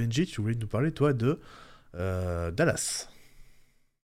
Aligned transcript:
Benji, 0.00 0.26
tu 0.26 0.40
voulais 0.40 0.54
nous 0.54 0.66
parler, 0.66 0.92
toi, 0.92 1.12
de 1.12 1.38
Dallas. 1.94 3.08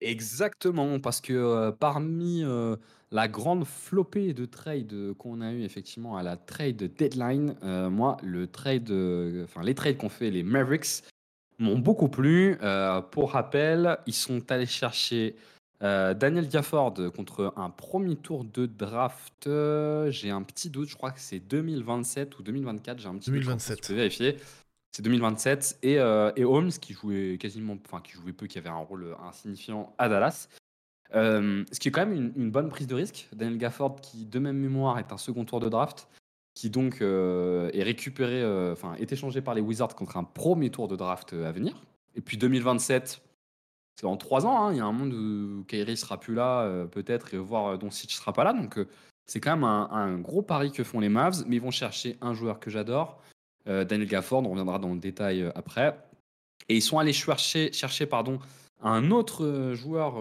Exactement, 0.02 1.00
parce 1.00 1.22
que 1.22 1.70
parmi 1.72 2.44
la 3.12 3.28
grande 3.28 3.66
flopée 3.66 4.34
de 4.34 4.46
trades 4.46 5.14
qu'on 5.18 5.42
a 5.42 5.52
eu 5.52 5.64
effectivement 5.64 6.18
à 6.18 6.24
la 6.24 6.38
trade 6.38 6.92
deadline, 6.98 7.56
moi, 7.90 8.18
le 8.24 8.48
trade, 8.48 8.90
enfin 9.44 9.64
les 9.64 9.76
trades 9.76 9.98
qu'ont 9.98 10.10
fait 10.10 10.32
les 10.32 10.44
Mavericks 10.44 11.04
m'ont 11.60 11.78
beaucoup 11.78 12.10
plu. 12.10 12.58
pour 13.12 13.32
rappel, 13.32 13.98
ils 14.08 14.14
sont 14.14 14.52
allés 14.52 14.66
chercher 14.66 15.36
Daniel 15.82 16.48
Gafford 16.48 16.96
contre 17.16 17.54
un 17.56 17.70
premier 17.70 18.16
tour 18.16 18.44
de 18.44 18.66
draft. 18.66 19.48
J'ai 20.10 20.32
un 20.32 20.42
petit 20.42 20.70
doute, 20.70 20.90
je 20.90 20.96
crois 20.96 21.12
que 21.12 21.20
c'est 21.20 21.40
2027 21.40 22.40
ou 22.40 22.44
2024. 22.44 23.00
J'ai 23.00 23.08
un 23.08 23.18
petit 23.18 23.30
2027. 23.30 23.76
doute, 23.76 23.84
je 23.84 23.88
peux 23.90 23.96
vérifier. 23.96 24.38
C'est 24.92 25.04
2027. 25.04 25.80
Et, 25.84 26.00
euh, 26.00 26.32
et, 26.36 26.44
Holmes, 26.44 26.72
qui 26.72 26.94
jouait 26.94 27.38
quasiment, 27.40 27.78
enfin, 27.86 28.02
qui 28.02 28.14
jouait 28.14 28.34
peu, 28.34 28.48
qui 28.48 28.58
avait 28.58 28.70
un 28.70 28.76
rôle 28.76 29.16
insignifiant 29.24 29.96
à 29.98 30.10
Dallas. 30.10 30.50
Euh, 31.14 31.64
ce 31.72 31.80
qui 31.80 31.90
est 31.90 31.92
quand 31.92 32.06
même 32.06 32.34
une, 32.36 32.52
bonne 32.52 32.70
prise 32.70 32.88
de 32.88 32.96
risque. 32.96 33.28
Daniel 33.34 33.58
Gafford, 33.58 34.02
qui 34.02 34.26
de 34.26 34.40
même 34.40 34.58
mémoire 34.58 35.00
est 35.00 35.12
un 35.12 35.18
second 35.18 35.46
tour 35.46 35.60
de 35.60 35.70
draft, 35.70 36.10
qui 36.54 36.70
donc 36.70 37.02
euh, 37.02 37.70
est 37.74 37.84
récupéré, 37.84 38.44
enfin, 38.72 38.96
est 38.96 39.12
échangé 39.12 39.42
par 39.42 39.54
les 39.54 39.62
Wizards 39.62 39.96
contre 39.96 40.18
un 40.18 40.24
premier 40.24 40.70
tour 40.70 40.88
de 40.88 40.96
draft 40.96 41.34
à 41.34 41.52
venir. 41.52 41.86
Et 42.16 42.22
puis 42.22 42.38
2027, 42.38 43.22
c'est 44.00 44.06
en 44.06 44.18
trois 44.18 44.46
ans. 44.46 44.62
Hein. 44.62 44.74
il 44.74 44.78
y 44.78 44.82
a 44.82 44.86
un 44.86 44.92
monde 44.92 45.14
où 45.14 45.64
Kyrie 45.66 45.98
sera 45.98 46.20
plus 46.20 46.34
là, 46.34 46.86
peut-être, 46.88 47.34
et 47.34 47.38
voir 47.38 47.78
Doncic 47.78 48.12
sera 48.12 48.34
pas 48.34 48.44
là. 48.44 48.52
Donc 48.52 48.78
c'est 49.26 49.40
quand 49.40 49.52
même 49.52 49.64
un, 49.64 49.90
un, 49.92 50.18
gros 50.18 50.42
pari 50.42 50.72
que 50.72 50.84
font 50.84 51.00
les 51.00 51.10
Mavs, 51.10 51.46
mais 51.48 51.58
ils 51.58 51.62
vont 51.62 51.72
chercher 51.72 52.18
un 52.20 52.34
joueur 52.34 52.60
que 52.60 52.70
j'adore 52.70 53.22
euh, 53.68 53.86
Daniel 53.86 54.08
Gafford, 54.08 54.44
on 54.46 54.50
reviendra 54.50 54.80
dans 54.80 54.94
le 54.94 55.00
détail 55.00 55.44
euh, 55.44 55.52
après. 55.56 55.98
Et 56.70 56.76
ils 56.76 56.82
sont 56.82 57.00
allés 57.00 57.14
chercher, 57.14 57.72
chercher 57.74 58.06
pardon, 58.06 58.40
un 58.82 59.12
autre 59.12 59.44
euh, 59.44 59.76
joueur 59.76 60.16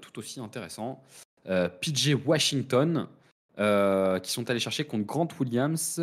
tout 0.00 0.18
aussi 0.18 0.40
intéressant, 0.40 1.02
PJ 1.44 2.16
Washington, 2.24 3.08
qui 3.56 4.30
sont 4.30 4.48
allés 4.48 4.60
chercher 4.60 4.84
contre 4.84 5.04
Grant 5.04 5.28
Williams, 5.38 6.00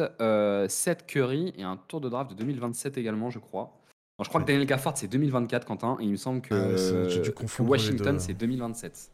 Seth 0.67 1.05
Curry 1.07 1.53
et 1.57 1.63
un 1.63 1.77
tour 1.87 2.01
de 2.01 2.09
draft 2.09 2.31
de 2.31 2.35
2027 2.35 2.97
également, 2.97 3.29
je 3.29 3.39
crois. 3.39 3.73
je 4.21 4.27
crois 4.27 4.41
que 4.41 4.47
Daniel 4.47 4.65
Gafford, 4.65 4.97
c'est 4.97 5.07
2024, 5.07 5.65
Quentin, 5.65 5.97
et 5.99 6.03
il 6.03 6.11
me 6.11 6.17
semble 6.17 6.41
que, 6.41 6.53
ah 6.53 7.63
Washington, 7.63 8.19
c'est 8.19 8.33
2027. 8.33 9.11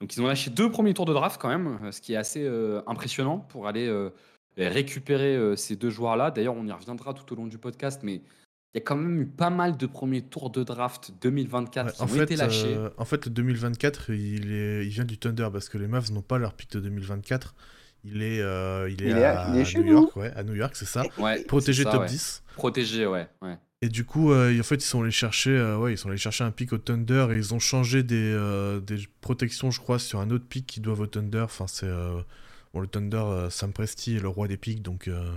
Donc 0.00 0.16
ils 0.16 0.22
ont 0.22 0.26
lâché 0.26 0.50
deux 0.50 0.70
premiers 0.70 0.94
tours 0.94 1.06
de 1.06 1.12
draft 1.12 1.40
quand 1.40 1.48
même, 1.48 1.92
ce 1.92 2.00
qui 2.00 2.14
est 2.14 2.16
assez 2.16 2.46
impressionnant 2.86 3.38
pour 3.38 3.68
aller 3.68 3.88
récupérer 4.58 5.36
euh, 5.36 5.56
ces 5.56 5.76
deux 5.76 5.90
joueurs-là. 5.90 6.30
D'ailleurs, 6.30 6.56
on 6.56 6.66
y 6.66 6.72
reviendra 6.72 7.14
tout 7.14 7.32
au 7.32 7.36
long 7.36 7.46
du 7.46 7.58
podcast, 7.58 8.00
mais 8.02 8.14
il 8.14 8.76
y 8.76 8.78
a 8.78 8.80
quand 8.80 8.96
même 8.96 9.20
eu 9.20 9.26
pas 9.26 9.50
mal 9.50 9.76
de 9.76 9.86
premiers 9.86 10.22
tours 10.22 10.50
de 10.50 10.62
draft 10.62 11.12
2024 11.20 11.94
qui 11.94 12.02
ont 12.02 12.22
été 12.22 12.36
lâchés. 12.36 12.76
Euh, 12.76 12.90
en 12.98 13.04
fait, 13.04 13.28
2024, 13.28 14.10
il, 14.10 14.52
est, 14.52 14.86
il 14.86 14.90
vient 14.90 15.04
du 15.04 15.18
Thunder 15.18 15.48
parce 15.52 15.68
que 15.68 15.78
les 15.78 15.88
Mavs 15.88 16.12
n'ont 16.12 16.22
pas 16.22 16.38
leur 16.38 16.54
pick 16.54 16.70
de 16.72 16.80
2024. 16.80 17.54
Il 18.02 18.22
est, 18.22 18.40
euh, 18.40 18.88
il 18.90 19.02
est, 19.02 19.12
à, 19.24 19.50
New 19.50 19.84
York, 19.84 20.16
ouais, 20.16 20.32
à 20.34 20.42
New 20.42 20.54
York, 20.54 20.74
c'est 20.74 20.86
ça. 20.86 21.02
Protégé 21.48 21.84
top 21.84 22.06
10. 22.06 22.42
Protégé, 22.54 23.06
ouais, 23.06 23.28
ouais. 23.42 23.58
Et 23.82 23.88
du 23.88 24.04
coup, 24.04 24.32
en 24.32 24.62
fait, 24.62 24.76
ils 24.76 24.80
sont 24.82 25.02
allés 25.02 25.10
chercher, 25.10 25.76
ouais, 25.78 25.94
ils 25.94 25.98
sont 25.98 26.08
allés 26.08 26.18
chercher 26.18 26.44
un 26.44 26.50
pick 26.50 26.72
au 26.72 26.78
Thunder 26.78 27.28
et 27.32 27.36
ils 27.36 27.54
ont 27.54 27.58
changé 27.58 28.02
des, 28.02 28.80
des 28.86 28.98
protections, 29.20 29.70
je 29.70 29.80
crois, 29.80 29.98
sur 29.98 30.20
un 30.20 30.30
autre 30.30 30.44
pick 30.46 30.66
qui 30.66 30.80
doivent 30.80 31.00
au 31.00 31.06
Thunder. 31.06 31.40
Enfin, 31.40 31.66
c'est 31.66 31.88
Bon, 32.72 32.80
le 32.80 32.86
Thunder, 32.86 33.16
euh, 33.16 33.50
Sam 33.50 33.72
Presti 33.72 34.16
est 34.16 34.20
le 34.20 34.28
roi 34.28 34.48
des 34.48 34.56
pics, 34.56 34.82
donc. 34.82 35.08
Euh, 35.08 35.32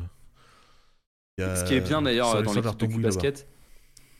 Ce 1.39 1.65
qui 1.65 1.73
est 1.73 1.81
bien 1.81 2.01
d'ailleurs 2.01 2.43
dans 2.43 2.53
l'équipe 2.53 2.77
de 2.77 2.85
Q-Basket, 2.85 3.47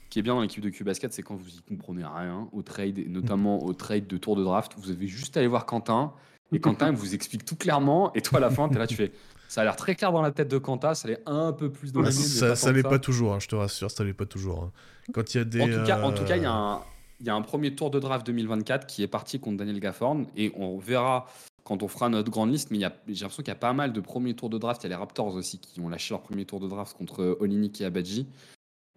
qui 0.09 0.19
est 0.19 0.21
bien 0.21 0.35
dans 0.35 0.41
l'équipe 0.41 0.63
de 0.63 0.69
Q-Basket, 0.69 1.13
c'est 1.13 1.23
quand 1.23 1.35
vous 1.35 1.49
y 1.49 1.61
comprenez 1.61 2.03
rien 2.03 2.47
au 2.51 2.61
trade, 2.61 2.97
et 2.97 3.05
notamment 3.05 3.63
au 3.63 3.73
trade 3.73 4.07
de 4.07 4.17
tour 4.17 4.35
de 4.35 4.43
draft, 4.43 4.73
vous 4.77 4.89
avez 4.89 5.07
juste 5.07 5.37
à 5.37 5.41
aller 5.41 5.47
voir 5.47 5.65
Quentin, 5.65 6.13
et 6.51 6.59
Quentin 6.59 6.91
vous 6.91 7.13
explique 7.13 7.45
tout 7.45 7.55
clairement, 7.55 8.13
et 8.13 8.21
toi 8.21 8.37
à 8.37 8.41
la 8.41 8.49
fin, 8.49 8.67
tu 8.67 8.75
es 8.75 8.79
là, 8.79 8.87
tu 8.87 8.95
fais. 8.95 9.11
Ça 9.47 9.61
a 9.61 9.63
l'air 9.65 9.75
très 9.75 9.93
clair 9.93 10.11
dans 10.11 10.23
la 10.23 10.31
tête 10.31 10.47
de 10.47 10.57
Quentin, 10.57 10.95
ça 10.95 11.07
l'est 11.07 11.21
un 11.27 11.53
peu 11.53 11.71
plus 11.71 11.91
dans 11.91 12.01
la 12.01 12.11
Ça, 12.11 12.55
ça 12.55 12.71
l'est 12.71 12.81
pas 12.81 12.97
toujours, 12.97 13.35
hein, 13.35 13.39
je 13.39 13.47
te 13.47 13.55
rassure, 13.55 13.91
ça 13.91 14.03
l'est 14.03 14.13
pas 14.13 14.25
toujours. 14.25 14.63
Hein. 14.63 14.71
Quand 15.13 15.35
il 15.35 15.37
y 15.37 15.41
a 15.41 15.43
des. 15.43 15.61
En 15.61 15.67
tout 15.67 15.85
cas, 15.85 16.01
en 16.01 16.11
tout 16.11 16.23
cas, 16.23 16.37
il 16.37 16.43
y 16.43 16.47
a 16.47 16.51
un 16.51 16.81
il 17.23 17.27
y 17.27 17.29
a 17.29 17.35
un 17.35 17.41
premier 17.41 17.73
tour 17.73 17.89
de 17.89 17.99
draft 17.99 18.25
2024 18.27 18.85
qui 18.85 19.01
est 19.01 19.07
parti 19.07 19.39
contre 19.39 19.57
Daniel 19.57 19.79
Gafford 19.79 20.17
et 20.35 20.51
on 20.57 20.77
verra 20.77 21.25
quand 21.63 21.81
on 21.83 21.87
fera 21.87 22.09
notre 22.09 22.29
grande 22.29 22.51
liste, 22.51 22.71
mais 22.71 22.79
j'ai 22.79 22.85
l'impression 23.21 23.43
qu'il 23.43 23.47
y 23.47 23.51
a 23.51 23.55
pas 23.55 23.73
mal 23.73 23.93
de 23.93 23.99
premiers 24.01 24.33
tours 24.33 24.49
de 24.49 24.57
draft. 24.57 24.83
Il 24.83 24.85
y 24.85 24.87
a 24.87 24.89
les 24.89 24.95
Raptors 24.95 25.33
aussi 25.33 25.59
qui 25.59 25.79
ont 25.79 25.89
lâché 25.89 26.13
leur 26.13 26.21
premier 26.21 26.45
tour 26.45 26.59
de 26.59 26.67
draft 26.67 26.97
contre 26.97 27.37
Olinik 27.39 27.79
et 27.81 27.85
Abadji. 27.85 28.27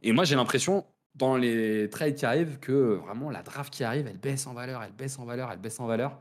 Et 0.03 0.12
moi, 0.12 0.25
j'ai 0.25 0.34
l'impression, 0.34 0.84
dans 1.15 1.37
les 1.37 1.88
trades 1.91 2.15
qui 2.15 2.27
arrivent, 2.27 2.59
que 2.59 2.94
vraiment 2.94 3.31
la 3.31 3.43
draft 3.43 3.72
qui 3.72 3.84
arrive, 3.84 4.06
elle 4.06 4.19
baisse 4.19 4.47
en 4.47 4.54
valeur, 4.54 4.82
elle 4.82 4.93
baisse 4.93 5.19
en 5.19 5.25
valeur, 5.25 5.50
elle 5.53 5.59
baisse 5.59 5.81
en 5.81 5.87
valeur. 5.87 6.19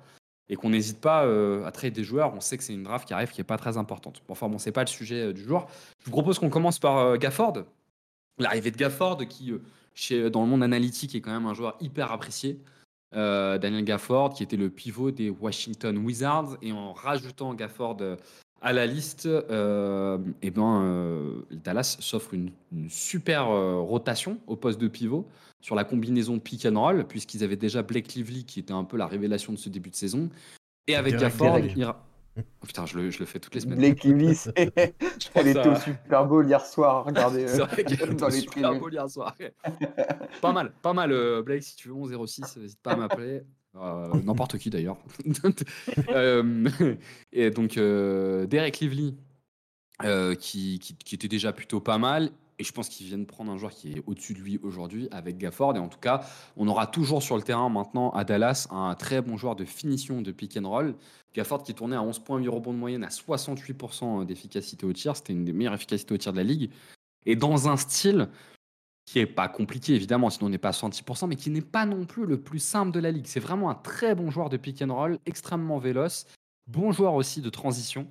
Et 0.47 0.55
qu'on 0.55 0.69
n'hésite 0.69 1.01
pas 1.01 1.25
euh, 1.25 1.65
à 1.65 1.71
trade 1.71 1.93
des 1.93 2.03
joueurs. 2.03 2.33
On 2.35 2.39
sait 2.39 2.57
que 2.57 2.63
c'est 2.63 2.73
une 2.73 2.83
draft 2.83 3.07
qui 3.07 3.15
arrive 3.15 3.31
qui 3.31 3.39
n'est 3.39 3.45
pas 3.45 3.57
très 3.57 3.77
importante. 3.77 4.21
Enfin, 4.29 4.47
bon, 4.47 4.59
c'est 4.59 4.71
pas 4.71 4.83
le 4.83 4.87
sujet 4.87 5.23
euh, 5.23 5.33
du 5.33 5.43
jour. 5.43 5.65
Je 5.99 6.05
vous 6.05 6.11
propose 6.11 6.37
qu'on 6.37 6.51
commence 6.51 6.77
par 6.77 6.97
euh, 6.97 7.17
Gafford. 7.17 7.63
L'arrivée 8.37 8.69
de 8.69 8.77
Gafford, 8.77 9.17
qui, 9.27 9.53
chez, 9.95 10.29
dans 10.29 10.43
le 10.43 10.47
monde 10.47 10.61
analytique, 10.61 11.15
est 11.15 11.21
quand 11.21 11.31
même 11.31 11.47
un 11.47 11.55
joueur 11.55 11.75
hyper 11.79 12.11
apprécié. 12.11 12.59
Euh, 13.15 13.57
Daniel 13.57 13.83
Gafford, 13.85 14.33
qui 14.33 14.43
était 14.43 14.57
le 14.57 14.69
pivot 14.69 15.11
des 15.11 15.29
Washington 15.29 15.97
Wizards. 15.97 16.57
Et 16.61 16.71
en 16.71 16.93
rajoutant 16.93 17.53
Gafford 17.53 17.97
euh, 18.01 18.17
à 18.61 18.73
la 18.73 18.85
liste, 18.85 19.25
euh, 19.25 20.17
eh 20.41 20.51
ben, 20.51 21.43
Dallas 21.51 21.97
s'offre 21.99 22.33
une, 22.33 22.51
super 22.89 23.47
rotation 23.47 24.39
au 24.47 24.55
poste 24.55 24.79
de 24.79 24.87
pivot 24.87 25.27
sur 25.61 25.75
la 25.75 25.83
combinaison 25.83 26.39
pick 26.39 26.65
and 26.65 26.79
roll, 26.79 27.05
puisqu'ils 27.05 27.43
avaient 27.43 27.55
déjà 27.55 27.81
Blake 27.83 28.13
Lively, 28.13 28.43
qui 28.43 28.59
était 28.59 28.73
un 28.73 28.83
peu 28.83 28.97
la 28.97 29.07
révélation 29.07 29.53
de 29.53 29.57
ce 29.57 29.69
début 29.69 29.89
de 29.89 29.95
saison. 29.95 30.29
Et 30.87 30.95
avec 30.95 31.17
Gafford, 31.17 31.59
Oh, 32.37 32.65
putain, 32.65 32.85
je 32.85 32.97
le, 32.97 33.11
je 33.11 33.19
le, 33.19 33.25
fais 33.25 33.39
toutes 33.39 33.55
les 33.55 33.61
semaines. 33.61 33.77
Blake 33.77 34.03
Lively, 34.03 34.37
elle 35.35 35.47
était 35.47 35.67
au 35.67 35.75
Super 35.75 36.25
Bowl 36.25 36.45
hier 36.45 36.65
soir. 36.65 37.05
Regardez. 37.05 37.47
C'est 37.47 37.59
vrai 37.59 37.83
qu'elle 37.83 38.11
était 38.11 38.23
au 38.23 38.29
Super 38.29 38.77
Bowl 38.77 38.93
hier 38.93 39.09
soir. 39.09 39.35
pas 40.41 40.51
mal, 40.51 40.73
pas 40.81 40.93
mal. 40.93 41.11
Euh, 41.11 41.41
Blake, 41.41 41.63
si 41.63 41.75
tu 41.75 41.89
veux 41.89 42.25
06, 42.27 42.57
n'hésite 42.57 42.81
pas 42.81 42.91
à 42.91 42.95
m'appeler. 42.97 43.43
Euh, 43.77 44.07
n'importe 44.23 44.57
qui 44.57 44.69
d'ailleurs. 44.69 44.97
euh, 46.09 46.69
et 47.31 47.51
donc, 47.51 47.77
euh, 47.77 48.45
Derek 48.45 48.79
Lively, 48.79 49.15
qui, 50.39 50.79
qui, 50.79 50.95
qui, 50.95 51.15
était 51.15 51.27
déjà 51.27 51.51
plutôt 51.51 51.81
pas 51.81 51.97
mal. 51.97 52.31
Et 52.57 52.63
je 52.63 52.71
pense 52.71 52.87
qu'ils 52.87 53.07
viennent 53.07 53.25
prendre 53.25 53.51
un 53.51 53.57
joueur 53.57 53.71
qui 53.71 53.93
est 53.93 54.03
au-dessus 54.05 54.33
de 54.33 54.39
lui 54.39 54.59
aujourd'hui 54.63 55.07
avec 55.11 55.37
Gafford. 55.37 55.75
Et 55.75 55.79
en 55.79 55.89
tout 55.89 55.99
cas, 55.99 56.21
on 56.55 56.67
aura 56.67 56.87
toujours 56.87 57.21
sur 57.21 57.35
le 57.35 57.43
terrain 57.43 57.69
maintenant 57.69 58.11
à 58.11 58.23
Dallas 58.23 58.67
un 58.71 58.95
très 58.95 59.21
bon 59.21 59.35
joueur 59.35 59.55
de 59.55 59.65
finition 59.65 60.21
de 60.21 60.31
pick 60.31 60.57
and 60.57 60.69
roll. 60.69 60.95
Gafford 61.33 61.63
qui 61.63 61.73
tournait 61.73 61.97
à 61.97 62.01
11,8 62.01 62.47
rebonds 62.47 62.73
de 62.73 62.77
moyenne 62.77 63.03
à 63.03 63.09
68% 63.09 64.25
d'efficacité 64.25 64.85
au 64.85 64.93
tir. 64.93 65.17
C'était 65.17 65.33
une 65.33 65.43
des 65.43 65.51
meilleures 65.51 65.73
efficacités 65.73 66.13
au 66.13 66.17
tir 66.17 66.31
de 66.31 66.37
la 66.37 66.43
ligue. 66.43 66.71
Et 67.25 67.35
dans 67.35 67.67
un 67.67 67.75
style 67.75 68.29
qui 69.05 69.19
est 69.19 69.25
pas 69.25 69.47
compliqué 69.47 69.93
évidemment, 69.93 70.29
sinon 70.29 70.47
on 70.47 70.49
n'est 70.49 70.57
pas 70.57 70.69
à 70.69 70.71
66%, 70.71 71.27
mais 71.27 71.35
qui 71.35 71.49
n'est 71.49 71.61
pas 71.61 71.85
non 71.85 72.05
plus 72.05 72.25
le 72.25 72.39
plus 72.39 72.59
simple 72.59 72.91
de 72.91 72.99
la 72.99 73.11
ligue. 73.11 73.27
C'est 73.27 73.39
vraiment 73.39 73.69
un 73.69 73.75
très 73.75 74.15
bon 74.15 74.31
joueur 74.31 74.49
de 74.49 74.57
pick 74.57 74.81
and 74.81 74.93
roll, 74.93 75.19
extrêmement 75.25 75.77
véloce, 75.77 76.25
bon 76.67 76.91
joueur 76.91 77.13
aussi 77.13 77.41
de 77.41 77.49
transition, 77.49 78.07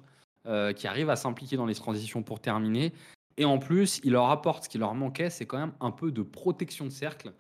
euh, 0.47 0.73
qui 0.73 0.87
arrive 0.87 1.11
à 1.11 1.17
s'impliquer 1.17 1.57
dans 1.57 1.67
les 1.67 1.75
transitions 1.75 2.23
pour 2.23 2.41
terminer. 2.41 2.93
Et 3.37 3.45
en 3.45 3.59
plus, 3.59 4.01
il 4.05 4.13
leur 4.13 4.31
apporte 4.31 4.65
ce 4.65 4.69
qui 4.69 4.79
leur 4.79 4.95
manquait, 4.95 5.31
c'est 5.31 5.47
quand 5.47 5.59
même 5.59 5.73
un 5.81 5.91
peu 5.91 6.13
de 6.13 6.23
protection 6.23 6.85
de 6.85 6.91
cercle. 6.91 7.33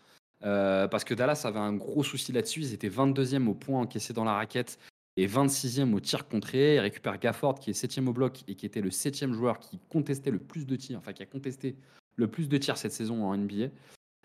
Euh, 0.44 0.88
parce 0.88 1.04
que 1.04 1.14
Dallas 1.14 1.42
avait 1.44 1.58
un 1.58 1.72
gros 1.72 2.02
souci 2.02 2.32
là-dessus. 2.32 2.60
Ils 2.60 2.74
étaient 2.74 2.88
22e 2.88 3.46
au 3.46 3.54
point 3.54 3.80
encaissé 3.80 4.12
dans 4.12 4.24
la 4.24 4.34
raquette 4.34 4.78
et 5.16 5.26
26e 5.26 5.92
au 5.94 6.00
tir 6.00 6.28
contré. 6.28 6.74
Ils 6.76 6.80
récupèrent 6.80 7.18
Gafford 7.18 7.58
qui 7.58 7.70
est 7.70 7.72
7e 7.72 8.06
au 8.08 8.12
bloc 8.12 8.42
et 8.48 8.54
qui 8.54 8.66
était 8.66 8.80
le 8.80 8.90
7e 8.90 9.32
joueur 9.32 9.58
qui 9.58 9.78
contestait 9.88 10.30
le 10.30 10.38
plus 10.38 10.66
de 10.66 10.76
tirs, 10.76 10.98
enfin 10.98 11.12
qui 11.12 11.22
a 11.22 11.26
contesté 11.26 11.76
le 12.16 12.28
plus 12.28 12.48
de 12.48 12.58
tirs 12.58 12.76
cette 12.76 12.92
saison 12.92 13.24
en 13.24 13.36
NBA. 13.36 13.68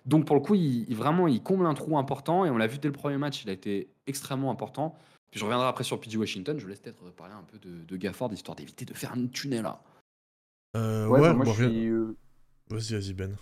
Donc 0.05 0.25
pour 0.25 0.35
le 0.35 0.41
coup, 0.41 0.55
il, 0.55 0.93
vraiment, 0.95 1.27
il 1.27 1.41
comble 1.41 1.65
un 1.65 1.73
trou 1.73 1.97
important 1.97 2.45
et 2.45 2.49
on 2.49 2.57
l'a 2.57 2.67
vu 2.67 2.79
dès 2.79 2.87
le 2.87 2.93
premier 2.93 3.17
match, 3.17 3.43
il 3.43 3.49
a 3.49 3.53
été 3.53 3.89
extrêmement 4.07 4.51
important. 4.51 4.97
Puis 5.31 5.39
je 5.39 5.45
reviendrai 5.45 5.67
après 5.67 5.83
sur 5.83 5.99
PG 5.99 6.17
Washington. 6.17 6.57
Je 6.57 6.63
vous 6.63 6.69
laisse 6.69 6.79
peut-être 6.79 7.03
parler 7.11 7.35
un 7.35 7.43
peu 7.43 7.59
de, 7.59 7.85
de 7.85 7.97
Gafford, 7.97 8.33
histoire 8.33 8.55
d'éviter 8.55 8.85
de 8.85 8.93
faire 8.93 9.13
un 9.13 9.27
tunnel 9.27 9.63
là. 9.63 9.81
Euh, 10.75 11.07
ouais, 11.07 11.21
bah, 11.21 11.33
moi 11.33 11.45
je 11.45 11.51
suis. 11.51 11.87
Euh, 11.87 12.15
vas-y, 12.69 12.93
vas-y, 12.93 13.13
Ben. 13.13 13.35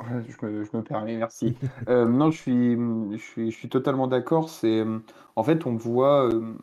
Je 0.00 0.46
me, 0.46 0.64
je 0.64 0.76
me, 0.76 0.82
permets, 0.82 1.16
merci. 1.16 1.56
euh, 1.88 2.06
non, 2.06 2.30
je 2.30 2.38
suis, 2.38 2.76
je 2.76 3.22
suis, 3.22 3.50
je 3.50 3.56
suis 3.56 3.68
totalement 3.68 4.08
d'accord. 4.08 4.48
C'est, 4.48 4.84
en 5.36 5.44
fait, 5.44 5.66
on 5.66 5.76
voit 5.76 6.28
euh, 6.28 6.54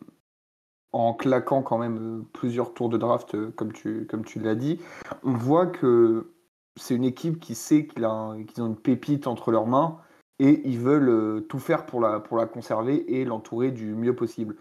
en 0.92 1.14
claquant 1.14 1.62
quand 1.62 1.78
même 1.78 2.26
plusieurs 2.34 2.74
tours 2.74 2.90
de 2.90 2.98
draft, 2.98 3.38
comme 3.52 3.72
tu, 3.72 4.06
comme 4.08 4.26
tu 4.26 4.40
l'as 4.40 4.56
dit, 4.56 4.80
on 5.24 5.34
voit 5.34 5.68
que 5.68 6.32
c'est 6.76 6.96
une 6.96 7.04
équipe 7.04 7.40
qui 7.40 7.56
sait 7.56 7.88
qu'ils 7.88 8.06
ont 8.06 8.36
une 8.58 8.76
pépite 8.76 9.28
entre 9.28 9.52
leurs 9.52 9.68
mains 9.68 9.98
et 10.40 10.62
ils 10.68 10.80
veulent 10.80 11.46
tout 11.48 11.60
faire 11.60 11.86
pour 11.86 12.02
la, 12.02 12.20
pour 12.20 12.38
la 12.38 12.46
conserver 12.46 13.20
et 13.20 13.26
l'entourer 13.26 13.72
du 13.72 13.96
mieux 13.96 14.16
possible. 14.16 14.56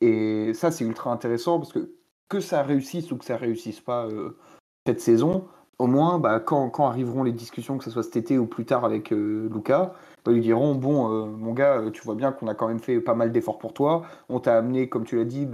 Et 0.00 0.54
ça, 0.54 0.70
c'est 0.70 0.84
ultra 0.84 1.12
intéressant 1.12 1.58
parce 1.58 1.72
que 1.72 1.90
que 2.28 2.40
ça 2.40 2.62
réussisse 2.62 3.12
ou 3.12 3.18
que 3.18 3.24
ça 3.24 3.36
réussisse 3.36 3.80
pas 3.80 4.08
cette 4.86 5.00
saison, 5.00 5.46
au 5.78 5.86
moins, 5.86 6.18
bah, 6.18 6.40
quand, 6.40 6.68
quand, 6.70 6.86
arriveront 6.86 7.22
les 7.22 7.32
discussions, 7.32 7.78
que 7.78 7.84
ce 7.84 7.90
soit 7.90 8.02
cet 8.02 8.16
été 8.16 8.38
ou 8.38 8.46
plus 8.46 8.64
tard 8.64 8.84
avec 8.84 9.12
euh, 9.12 9.48
Lucas, 9.52 9.94
bah, 10.24 10.32
ils 10.32 10.40
diront 10.40 10.74
Bon, 10.74 11.10
euh, 11.10 11.26
mon 11.26 11.52
gars, 11.52 11.82
tu 11.92 12.02
vois 12.02 12.14
bien 12.14 12.32
qu'on 12.32 12.48
a 12.48 12.54
quand 12.54 12.68
même 12.68 12.78
fait 12.78 13.00
pas 13.00 13.14
mal 13.14 13.32
d'efforts 13.32 13.58
pour 13.58 13.72
toi. 13.72 14.02
On 14.28 14.40
t'a 14.40 14.56
amené, 14.58 14.88
comme 14.88 15.04
tu 15.04 15.16
l'as 15.16 15.24
dit, 15.24 15.46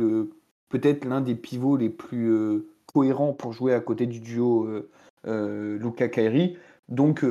peut-être 0.69 1.05
l'un 1.05 1.21
des 1.21 1.35
pivots 1.35 1.77
les 1.77 1.91
plus 1.91 2.65
cohérents 2.93 3.33
pour 3.33 3.53
jouer 3.53 3.73
à 3.75 3.81
côté 3.81 4.07
du 4.07 4.21
duo 4.21 4.69
Lucas-Kairi. 5.25 6.57
Donc, 6.89 7.25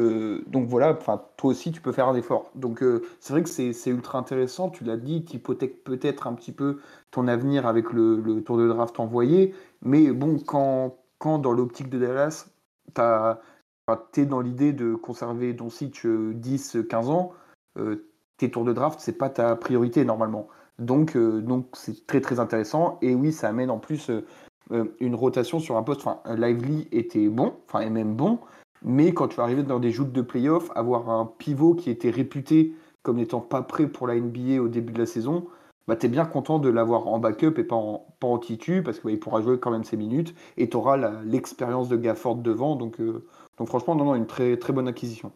donc 0.47 0.67
voilà, 0.67 0.93
toi 0.93 1.21
aussi, 1.43 1.71
tu 1.71 1.81
peux 1.81 1.91
faire 1.91 2.07
un 2.07 2.15
effort. 2.15 2.51
Donc 2.55 2.83
c'est 3.19 3.33
vrai 3.33 3.43
que 3.43 3.49
c'est 3.49 3.89
ultra 3.89 4.19
intéressant. 4.19 4.69
Tu 4.69 4.83
l'as 4.83 4.97
dit, 4.97 5.25
tu 5.25 5.35
hypothèques 5.37 5.83
peut-être 5.83 6.27
un 6.27 6.33
petit 6.33 6.53
peu 6.53 6.79
ton 7.11 7.27
avenir 7.27 7.67
avec 7.67 7.91
le, 7.91 8.21
le 8.21 8.41
tour 8.41 8.57
de 8.57 8.67
draft 8.67 8.99
envoyé. 8.99 9.53
Mais 9.81 10.11
bon, 10.11 10.39
quand, 10.39 10.98
quand 11.19 11.37
dans 11.39 11.51
l'optique 11.51 11.89
de 11.89 11.99
Dallas, 11.99 12.47
tu 12.95 14.21
es 14.21 14.25
dans 14.25 14.41
l'idée 14.41 14.73
de 14.73 14.95
conserver 14.95 15.55
ton 15.55 15.69
site 15.69 16.05
10-15 16.05 17.05
ans, 17.07 17.33
euh, 17.77 18.09
tes 18.37 18.49
tours 18.49 18.63
de 18.63 18.73
draft, 18.73 18.99
c'est 18.99 19.17
pas 19.17 19.29
ta 19.29 19.55
priorité 19.55 20.05
normalement. 20.05 20.47
Donc, 20.79 21.15
euh, 21.15 21.41
donc 21.41 21.67
c'est 21.73 22.07
très 22.07 22.21
très 22.21 22.39
intéressant. 22.39 22.97
Et 23.01 23.13
oui, 23.13 23.31
ça 23.31 23.49
amène 23.49 23.69
en 23.69 23.79
plus 23.79 24.09
euh, 24.09 24.85
une 24.99 25.15
rotation 25.15 25.59
sur 25.59 25.77
un 25.77 25.83
poste. 25.83 26.01
Enfin, 26.05 26.21
Lively 26.35 26.87
était 26.91 27.27
bon, 27.27 27.53
enfin, 27.67 27.81
est 27.81 27.89
même 27.89 28.15
bon. 28.15 28.39
Mais 28.81 29.13
quand 29.13 29.27
tu 29.27 29.37
vas 29.37 29.43
arriver 29.43 29.63
dans 29.63 29.79
des 29.79 29.91
joutes 29.91 30.13
de 30.13 30.21
playoff, 30.21 30.71
avoir 30.73 31.09
un 31.09 31.25
pivot 31.25 31.75
qui 31.75 31.89
était 31.89 32.09
réputé 32.09 32.73
comme 33.03 33.17
n'étant 33.17 33.41
pas 33.41 33.61
prêt 33.61 33.87
pour 33.87 34.07
la 34.07 34.15
NBA 34.15 34.61
au 34.61 34.69
début 34.69 34.93
de 34.93 34.99
la 34.99 35.05
saison, 35.05 35.47
bah, 35.89 35.95
tu 35.95 36.05
es 36.05 36.09
bien 36.09 36.25
content 36.25 36.59
de 36.59 36.69
l'avoir 36.69 37.07
en 37.07 37.17
backup 37.17 37.55
et 37.57 37.63
pas 37.63 37.75
en, 37.75 38.15
pas 38.19 38.27
en 38.27 38.37
titu, 38.37 38.83
parce 38.83 38.99
qu'il 38.99 39.19
pourra 39.19 39.41
jouer 39.41 39.59
quand 39.59 39.71
même 39.71 39.83
ses 39.83 39.97
minutes, 39.97 40.35
et 40.55 40.69
tu 40.69 40.77
auras 40.77 40.97
l'expérience 41.23 41.89
de 41.89 41.97
Gafford 41.97 42.35
devant. 42.35 42.75
Donc, 42.75 43.01
euh, 43.01 43.25
donc 43.57 43.69
franchement, 43.69 43.95
non, 43.95 44.05
non, 44.05 44.13
une 44.13 44.27
très, 44.27 44.55
très 44.57 44.71
bonne 44.71 44.87
acquisition. 44.87 45.31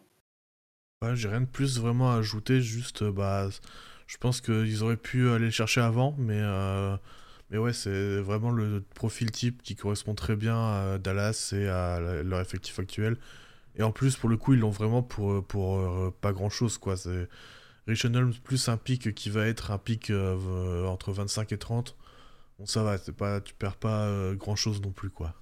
J'ai 1.14 1.28
rien 1.28 1.40
de 1.40 1.46
plus 1.46 1.80
vraiment 1.80 2.12
à 2.12 2.18
ajouter, 2.18 2.60
juste, 2.60 3.02
euh, 3.02 3.10
bah, 3.10 3.48
je 4.06 4.16
pense 4.16 4.40
qu'ils 4.40 4.84
auraient 4.84 4.96
pu 4.96 5.28
aller 5.28 5.46
le 5.46 5.50
chercher 5.50 5.80
avant, 5.80 6.14
mais, 6.18 6.38
euh, 6.38 6.96
mais 7.50 7.58
ouais, 7.58 7.72
c'est 7.72 8.20
vraiment 8.20 8.52
le 8.52 8.84
profil 8.94 9.32
type 9.32 9.60
qui 9.60 9.74
correspond 9.74 10.14
très 10.14 10.36
bien 10.36 10.56
à 10.56 10.98
Dallas 10.98 11.52
et 11.52 11.66
à 11.66 11.98
leur 12.22 12.40
effectif 12.40 12.78
actuel. 12.78 13.16
Et 13.74 13.82
en 13.82 13.90
plus, 13.90 14.14
pour 14.14 14.28
le 14.28 14.36
coup, 14.36 14.52
ils 14.52 14.60
l'ont 14.60 14.70
vraiment 14.70 15.02
pour, 15.02 15.44
pour 15.44 16.12
pas 16.20 16.32
grand 16.32 16.48
chose, 16.48 16.78
quoi. 16.78 16.94
Rich 17.86 18.06
plus 18.42 18.68
un 18.68 18.76
pic 18.76 19.14
qui 19.14 19.30
va 19.30 19.46
être 19.46 19.70
un 19.70 19.78
pic 19.78 20.10
euh, 20.10 20.86
entre 20.86 21.12
25 21.12 21.52
et 21.52 21.58
30, 21.58 21.96
bon 22.58 22.66
ça 22.66 22.82
va, 22.82 22.96
pas, 23.16 23.40
tu 23.40 23.54
perds 23.54 23.76
pas 23.76 24.06
euh, 24.06 24.34
grand 24.34 24.56
chose 24.56 24.80
non 24.80 24.90
plus 24.90 25.10
quoi. 25.10 25.34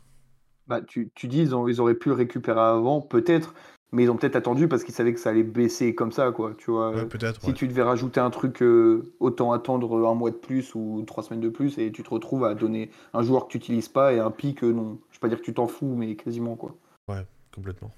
Bah, 0.66 0.80
tu, 0.80 1.10
tu 1.14 1.28
dis 1.28 1.42
ils, 1.42 1.52
ils 1.68 1.80
auraient 1.80 1.94
pu 1.94 2.08
le 2.08 2.14
récupérer 2.14 2.60
avant, 2.60 3.00
peut-être, 3.00 3.54
mais 3.92 4.04
ils 4.04 4.10
ont 4.10 4.16
peut-être 4.16 4.36
attendu 4.36 4.68
parce 4.68 4.82
qu'ils 4.82 4.94
savaient 4.94 5.14
que 5.14 5.20
ça 5.20 5.30
allait 5.30 5.42
baisser 5.42 5.94
comme 5.94 6.10
ça, 6.10 6.32
quoi. 6.32 6.54
Tu 6.56 6.70
vois, 6.70 6.94
si 7.42 7.52
tu 7.52 7.68
devais 7.68 7.82
rajouter 7.82 8.20
un 8.20 8.30
truc, 8.30 8.62
euh, 8.62 9.12
autant 9.20 9.52
attendre 9.52 10.08
un 10.08 10.14
mois 10.14 10.30
de 10.30 10.36
plus 10.36 10.74
ou 10.74 11.04
trois 11.06 11.22
semaines 11.22 11.40
de 11.40 11.48
plus 11.48 11.78
et 11.78 11.92
tu 11.92 12.02
te 12.02 12.10
retrouves 12.10 12.44
à 12.44 12.54
donner 12.54 12.90
un 13.12 13.22
joueur 13.22 13.46
que 13.46 13.52
tu 13.52 13.58
n'utilises 13.58 13.88
pas 13.88 14.14
et 14.14 14.18
un 14.18 14.30
pic, 14.30 14.62
non. 14.62 14.98
Je 15.10 15.16
vais 15.16 15.20
pas 15.20 15.28
dire 15.28 15.38
que 15.38 15.44
tu 15.44 15.54
t'en 15.54 15.68
fous, 15.68 15.94
mais 15.94 16.16
quasiment, 16.16 16.56
quoi. 16.56 16.74
Ouais, 17.08 17.24
complètement. 17.54 17.92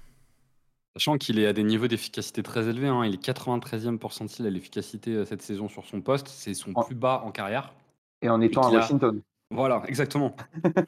Sachant 0.97 1.17
qu'il 1.17 1.39
est 1.39 1.45
à 1.45 1.53
des 1.53 1.63
niveaux 1.63 1.87
d'efficacité 1.87 2.41
très 2.41 2.67
élevés, 2.69 2.87
hein. 2.87 3.03
il 3.05 3.13
est 3.13 3.23
93e 3.23 3.97
pourcentile 3.97 4.47
à 4.47 4.49
l'efficacité 4.49 5.11
euh, 5.11 5.25
cette 5.25 5.41
saison 5.41 5.67
sur 5.67 5.85
son 5.85 6.01
poste, 6.01 6.27
c'est 6.29 6.53
son 6.53 6.73
plus 6.73 6.95
bas 6.95 7.21
en 7.25 7.31
carrière. 7.31 7.73
Et 8.21 8.29
en 8.29 8.39
étant 8.39 8.61
à 8.61 8.71
Washington. 8.71 9.21
Voilà, 9.51 9.83
exactement. 9.87 10.35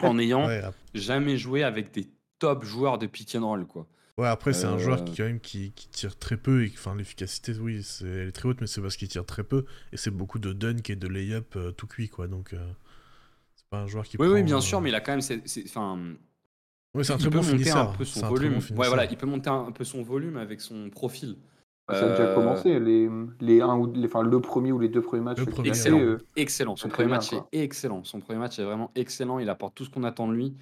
en 0.02 0.18
ayant 0.20 0.48
jamais 0.94 1.38
joué 1.38 1.64
avec 1.64 1.94
des 1.94 2.08
top 2.40 2.64
joueurs 2.64 2.98
de 2.98 3.06
pick 3.06 3.36
and 3.36 3.46
roll, 3.46 3.66
quoi. 3.66 3.86
Ouais, 4.18 4.28
après, 4.28 4.52
c'est 4.54 4.66
un 4.66 4.80
joueur 4.80 5.06
qui, 5.06 5.16
quand 5.16 5.26
même, 5.26 5.40
qui, 5.40 5.72
tire 5.72 6.18
très 6.18 6.38
peu. 6.38 6.66
Et 6.66 6.72
enfin, 6.74 6.96
l'efficacité, 6.96 7.54
oui, 7.60 7.86
elle 8.02 8.30
est 8.30 8.32
très 8.32 8.50
haute, 8.50 8.62
mais 8.62 8.68
c'est 8.68 8.82
parce 8.82 8.98
qu'il 8.98 9.08
tire 9.08 9.26
très 9.26 9.44
peu. 9.44 9.66
Et 9.92 9.98
c'est 9.98 10.10
beaucoup 10.10 10.40
de 10.40 10.54
dunk 10.54 10.90
et 10.90 10.96
de 10.96 11.08
layup 11.08 11.56
euh, 11.56 11.72
tout 11.72 11.86
cuit, 11.86 12.10
quoi. 12.10 12.28
Donc, 12.28 12.54
euh, 12.54 12.72
c'est 13.56 13.68
pas 13.70 13.82
un 13.82 13.88
joueur 13.88 14.06
qui. 14.06 14.18
Oui, 14.18 14.28
oui, 14.28 14.42
bien 14.42 14.60
sûr, 14.60 14.82
mais 14.82 14.90
il 14.90 14.96
a 14.96 15.02
quand 15.02 15.16
même. 15.16 16.18
Enfin, 16.94 17.04
c'est 17.04 17.14
un 17.14 17.18
très 17.18 17.30
bon 17.30 17.44
finisseur. 17.44 17.92
Un 17.92 17.94
peu 17.94 18.06
son 18.06 18.28
volume. 18.28 18.56
ouais, 18.56 18.88
voilà, 18.88 19.06
il 19.06 19.18
peut 19.18 19.28
monter 19.28 19.50
un, 19.50 19.72
peu 19.72 19.84
son 19.84 20.04
volume 20.04 20.38
avec 20.38 20.62
son 20.62 20.90
profil. 20.90 21.38
Ça 21.90 22.06
a 22.06 22.10
déjà 22.10 22.24
euh, 22.24 22.36
commencé, 22.36 22.80
les, 22.82 23.10
les, 23.40 23.62
un 23.62 23.78
ou, 23.78 23.94
les, 23.94 24.08
enfin, 24.08 24.22
le 24.22 24.42
premier 24.42 24.74
ou 24.74 24.80
les 24.80 24.90
deux 24.90 25.02
premiers 25.02 25.24
matchs. 25.24 25.40
excellent, 25.64 26.02
euh, 26.02 26.18
excellent. 26.36 26.76
Son 26.76 26.90
premier 26.90 27.08
match 27.08 27.32
est 27.32 27.44
excellent. 27.54 28.04
Son 28.04 28.20
premier 28.20 28.40
match 28.40 28.60
est 28.60 28.64
vraiment 28.64 28.92
excellent. 28.96 29.40
Il 29.40 29.50
apporte 29.50 29.76
tout 29.76 29.86
ce 29.86 29.90
qu'on 29.90 30.04
attend 30.04 30.28
de 30.28 30.34
lui. 30.34 30.54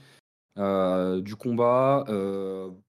Euh, 0.58 1.22
du 1.22 1.36
combat, 1.36 2.06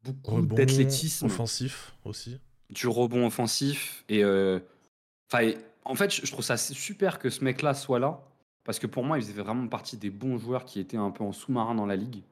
beaucoup 0.04 0.42
d'athlétisme. 0.42 1.26
offensif 1.26 1.94
aussi. 2.04 2.38
Du 2.68 2.88
rebond 2.88 3.26
offensif. 3.26 4.04
Et 4.10 4.22
en 4.24 5.94
fait, 5.94 6.12
je 6.12 6.30
trouve 6.30 6.44
ça 6.44 6.58
super 6.58 7.18
que 7.18 7.30
ce 7.30 7.42
mec-là 7.42 7.72
soit 7.72 7.98
là. 7.98 8.20
Parce 8.64 8.80
que 8.80 8.88
pour 8.88 9.04
moi, 9.04 9.16
il 9.18 9.22
faisait 9.24 9.40
vraiment 9.40 9.68
partie 9.68 9.96
des 9.96 10.10
bons 10.10 10.38
joueurs 10.38 10.64
qui 10.64 10.80
étaient 10.80 10.96
un 10.96 11.12
peu 11.12 11.22
en 11.22 11.32
sous-marin 11.32 11.74
dans 11.76 11.86
la 11.86 11.94
ligue. 11.94 12.24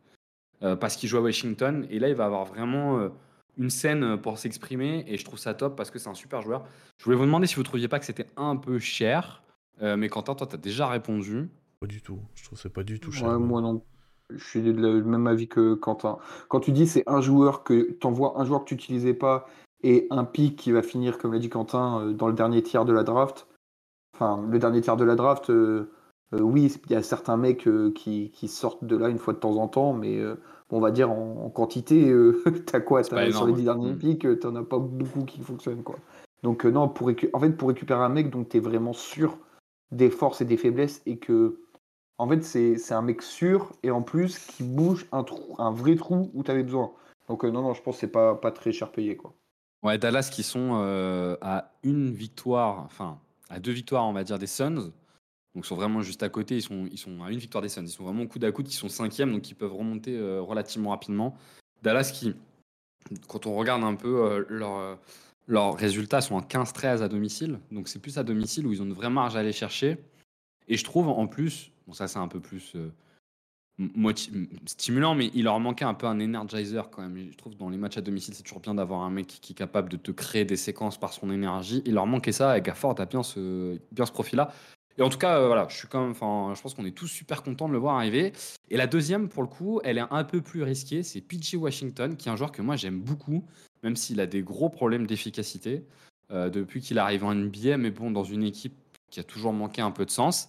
Euh, 0.62 0.76
parce 0.76 0.96
qu'il 0.96 1.08
joue 1.08 1.18
à 1.18 1.20
Washington. 1.20 1.86
Et 1.90 1.98
là, 1.98 2.08
il 2.08 2.14
va 2.14 2.26
avoir 2.26 2.44
vraiment 2.44 2.98
euh, 2.98 3.08
une 3.58 3.70
scène 3.70 4.16
pour 4.18 4.38
s'exprimer. 4.38 5.04
Et 5.06 5.18
je 5.18 5.24
trouve 5.24 5.38
ça 5.38 5.54
top 5.54 5.76
parce 5.76 5.90
que 5.90 5.98
c'est 5.98 6.08
un 6.08 6.14
super 6.14 6.42
joueur. 6.42 6.64
Je 6.98 7.04
voulais 7.04 7.16
vous 7.16 7.26
demander 7.26 7.46
si 7.46 7.56
vous 7.56 7.62
trouviez 7.62 7.88
pas 7.88 7.98
que 7.98 8.04
c'était 8.04 8.26
un 8.36 8.56
peu 8.56 8.78
cher. 8.78 9.42
Euh, 9.82 9.96
mais 9.96 10.08
Quentin, 10.08 10.34
toi, 10.34 10.46
tu 10.46 10.54
as 10.54 10.58
déjà 10.58 10.86
répondu. 10.86 11.50
Pas 11.80 11.86
du 11.86 12.00
tout. 12.00 12.20
Je 12.34 12.44
trouve 12.44 12.56
que 12.56 12.62
c'est 12.62 12.72
pas 12.72 12.84
du 12.84 13.00
tout 13.00 13.12
cher. 13.12 13.38
moi 13.38 13.60
non. 13.60 13.82
Je 14.30 14.42
suis 14.42 14.62
de 14.62 14.72
même 14.72 15.26
avis 15.26 15.48
que 15.48 15.74
Quentin. 15.74 16.16
Quand 16.48 16.60
tu 16.60 16.72
dis 16.72 16.86
c'est 16.86 17.04
un 17.06 17.20
joueur 17.20 17.62
que 17.62 17.92
tu 18.00 18.06
envoies 18.06 18.40
un 18.40 18.44
joueur 18.46 18.60
que 18.60 18.68
tu 18.68 18.74
n'utilisais 18.74 19.12
pas 19.12 19.46
et 19.82 20.06
un 20.08 20.24
pic 20.24 20.56
qui 20.56 20.72
va 20.72 20.82
finir, 20.82 21.18
comme 21.18 21.34
l'a 21.34 21.38
dit 21.38 21.50
Quentin, 21.50 22.10
dans 22.12 22.28
le 22.28 22.32
dernier 22.32 22.62
tiers 22.62 22.86
de 22.86 22.92
la 22.94 23.02
draft. 23.02 23.46
Enfin, 24.14 24.42
le 24.50 24.58
dernier 24.58 24.80
tiers 24.80 24.96
de 24.96 25.04
la 25.04 25.14
draft, 25.14 25.52
oui, 26.32 26.72
il 26.86 26.92
y 26.92 26.96
a 26.96 27.02
certains 27.02 27.36
mecs 27.36 27.68
qui, 27.94 28.30
qui, 28.30 28.48
sortent 28.48 28.84
de 28.84 28.96
là 28.96 29.08
une 29.08 29.18
fois 29.18 29.34
de 29.34 29.38
temps 29.38 29.56
en 29.56 29.68
temps, 29.68 29.92
mais 29.92 30.20
on 30.74 30.80
va 30.80 30.90
dire 30.90 31.10
en, 31.10 31.50
quantité, 31.50 32.08
euh, 32.08 32.42
t'as 32.66 32.80
quoi? 32.80 33.00
As, 33.00 33.04
Sur 33.32 33.46
les 33.46 33.52
10 33.52 33.64
derniers 33.64 33.94
pics, 33.94 34.26
euh, 34.26 34.36
t'en 34.36 34.54
as 34.56 34.64
pas 34.64 34.78
beaucoup 34.78 35.24
qui 35.24 35.40
fonctionnent. 35.40 35.82
Quoi. 35.82 35.96
Donc, 36.42 36.66
euh, 36.66 36.70
non, 36.70 36.88
pour 36.88 37.08
en 37.32 37.40
fait, 37.40 37.50
pour 37.50 37.68
récupérer 37.68 38.02
un 38.02 38.08
mec 38.08 38.30
dont 38.30 38.44
t'es 38.44 38.58
vraiment 38.58 38.92
sûr 38.92 39.38
des 39.92 40.10
forces 40.10 40.40
et 40.40 40.44
des 40.44 40.56
faiblesses 40.56 41.00
et 41.06 41.18
que, 41.18 41.60
en 42.18 42.28
fait, 42.28 42.42
c'est 42.42 42.92
un 42.92 43.02
mec 43.02 43.22
sûr 43.22 43.72
et 43.82 43.90
en 43.90 44.02
plus 44.02 44.38
qui 44.38 44.64
bouge 44.64 45.06
un, 45.12 45.22
trou, 45.22 45.54
un 45.58 45.70
vrai 45.70 45.94
trou 45.94 46.30
où 46.34 46.42
t'avais 46.42 46.64
besoin. 46.64 46.90
Donc, 47.28 47.44
non, 47.44 47.62
non, 47.62 47.72
je 47.72 47.82
pense 47.82 47.96
que 47.96 48.00
c'est 48.00 48.12
pas, 48.12 48.34
pas 48.34 48.50
très 48.50 48.72
cher 48.72 48.90
payé. 48.90 49.16
Quoi. 49.16 49.32
Ouais, 49.82 49.98
Dallas 49.98 50.28
qui 50.32 50.42
sont 50.42 50.74
à 51.40 51.70
une 51.82 52.10
victoire, 52.10 52.82
enfin, 52.84 53.18
à 53.48 53.60
deux 53.60 53.72
victoires, 53.72 54.06
on 54.06 54.12
va 54.12 54.24
dire, 54.24 54.38
des 54.38 54.46
Suns. 54.46 54.92
Donc 55.54 55.66
sont 55.66 55.76
vraiment 55.76 56.02
juste 56.02 56.22
à 56.22 56.28
côté, 56.28 56.56
ils 56.56 56.62
sont, 56.62 56.88
ils 56.90 56.98
sont 56.98 57.22
à 57.22 57.30
une 57.30 57.38
victoire 57.38 57.62
des 57.62 57.68
Suns. 57.68 57.84
Ils 57.84 57.88
sont 57.88 58.04
vraiment 58.04 58.26
coude 58.26 58.44
à 58.44 58.50
coude, 58.50 58.68
ils 58.68 58.74
sont 58.74 58.88
cinquième, 58.88 59.32
donc 59.32 59.48
ils 59.50 59.54
peuvent 59.54 59.74
remonter 59.74 60.16
euh, 60.16 60.40
relativement 60.40 60.90
rapidement. 60.90 61.36
Dallas 61.82 62.10
qui, 62.12 62.34
quand 63.28 63.46
on 63.46 63.54
regarde 63.54 63.84
un 63.84 63.94
peu 63.94 64.24
euh, 64.24 64.44
euh, 64.50 64.96
leurs 65.46 65.76
résultats, 65.76 66.20
sont 66.20 66.34
en 66.34 66.40
15-13 66.40 67.02
à 67.02 67.08
domicile. 67.08 67.60
Donc 67.70 67.88
c'est 67.88 68.00
plus 68.00 68.18
à 68.18 68.24
domicile 68.24 68.66
où 68.66 68.72
ils 68.72 68.82
ont 68.82 68.86
une 68.86 68.92
vraie 68.92 69.10
marge 69.10 69.36
à 69.36 69.40
aller 69.40 69.52
chercher. 69.52 69.98
Et 70.66 70.76
je 70.76 70.84
trouve 70.84 71.08
en 71.08 71.26
plus, 71.26 71.70
bon 71.86 71.92
ça 71.92 72.08
c'est 72.08 72.18
un 72.18 72.28
peu 72.28 72.40
plus 72.40 72.74
stimulant, 74.66 75.14
mais 75.14 75.30
il 75.34 75.44
leur 75.44 75.60
manquait 75.60 75.84
un 75.84 75.94
peu 75.94 76.06
un 76.06 76.20
energizer 76.20 76.90
quand 76.90 77.02
même. 77.02 77.30
Je 77.30 77.36
trouve 77.36 77.56
dans 77.56 77.68
les 77.68 77.76
matchs 77.76 77.98
à 77.98 78.00
domicile, 78.00 78.34
c'est 78.34 78.42
toujours 78.42 78.60
bien 78.60 78.74
d'avoir 78.74 79.02
un 79.02 79.10
mec 79.10 79.26
qui 79.26 79.52
est 79.52 79.56
capable 79.56 79.88
de 79.88 79.96
te 79.96 80.10
créer 80.10 80.44
des 80.44 80.56
séquences 80.56 80.98
par 80.98 81.12
son 81.12 81.30
énergie. 81.30 81.82
Il 81.84 81.94
leur 81.94 82.06
manquait 82.06 82.32
ça, 82.32 82.56
et 82.56 82.62
Gafford 82.62 82.98
a 82.98 83.06
bien 83.06 83.22
ce, 83.22 83.78
bien 83.92 84.06
ce 84.06 84.12
profil-là. 84.12 84.52
Et 84.96 85.02
en 85.02 85.08
tout 85.08 85.18
cas, 85.18 85.38
euh, 85.38 85.46
voilà, 85.46 85.66
je 85.68 86.60
pense 86.60 86.74
qu'on 86.74 86.84
est 86.84 86.96
tous 86.96 87.08
super 87.08 87.42
contents 87.42 87.68
de 87.68 87.72
le 87.72 87.78
voir 87.78 87.96
arriver. 87.96 88.32
Et 88.70 88.76
la 88.76 88.86
deuxième, 88.86 89.28
pour 89.28 89.42
le 89.42 89.48
coup, 89.48 89.80
elle 89.84 89.98
est 89.98 90.04
un 90.10 90.24
peu 90.24 90.40
plus 90.40 90.62
risquée. 90.62 91.02
C'est 91.02 91.20
PG 91.20 91.56
Washington, 91.56 92.16
qui 92.16 92.28
est 92.28 92.32
un 92.32 92.36
joueur 92.36 92.52
que 92.52 92.62
moi 92.62 92.76
j'aime 92.76 93.00
beaucoup, 93.00 93.44
même 93.82 93.96
s'il 93.96 94.20
a 94.20 94.26
des 94.26 94.42
gros 94.42 94.68
problèmes 94.68 95.06
d'efficacité 95.06 95.84
euh, 96.30 96.48
depuis 96.48 96.80
qu'il 96.80 96.98
arrive 96.98 97.24
en 97.24 97.34
NBA, 97.34 97.76
mais 97.76 97.90
bon, 97.90 98.10
dans 98.10 98.24
une 98.24 98.44
équipe 98.44 98.74
qui 99.10 99.20
a 99.20 99.24
toujours 99.24 99.52
manqué 99.52 99.82
un 99.82 99.90
peu 99.90 100.04
de 100.04 100.10
sens. 100.10 100.48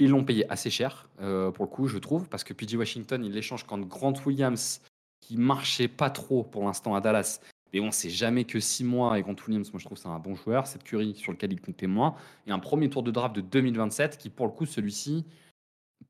Ils 0.00 0.10
l'ont 0.10 0.24
payé 0.24 0.50
assez 0.50 0.70
cher, 0.70 1.08
euh, 1.20 1.50
pour 1.50 1.64
le 1.64 1.70
coup, 1.70 1.88
je 1.88 1.98
trouve, 1.98 2.28
parce 2.28 2.44
que 2.44 2.52
PG 2.52 2.76
Washington, 2.76 3.24
il 3.24 3.32
l'échange 3.32 3.64
quand 3.64 3.78
Grant 3.80 4.14
Williams, 4.26 4.80
qui 5.20 5.36
marchait 5.36 5.88
pas 5.88 6.10
trop 6.10 6.44
pour 6.44 6.64
l'instant 6.64 6.94
à 6.94 7.00
Dallas, 7.00 7.40
mais 7.72 7.80
bon, 7.80 7.90
c'est 7.90 8.10
jamais 8.10 8.44
que 8.44 8.60
6 8.60 8.84
mois 8.84 9.18
et 9.18 9.22
Grant 9.22 9.36
Williams, 9.46 9.70
moi 9.72 9.78
je 9.78 9.84
trouve 9.84 9.98
c'est 9.98 10.08
un 10.08 10.18
bon 10.18 10.34
joueur. 10.34 10.66
Cette 10.66 10.84
Curry 10.84 11.14
sur 11.14 11.32
lequel 11.32 11.52
il 11.52 11.60
comptait 11.60 11.86
moins. 11.86 12.14
Et 12.46 12.50
un 12.50 12.58
premier 12.58 12.88
tour 12.88 13.02
de 13.02 13.10
draft 13.10 13.34
de 13.34 13.40
2027 13.40 14.16
qui, 14.16 14.30
pour 14.30 14.46
le 14.46 14.52
coup, 14.52 14.66
celui-ci 14.66 15.24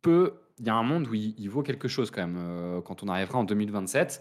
peut. 0.02 0.34
Il 0.60 0.66
y 0.66 0.70
a 0.70 0.74
un 0.74 0.82
monde 0.82 1.06
où 1.06 1.14
il, 1.14 1.48
vaut 1.48 1.62
quelque 1.62 1.86
chose 1.86 2.10
quand 2.10 2.20
même 2.20 2.36
euh, 2.36 2.80
quand 2.80 3.04
on 3.04 3.08
arrivera 3.08 3.38
en 3.38 3.44
2027. 3.44 4.20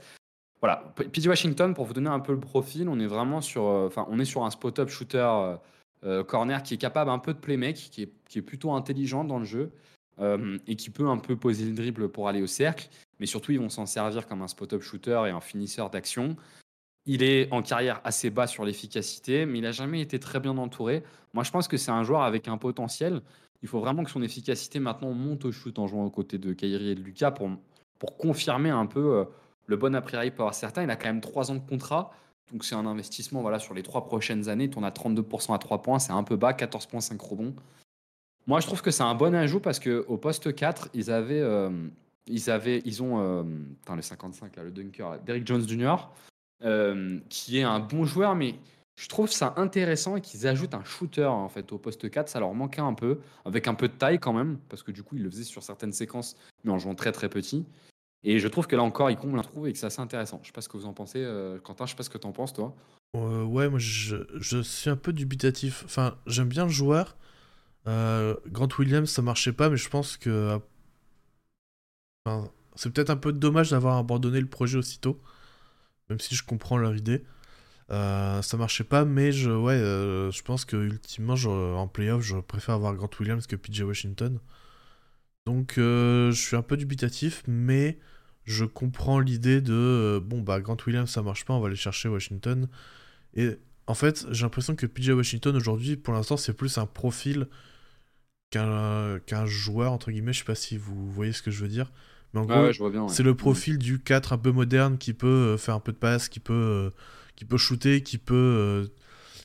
Voilà, 0.61 0.93
PJ 0.95 1.27
Washington, 1.27 1.73
pour 1.73 1.85
vous 1.85 1.93
donner 1.93 2.09
un 2.09 2.19
peu 2.19 2.31
le 2.31 2.39
profil, 2.39 2.89
on 2.89 2.99
est 2.99 3.07
vraiment 3.07 3.41
sur, 3.41 3.65
euh, 3.65 3.89
on 4.07 4.19
est 4.19 4.25
sur 4.25 4.43
un 4.43 4.51
spot-up 4.51 4.89
shooter 4.89 5.57
euh, 6.03 6.23
corner 6.23 6.61
qui 6.61 6.75
est 6.75 6.77
capable 6.77 7.09
un 7.09 7.17
peu 7.17 7.33
de 7.33 7.39
playmaker, 7.39 7.89
qui 7.89 8.09
qui 8.27 8.39
est 8.39 8.43
plutôt 8.43 8.71
intelligent 8.71 9.23
dans 9.23 9.39
le 9.39 9.45
jeu, 9.45 9.71
et 10.67 10.75
qui 10.75 10.89
peut 10.89 11.07
un 11.07 11.17
peu 11.17 11.35
poser 11.35 11.65
le 11.65 11.73
dribble 11.73 12.09
pour 12.09 12.27
aller 12.27 12.41
au 12.41 12.47
cercle. 12.47 12.87
Mais 13.19 13.25
surtout, 13.25 13.51
ils 13.51 13.59
vont 13.59 13.69
s'en 13.69 13.85
servir 13.85 14.27
comme 14.27 14.41
un 14.41 14.47
spot-up 14.47 14.81
shooter 14.81 15.23
et 15.27 15.29
un 15.29 15.41
finisseur 15.41 15.89
d'action. 15.89 16.35
Il 17.07 17.23
est 17.23 17.51
en 17.51 17.63
carrière 17.63 17.99
assez 18.03 18.29
bas 18.29 18.45
sur 18.45 18.65
l'efficacité, 18.65 19.45
mais 19.45 19.57
il 19.57 19.61
n'a 19.61 19.71
jamais 19.71 20.01
été 20.01 20.19
très 20.19 20.39
bien 20.39 20.55
entouré. 20.57 21.03
Moi, 21.33 21.43
je 21.43 21.51
pense 21.51 21.67
que 21.67 21.77
c'est 21.77 21.91
un 21.91 22.03
joueur 22.03 22.21
avec 22.21 22.47
un 22.47 22.57
potentiel. 22.57 23.21
Il 23.63 23.67
faut 23.67 23.79
vraiment 23.79 24.03
que 24.03 24.11
son 24.11 24.21
efficacité 24.21 24.79
maintenant 24.79 25.13
monte 25.13 25.45
au 25.45 25.51
shoot 25.51 25.79
en 25.79 25.87
jouant 25.87 26.05
aux 26.05 26.11
côtés 26.11 26.37
de 26.37 26.53
Kyrie 26.53 26.89
et 26.89 26.95
de 26.95 27.01
Lucas 27.01 27.31
pour, 27.31 27.49
pour 27.97 28.17
confirmer 28.17 28.69
un 28.69 28.85
peu 28.85 29.25
le 29.65 29.77
bon 29.77 29.95
après 29.95 30.29
pour 30.29 30.41
avoir 30.41 30.53
certains. 30.53 30.83
Il 30.83 30.89
a 30.91 30.95
quand 30.95 31.07
même 31.07 31.21
trois 31.21 31.49
ans 31.49 31.55
de 31.55 31.67
contrat. 31.67 32.11
Donc 32.51 32.63
c'est 32.63 32.75
un 32.75 32.85
investissement 32.85 33.41
voilà, 33.41 33.59
sur 33.59 33.73
les 33.73 33.83
trois 33.83 34.05
prochaines 34.05 34.49
années. 34.49 34.69
On 34.75 34.83
a 34.83 34.89
32% 34.89 35.53
à 35.53 35.57
3 35.57 35.81
points, 35.81 35.99
c'est 35.99 36.13
un 36.13 36.23
peu 36.23 36.35
bas, 36.35 36.53
14,5 36.53 37.17
rebonds. 37.19 37.53
Moi, 38.45 38.61
je 38.61 38.67
trouve 38.67 38.81
que 38.81 38.91
c'est 38.91 39.03
un 39.03 39.15
bon 39.15 39.35
ajout 39.35 39.59
parce 39.59 39.79
qu'au 39.79 40.17
poste 40.17 40.55
4, 40.55 40.89
ils 40.93 41.11
avaient, 41.11 41.41
euh, 41.41 41.69
ils 42.27 42.49
avaient, 42.49 42.81
ils 42.85 43.03
ont, 43.03 43.19
euh, 43.19 43.43
le 43.93 44.01
55 44.01 44.55
là, 44.55 44.63
le 44.63 44.71
dunker, 44.71 45.19
Derrick 45.25 45.45
Jones 45.45 45.67
Jr., 45.67 45.95
euh, 46.63 47.19
qui 47.29 47.59
est 47.59 47.63
un 47.63 47.79
bon 47.79 48.05
joueur, 48.05 48.35
mais 48.35 48.55
je 48.95 49.07
trouve 49.07 49.31
ça 49.31 49.53
intéressant 49.57 50.19
qu'ils 50.19 50.47
ajoutent 50.47 50.73
un 50.73 50.83
shooter 50.83 51.25
en 51.25 51.49
fait 51.49 51.71
au 51.71 51.77
poste 51.77 52.09
4. 52.09 52.29
Ça 52.29 52.39
leur 52.39 52.53
manquait 52.53 52.81
un 52.81 52.93
peu, 52.93 53.19
avec 53.45 53.67
un 53.67 53.75
peu 53.75 53.87
de 53.87 53.93
taille 53.93 54.19
quand 54.19 54.33
même, 54.33 54.57
parce 54.69 54.81
que 54.81 54.91
du 54.91 55.03
coup, 55.03 55.15
ils 55.15 55.23
le 55.23 55.29
faisaient 55.29 55.43
sur 55.43 55.61
certaines 55.61 55.93
séquences, 55.93 56.35
mais 56.63 56.71
en 56.71 56.79
jouant 56.79 56.95
très 56.95 57.11
très 57.11 57.29
petit. 57.29 57.65
Et 58.23 58.39
je 58.39 58.47
trouve 58.47 58.65
que 58.65 58.75
là 58.75 58.81
encore, 58.81 59.11
il 59.11 59.17
comble 59.17 59.37
un 59.37 59.43
trou 59.43 59.67
et 59.67 59.73
que 59.73 59.77
c'est 59.77 59.85
assez 59.85 60.01
intéressant. 60.01 60.39
Je 60.41 60.47
sais 60.47 60.53
pas 60.53 60.61
ce 60.61 60.69
que 60.69 60.77
vous 60.77 60.87
en 60.87 60.93
pensez, 60.93 61.19
euh, 61.23 61.59
Quentin. 61.59 61.85
Je 61.85 61.91
sais 61.91 61.95
pas 61.95 62.03
ce 62.03 62.09
que 62.09 62.17
tu 62.17 62.25
en 62.25 62.31
penses, 62.31 62.53
toi. 62.53 62.75
Euh, 63.15 63.43
ouais, 63.43 63.69
moi 63.69 63.79
je, 63.79 64.17
je, 64.35 64.61
suis 64.61 64.89
un 64.89 64.97
peu 64.97 65.13
dubitatif. 65.13 65.83
Enfin, 65.85 66.17
j'aime 66.25 66.49
bien 66.49 66.63
le 66.65 66.71
joueur. 66.71 67.15
Grant 67.85 68.67
Williams, 68.79 69.09
ça 69.09 69.21
marchait 69.21 69.53
pas, 69.53 69.69
mais 69.69 69.77
je 69.77 69.89
pense 69.89 70.17
que. 70.17 70.59
C'est 72.75 72.91
peut-être 72.91 73.09
un 73.09 73.17
peu 73.17 73.31
dommage 73.31 73.71
d'avoir 73.71 73.97
abandonné 73.97 74.41
le 74.41 74.47
projet 74.47 74.77
aussitôt. 74.77 75.19
Même 76.09 76.19
si 76.19 76.35
je 76.35 76.43
comprends 76.43 76.77
leur 76.77 76.95
idée. 76.95 77.23
ça 77.89 78.57
marchait 78.57 78.83
pas, 78.83 79.05
mais 79.05 79.31
je, 79.31 79.51
ouais, 79.51 79.77
je 79.77 80.41
pense 80.41 80.65
que 80.65 80.77
ultimement, 80.77 81.35
en 81.35 81.87
playoff, 81.87 82.21
je 82.23 82.37
préfère 82.37 82.75
avoir 82.75 82.95
Grant 82.95 83.09
Williams 83.19 83.47
que 83.47 83.55
PJ 83.55 83.81
Washington. 83.81 84.39
Donc 85.45 85.73
je 85.77 86.31
suis 86.33 86.55
un 86.55 86.61
peu 86.61 86.77
dubitatif, 86.77 87.43
mais 87.47 87.99
je 88.47 88.63
comprends 88.65 89.19
l'idée 89.19 89.61
de 89.61 89.73
euh, 89.73 90.19
bon 90.21 90.41
bah 90.41 90.61
Grant 90.61 90.77
Williams 90.87 91.11
ça 91.11 91.21
marche 91.21 91.45
pas, 91.45 91.53
on 91.53 91.59
va 91.59 91.67
aller 91.67 91.75
chercher 91.75 92.09
Washington. 92.09 92.67
Et 93.35 93.57
en 93.87 93.93
fait, 93.93 94.25
j'ai 94.31 94.43
l'impression 94.43 94.75
que 94.75 94.85
PJ 94.85 95.09
Washington 95.09 95.55
aujourd'hui, 95.55 95.97
pour 95.97 96.13
l'instant, 96.13 96.37
c'est 96.37 96.53
plus 96.53 96.77
un 96.77 96.85
profil 96.85 97.47
qu'un 98.49 99.19
qu'un 99.25 99.45
joueur 99.45 99.91
entre 99.91 100.11
guillemets. 100.11 100.33
Je 100.33 100.39
sais 100.39 100.45
pas 100.45 100.55
si 100.55 100.77
vous 100.77 101.11
voyez 101.11 101.33
ce 101.33 101.41
que 101.41 101.51
je 101.51 101.61
veux 101.61 101.67
dire. 101.67 101.91
Mais 102.33 102.41
en 102.41 102.45
gros, 102.45 103.07
c'est 103.07 103.23
le 103.23 103.35
profil 103.35 103.77
du 103.77 103.99
4 103.99 104.33
un 104.33 104.37
peu 104.37 104.51
moderne 104.51 104.97
qui 104.97 105.13
peut 105.13 105.27
euh, 105.27 105.57
faire 105.57 105.75
un 105.75 105.79
peu 105.79 105.91
de 105.91 105.97
passe, 105.97 106.29
qui 106.29 106.39
peut, 106.39 106.53
euh, 106.53 106.89
qui 107.35 107.45
peut 107.45 107.57
shooter, 107.57 108.01
qui 108.01 108.17
peut, 108.17 108.89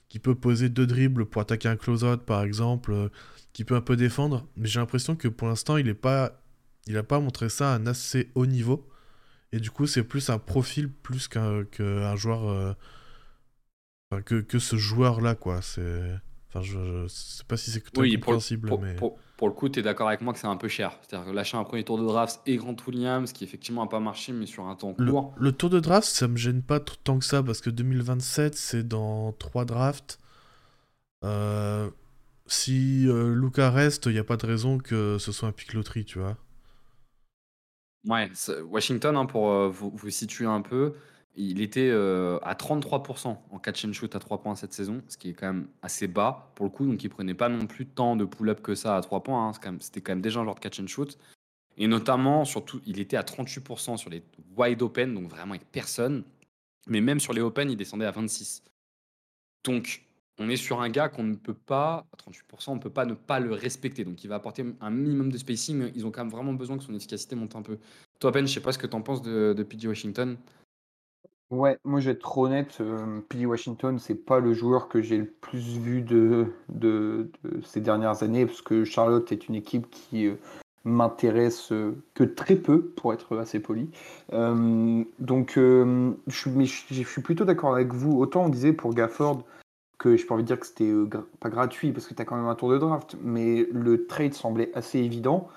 qui 0.08 0.18
peut 0.18 0.34
poser 0.34 0.68
deux 0.68 0.86
dribbles 0.86 1.26
pour 1.26 1.42
attaquer 1.42 1.68
un 1.68 1.76
close-out 1.76 2.22
par 2.22 2.42
exemple, 2.42 3.10
qui 3.52 3.64
peut 3.64 3.76
un 3.76 3.80
peu 3.80 3.96
défendre. 3.96 4.46
Mais 4.56 4.68
j'ai 4.68 4.80
l'impression 4.80 5.16
que 5.16 5.28
pour 5.28 5.48
l'instant, 5.48 5.76
il 5.76 5.86
n'a 5.86 5.94
pas, 5.94 6.42
il 6.86 6.96
a 6.96 7.02
pas 7.02 7.20
montré 7.20 7.48
ça 7.48 7.72
à 7.72 7.76
un 7.76 7.86
assez 7.86 8.30
haut 8.34 8.46
niveau. 8.46 8.88
Et 9.52 9.60
du 9.60 9.70
coup, 9.70 9.86
c'est 9.86 10.02
plus 10.02 10.30
un 10.30 10.38
profil 10.38 10.90
plus 10.90 11.28
qu'un 11.28 12.16
joueur. 12.16 12.48
Euh, 12.48 12.72
enfin, 14.10 14.22
que, 14.22 14.40
que, 14.40 14.58
ce 14.58 14.76
joueur-là, 14.76 15.34
quoi. 15.34 15.60
C'est. 15.60 16.02
Enfin, 16.48 16.62
je, 16.62 17.06
sais 17.08 17.44
pas 17.46 17.56
si 17.56 17.70
c'est 17.70 17.82
oui, 17.98 18.14
compréhensible, 18.14 18.70
mais. 18.80 18.94
Pour, 18.94 19.18
pour, 19.42 19.48
le 19.48 19.54
coup, 19.54 19.68
tu 19.68 19.80
es 19.80 19.82
d'accord 19.82 20.06
avec 20.06 20.20
moi 20.20 20.32
que 20.32 20.38
c'est 20.38 20.46
un 20.46 20.56
peu 20.56 20.68
cher. 20.68 20.96
C'est-à-dire 21.00 21.32
lâcher 21.32 21.56
un 21.56 21.64
premier 21.64 21.82
tour 21.82 21.98
de 21.98 22.04
draft 22.04 22.40
et 22.46 22.56
Grant 22.56 22.76
Williams, 22.86 23.32
qui 23.32 23.42
effectivement 23.42 23.82
n'a 23.82 23.88
pas 23.88 23.98
marché, 23.98 24.32
mais 24.32 24.46
sur 24.46 24.66
un 24.68 24.76
temps 24.76 24.94
court. 24.94 25.34
Le, 25.36 25.50
tour 25.50 25.68
de 25.68 25.80
draft, 25.80 26.06
ça 26.06 26.28
me 26.28 26.36
gêne 26.36 26.62
pas 26.62 26.78
tant 26.78 27.18
que 27.18 27.24
ça, 27.24 27.42
parce 27.42 27.60
que 27.60 27.68
2027, 27.68 28.54
c'est 28.54 28.86
dans 28.86 29.32
trois 29.32 29.64
drafts. 29.64 30.20
Euh, 31.24 31.90
si 32.46 33.08
euh, 33.08 33.34
Luca 33.34 33.70
reste, 33.70 34.06
il 34.06 34.12
n'y 34.12 34.20
a 34.20 34.24
pas 34.24 34.36
de 34.36 34.46
raison 34.46 34.78
que 34.78 35.18
ce 35.18 35.32
soit 35.32 35.48
un 35.48 35.52
pic 35.52 35.72
loterie, 35.72 36.04
tu 36.04 36.20
vois. 36.20 36.36
Ouais, 38.06 38.30
Washington, 38.68 39.16
hein, 39.16 39.26
pour 39.26 39.50
euh, 39.50 39.68
vous, 39.68 39.90
vous 39.92 40.10
situer 40.10 40.46
un 40.46 40.60
peu, 40.60 40.94
il 41.34 41.60
était 41.60 41.88
euh, 41.90 42.38
à 42.42 42.54
33% 42.54 43.36
en 43.50 43.58
catch 43.58 43.84
and 43.84 43.92
shoot 43.92 44.14
à 44.14 44.18
3 44.18 44.42
points 44.42 44.54
cette 44.54 44.72
saison, 44.72 45.02
ce 45.08 45.16
qui 45.16 45.30
est 45.30 45.32
quand 45.32 45.46
même 45.46 45.68
assez 45.80 46.06
bas 46.06 46.52
pour 46.54 46.66
le 46.66 46.70
coup. 46.70 46.86
Donc, 46.86 47.02
il 47.02 47.08
prenait 47.08 47.34
pas 47.34 47.48
non 47.48 47.66
plus 47.66 47.86
tant 47.86 48.16
de 48.16 48.24
pull-up 48.24 48.60
que 48.60 48.74
ça 48.74 48.96
à 48.96 49.00
3 49.00 49.22
points. 49.22 49.48
Hein, 49.48 49.76
c'était 49.80 50.00
quand 50.00 50.12
même 50.12 50.20
déjà 50.20 50.40
un 50.40 50.44
genre 50.44 50.54
de 50.54 50.60
catch 50.60 50.80
and 50.80 50.86
shoot. 50.88 51.18
Et 51.78 51.86
notamment, 51.86 52.44
surtout, 52.44 52.82
il 52.86 53.00
était 53.00 53.16
à 53.16 53.22
38% 53.22 53.96
sur 53.96 54.10
les 54.10 54.22
wide 54.56 54.82
open, 54.82 55.14
donc 55.14 55.28
vraiment 55.28 55.54
avec 55.54 55.70
personne. 55.70 56.22
Mais 56.86 57.00
même 57.00 57.20
sur 57.20 57.32
les 57.32 57.40
open, 57.40 57.70
il 57.70 57.76
descendait 57.76 58.04
à 58.04 58.10
26. 58.10 58.62
Donc, 59.64 60.04
on 60.38 60.48
est 60.48 60.56
sur 60.56 60.80
un 60.80 60.88
gars 60.88 61.08
qu'on 61.08 61.22
ne 61.22 61.34
peut 61.34 61.54
pas, 61.54 62.06
à 62.12 62.30
38%, 62.30 62.68
on 62.68 62.74
ne 62.74 62.80
peut 62.80 62.90
pas 62.90 63.06
ne 63.06 63.14
pas 63.14 63.38
le 63.40 63.52
respecter. 63.52 64.04
Donc 64.04 64.24
il 64.24 64.28
va 64.28 64.36
apporter 64.36 64.64
un 64.80 64.90
minimum 64.90 65.30
de 65.30 65.38
spacing, 65.38 65.92
ils 65.94 66.06
ont 66.06 66.10
quand 66.10 66.24
même 66.24 66.32
vraiment 66.32 66.54
besoin 66.54 66.78
que 66.78 66.84
son 66.84 66.94
efficacité 66.94 67.36
monte 67.36 67.54
un 67.54 67.62
peu. 67.62 67.78
Toi, 68.18 68.30
Ben, 68.32 68.46
je 68.46 68.52
sais 68.52 68.60
pas 68.60 68.72
ce 68.72 68.78
que 68.78 68.86
tu 68.86 68.96
en 68.96 69.02
penses 69.02 69.22
de, 69.22 69.54
de 69.56 69.88
Washington. 69.88 70.36
Ouais, 71.52 71.78
moi 71.84 72.00
je 72.00 72.06
vais 72.06 72.12
être 72.12 72.22
trop 72.22 72.46
honnête, 72.46 72.78
euh, 72.80 73.20
Washington, 73.44 73.98
c'est 73.98 74.14
pas 74.14 74.40
le 74.40 74.54
joueur 74.54 74.88
que 74.88 75.02
j'ai 75.02 75.18
le 75.18 75.26
plus 75.26 75.78
vu 75.78 76.00
de, 76.00 76.48
ces 77.62 77.80
dernières 77.80 78.22
années, 78.22 78.46
parce 78.46 78.62
que 78.62 78.84
Charlotte 78.84 79.30
est 79.30 79.48
une 79.48 79.54
équipe 79.54 79.88
qui 79.90 80.26
euh, 80.26 80.36
m'intéresse 80.84 81.70
euh, 81.70 81.94
que 82.14 82.24
très 82.24 82.56
peu, 82.56 82.80
pour 82.80 83.12
être 83.12 83.36
assez 83.36 83.60
poli. 83.60 83.90
donc 84.30 85.52
je, 85.56 86.14
suis 86.26 87.22
plutôt 87.22 87.44
d'accord 87.44 87.74
avec 87.74 87.92
vous. 87.92 88.18
Autant 88.18 88.46
on 88.46 88.48
disait 88.48 88.72
pour 88.72 88.94
Gafford, 88.94 89.44
que 90.02 90.16
je 90.16 90.26
peux 90.26 90.34
envie 90.34 90.42
de 90.42 90.48
dire 90.48 90.58
que 90.58 90.66
c'était 90.66 90.90
euh, 90.90 91.08
pas 91.38 91.48
gratuit 91.48 91.92
parce 91.92 92.08
que 92.08 92.14
tu 92.14 92.24
quand 92.24 92.34
même 92.34 92.48
un 92.48 92.56
tour 92.56 92.70
de 92.70 92.78
draft, 92.78 93.16
mais 93.22 93.68
le 93.72 94.06
trade 94.06 94.34
semblait 94.34 94.72
assez 94.74 94.98
évident. 94.98 95.48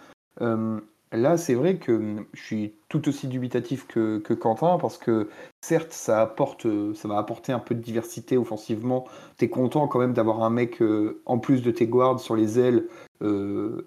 Euh, 0.42 0.80
là, 1.16 1.38
c'est 1.38 1.54
vrai 1.54 1.78
que 1.78 2.26
je 2.34 2.42
suis 2.42 2.74
tout 2.90 3.08
aussi 3.08 3.28
dubitatif 3.28 3.88
que, 3.88 4.20
Quentin 4.34 4.78
parce 4.80 4.98
que 4.98 5.30
certes, 5.62 5.92
ça, 5.92 6.22
apporte, 6.22 6.68
ça 6.94 7.08
va 7.08 7.18
apporter 7.18 7.52
un 7.52 7.60
peu 7.60 7.76
de 7.76 7.82
diversité 7.82 8.38
offensivement. 8.38 9.06
Tu 9.38 9.46
es 9.46 9.50
content 9.50 9.88
quand 9.88 10.00
même 10.00 10.14
d'avoir 10.14 10.44
un 10.44 10.50
mec 10.50 10.82
euh, 10.82 11.22
en 11.26 11.40
plus 11.40 11.62
de 11.62 11.72
tes 11.72 11.88
guards 11.88 12.20
sur 12.20 12.36
les 12.36 12.60
ailes, 12.60 12.88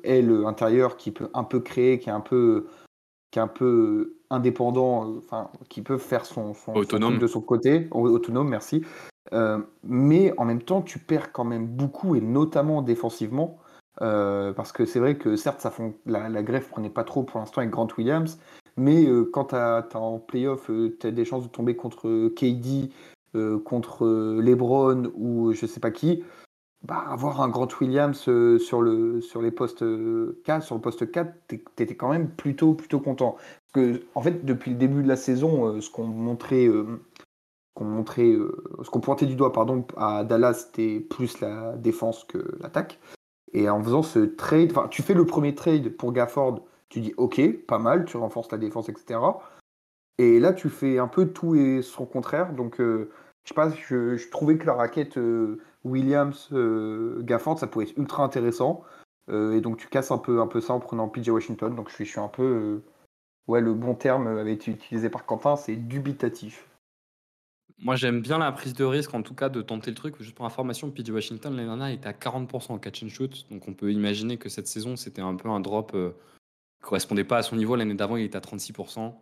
aile 0.04 0.42
intérieure 0.46 0.96
qui 0.96 1.10
peut 1.10 1.30
un 1.34 1.44
peu 1.44 1.60
créer, 1.60 1.98
qui 1.98 2.08
est 2.08 2.12
un 2.12 2.20
peu, 2.20 2.66
qui 3.30 3.38
est 3.38 3.42
un 3.42 3.48
peu 3.48 4.16
indépendant, 4.30 5.16
enfin, 5.18 5.50
qui 5.68 5.82
peut 5.82 5.98
faire 5.98 6.26
son, 6.26 6.54
son, 6.54 6.74
autonome. 6.74 7.18
de 7.18 7.26
son 7.26 7.40
côté, 7.40 7.88
autonome, 7.90 8.48
merci. 8.48 8.82
Euh, 9.32 9.58
mais 9.84 10.32
en 10.38 10.44
même 10.44 10.62
temps, 10.62 10.82
tu 10.82 10.98
perds 10.98 11.32
quand 11.32 11.44
même 11.44 11.66
beaucoup, 11.66 12.14
et 12.14 12.20
notamment 12.20 12.82
défensivement, 12.82 13.58
euh, 14.02 14.52
parce 14.52 14.72
que 14.72 14.84
c'est 14.84 14.98
vrai 14.98 15.16
que 15.16 15.36
certes, 15.36 15.66
la, 16.06 16.28
la 16.28 16.42
greffe 16.42 16.68
prenait 16.68 16.90
pas 16.90 17.04
trop 17.04 17.22
pour 17.22 17.40
l'instant 17.40 17.60
avec 17.60 17.70
Grant 17.70 17.88
Williams, 17.96 18.38
mais 18.76 19.06
euh, 19.06 19.28
quand 19.32 19.46
tu 19.46 19.96
en 19.96 20.18
playoff, 20.18 20.70
tu 21.00 21.06
as 21.06 21.10
des 21.10 21.24
chances 21.24 21.44
de 21.44 21.48
tomber 21.48 21.76
contre 21.76 22.28
KD, 22.28 22.90
contre 23.64 24.06
LeBron 24.40 25.12
ou 25.14 25.52
je 25.52 25.66
sais 25.66 25.80
pas 25.80 25.90
qui, 25.90 26.24
bah, 26.82 27.04
avoir 27.08 27.40
un 27.40 27.48
Grant 27.48 27.68
Williams 27.80 28.18
sur, 28.18 28.82
le, 28.82 29.20
sur 29.20 29.42
les 29.42 29.50
postes 29.50 29.84
4, 30.44 30.62
sur 30.62 30.74
le 30.74 30.80
poste 30.80 31.10
4, 31.10 31.32
tu 31.48 31.62
étais 31.78 31.94
quand 31.94 32.08
même 32.08 32.30
plutôt, 32.30 32.76
content. 33.04 33.36
Parce 33.72 33.86
que, 33.86 34.02
en 34.14 34.22
fait, 34.22 34.44
depuis 34.44 34.72
le 34.72 34.76
début 34.76 35.02
de 35.02 35.08
la 35.08 35.16
saison, 35.16 35.80
ce 35.80 35.90
qu'on 35.90 36.06
montrait 36.06 36.68
euh, 37.78 38.52
ce 38.82 38.90
qu'on 38.90 39.00
pointait 39.00 39.26
du 39.26 39.36
doigt 39.36 39.52
à 39.96 40.24
Dallas, 40.24 40.54
c'était 40.54 41.00
plus 41.00 41.40
la 41.40 41.76
défense 41.76 42.24
que 42.24 42.38
l'attaque. 42.60 42.98
Et 43.52 43.68
en 43.68 43.82
faisant 43.82 44.02
ce 44.02 44.20
trade, 44.20 44.70
enfin, 44.70 44.88
tu 44.88 45.02
fais 45.02 45.14
le 45.14 45.26
premier 45.26 45.54
trade 45.54 45.90
pour 45.90 46.12
Gafford, 46.12 46.60
tu 46.88 47.00
dis 47.00 47.14
ok, 47.16 47.40
pas 47.66 47.78
mal, 47.78 48.04
tu 48.04 48.16
renforces 48.16 48.50
la 48.52 48.58
défense, 48.58 48.88
etc. 48.88 49.20
Et 50.18 50.40
là, 50.40 50.52
tu 50.52 50.68
fais 50.68 50.98
un 50.98 51.08
peu 51.08 51.28
tout 51.28 51.54
et 51.54 51.82
son 51.82 52.06
contraire. 52.06 52.52
Donc, 52.52 52.80
euh, 52.80 53.10
je 53.44 53.50
sais 53.50 53.54
pas, 53.54 53.70
je, 53.70 54.28
trouvais 54.30 54.58
que 54.58 54.66
la 54.66 54.74
raquette 54.74 55.16
euh, 55.16 55.60
Williams 55.84 56.50
Gafford, 57.20 57.58
ça 57.58 57.66
pouvait 57.66 57.86
être 57.86 57.96
ultra 57.96 58.24
intéressant. 58.24 58.82
et 59.30 59.60
donc, 59.60 59.78
tu 59.78 59.88
casses 59.88 60.10
un 60.10 60.18
peu, 60.18 60.40
un 60.40 60.46
peu 60.46 60.60
ça 60.60 60.74
en 60.74 60.80
prenant 60.80 61.08
PJ 61.08 61.28
Washington. 61.28 61.74
Donc, 61.74 61.90
je 61.90 62.04
je 62.04 62.10
suis 62.10 62.20
un 62.20 62.28
peu, 62.28 62.82
ouais, 63.46 63.60
le 63.60 63.74
bon 63.74 63.94
terme 63.94 64.26
avait 64.26 64.54
été 64.54 64.70
utilisé 64.70 65.08
par 65.10 65.24
Quentin, 65.24 65.56
c'est 65.56 65.76
dubitatif. 65.76 66.67
Moi, 67.80 67.94
j'aime 67.94 68.20
bien 68.20 68.38
la 68.38 68.50
prise 68.50 68.74
de 68.74 68.84
risque, 68.84 69.14
en 69.14 69.22
tout 69.22 69.34
cas, 69.34 69.48
de 69.48 69.62
tenter 69.62 69.90
le 69.92 69.96
truc. 69.96 70.16
Juste 70.20 70.34
pour 70.34 70.44
information, 70.44 70.90
PJ 70.90 71.10
Washington, 71.10 71.54
l'année 71.54 71.68
dernière, 71.68 71.88
était 71.88 72.08
à 72.08 72.12
40% 72.12 72.72
en 72.72 72.78
catch 72.78 73.04
and 73.04 73.08
shoot. 73.08 73.46
Donc, 73.50 73.68
on 73.68 73.72
peut 73.72 73.92
imaginer 73.92 74.36
que 74.36 74.48
cette 74.48 74.66
saison, 74.66 74.96
c'était 74.96 75.22
un 75.22 75.36
peu 75.36 75.48
un 75.48 75.60
drop 75.60 75.92
euh, 75.94 76.10
qui 76.80 76.88
correspondait 76.88 77.24
pas 77.24 77.38
à 77.38 77.42
son 77.42 77.54
niveau. 77.54 77.76
L'année 77.76 77.94
d'avant, 77.94 78.16
il 78.16 78.24
était 78.24 78.36
à 78.36 78.40
36%. 78.40 79.14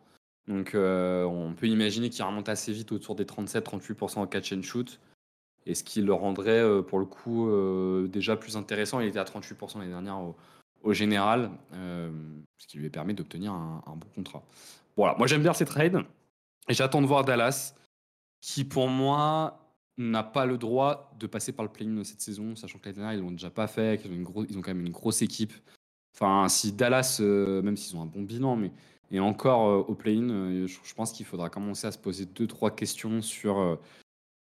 Donc, 0.49 0.75
euh, 0.75 1.25
on 1.25 1.53
peut 1.53 1.67
imaginer 1.67 2.09
qu'il 2.09 2.25
remonte 2.25 2.49
assez 2.49 2.73
vite 2.73 2.93
autour 2.93 3.15
des 3.15 3.27
37-38% 3.27 4.21
en 4.21 4.27
catch 4.27 4.55
and 4.55 4.63
shoot. 4.63 5.01
Et 5.67 5.75
ce 5.75 5.85
qui 5.85 6.01
le 6.01 6.15
rendrait, 6.15 6.61
euh, 6.61 6.81
pour 6.81 6.99
le 6.99 7.05
coup, 7.05 7.51
déjà 8.09 8.37
plus 8.37 8.57
intéressant. 8.57 9.01
Il 9.01 9.09
était 9.09 9.19
à 9.19 9.25
38% 9.25 9.81
l'année 9.81 9.91
dernière 9.91 10.19
au, 10.83 10.93
général, 10.95 11.51
ce 11.73 12.67
qui 12.69 12.79
lui 12.79 12.89
permet 12.89 13.13
d'obtenir 13.13 13.53
un, 13.53 13.83
bon 13.97 14.07
contrat. 14.15 14.43
Voilà, 14.97 15.17
moi 15.19 15.27
j'aime 15.27 15.43
bien 15.43 15.53
ces 15.53 15.65
trades 15.65 16.05
et 16.69 16.75
j'attends 16.75 17.03
de 17.03 17.07
voir 17.07 17.25
Dallas, 17.25 17.75
qui 18.47 18.65
pour 18.65 18.87
moi 18.89 19.59
n'a 19.99 20.23
pas 20.23 20.47
le 20.47 20.57
droit 20.57 21.13
de 21.19 21.27
passer 21.27 21.51
par 21.51 21.65
le 21.65 21.73
play-in 21.73 22.05
cette 22.05 22.21
saison, 22.21 22.55
sachant 22.55 22.79
que 22.79 22.85
l'année 22.85 22.99
dernière 22.99 23.19
ils 23.19 23.21
l'ont 23.21 23.33
déjà 23.33 23.51
pas 23.51 23.67
fait, 23.67 24.01
qu'ils 24.01 24.13
ont, 24.13 24.47
ils 24.49 24.57
ont 24.57 24.63
quand 24.63 24.75
même 24.75 24.87
une 24.87 24.93
grosse 24.93 25.21
équipe. 25.21 25.53
Enfin, 26.15 26.49
si 26.49 26.73
Dallas, 26.73 27.21
même 27.21 27.77
s'ils 27.77 27.97
ont 27.97 28.03
un 28.03 28.07
bon 28.07 28.23
bilan, 28.23 28.55
mais 28.55 28.71
et 29.11 29.19
encore 29.21 29.89
au 29.89 29.95
play-in, 29.95 30.67
je, 30.67 30.95
pense 30.95 31.13
qu'il 31.13 31.27
faudra 31.27 31.51
commencer 31.51 31.89
à 31.89 31.93
se 31.93 31.99
poser 31.99 32.25
deux 32.27 32.47
trois 32.47 32.71
questions 32.71 33.21
sur 33.21 33.79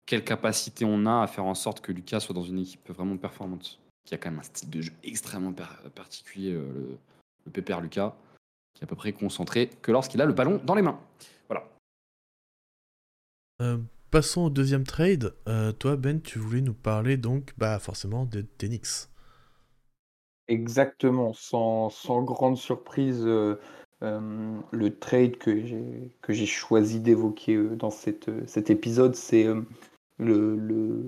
quelle 0.05 0.23
capacité 0.23 0.85
on 0.85 1.05
a 1.05 1.23
à 1.23 1.27
faire 1.27 1.45
en 1.45 1.55
sorte 1.55 1.81
que 1.81 1.91
Lucas 1.91 2.19
soit 2.19 2.35
dans 2.35 2.43
une 2.43 2.59
équipe 2.59 2.89
vraiment 2.89 3.17
performante, 3.17 3.79
qui 4.05 4.13
a 4.13 4.17
quand 4.17 4.29
même 4.29 4.39
un 4.39 4.43
style 4.43 4.69
de 4.69 4.81
jeu 4.81 4.91
extrêmement 5.03 5.53
particulier, 5.95 6.51
euh, 6.51 6.97
le, 7.45 7.53
le 7.55 7.81
Lucas, 7.81 8.15
qui 8.73 8.81
est 8.81 8.85
à 8.85 8.87
peu 8.87 8.95
près 8.95 9.13
concentré 9.13 9.69
que 9.81 9.91
lorsqu'il 9.91 10.21
a 10.21 10.25
le 10.25 10.33
ballon 10.33 10.61
dans 10.63 10.75
les 10.75 10.81
mains. 10.81 10.99
Voilà. 11.47 11.67
Euh, 14.13 14.17
passons 14.17 14.41
au 14.43 14.49
deuxième 14.49 14.83
trade. 14.83 15.33
Euh, 15.47 15.71
toi, 15.71 15.95
Ben, 15.95 16.21
tu 16.21 16.39
voulais 16.39 16.61
nous 16.61 16.73
parler 16.73 17.17
donc, 17.17 17.53
bah, 17.57 17.79
forcément, 17.79 18.25
des 18.25 18.43
Tenix. 18.43 19.09
Exactement, 20.47 21.33
sans, 21.33 21.89
sans 21.89 22.21
grande 22.21 22.57
surprise, 22.57 23.25
le 23.25 24.89
trade 24.99 25.37
que 25.37 25.55
j'ai 26.29 26.45
choisi 26.45 26.99
d'évoquer 26.99 27.57
dans 27.77 27.89
cette, 27.89 28.29
cet 28.45 28.69
épisode, 28.69 29.15
c'est 29.15 29.47
le, 30.17 30.57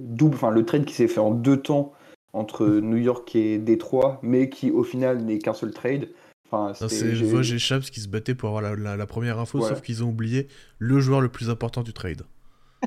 double, 0.07 0.35
enfin 0.35 0.51
le 0.51 0.65
trade 0.65 0.85
qui 0.85 0.93
s'est 0.93 1.09
fait 1.09 1.19
en 1.19 1.31
deux 1.31 1.61
temps 1.61 1.91
entre 2.31 2.65
New 2.65 2.95
York 2.95 3.35
et 3.35 3.57
Détroit, 3.57 4.19
mais 4.23 4.49
qui 4.49 4.71
au 4.71 4.83
final 4.83 5.21
n'est 5.25 5.39
qu'un 5.39 5.53
seul 5.53 5.73
trade. 5.73 6.09
Enfin, 6.49 6.73
c'est 6.87 7.13
Vosges 7.13 7.51
et 7.51 7.59
Chaps 7.59 7.89
qui 7.89 7.99
se 7.99 8.07
battaient 8.07 8.35
pour 8.35 8.57
avoir 8.57 8.61
la, 8.77 9.05
première 9.05 9.37
info, 9.37 9.61
sauf 9.61 9.81
qu'ils 9.81 10.01
ont 10.01 10.09
oublié 10.09 10.47
le 10.79 11.01
joueur 11.01 11.19
le 11.19 11.29
plus 11.29 11.49
important 11.49 11.83
du 11.83 11.91
trade. 11.91 12.23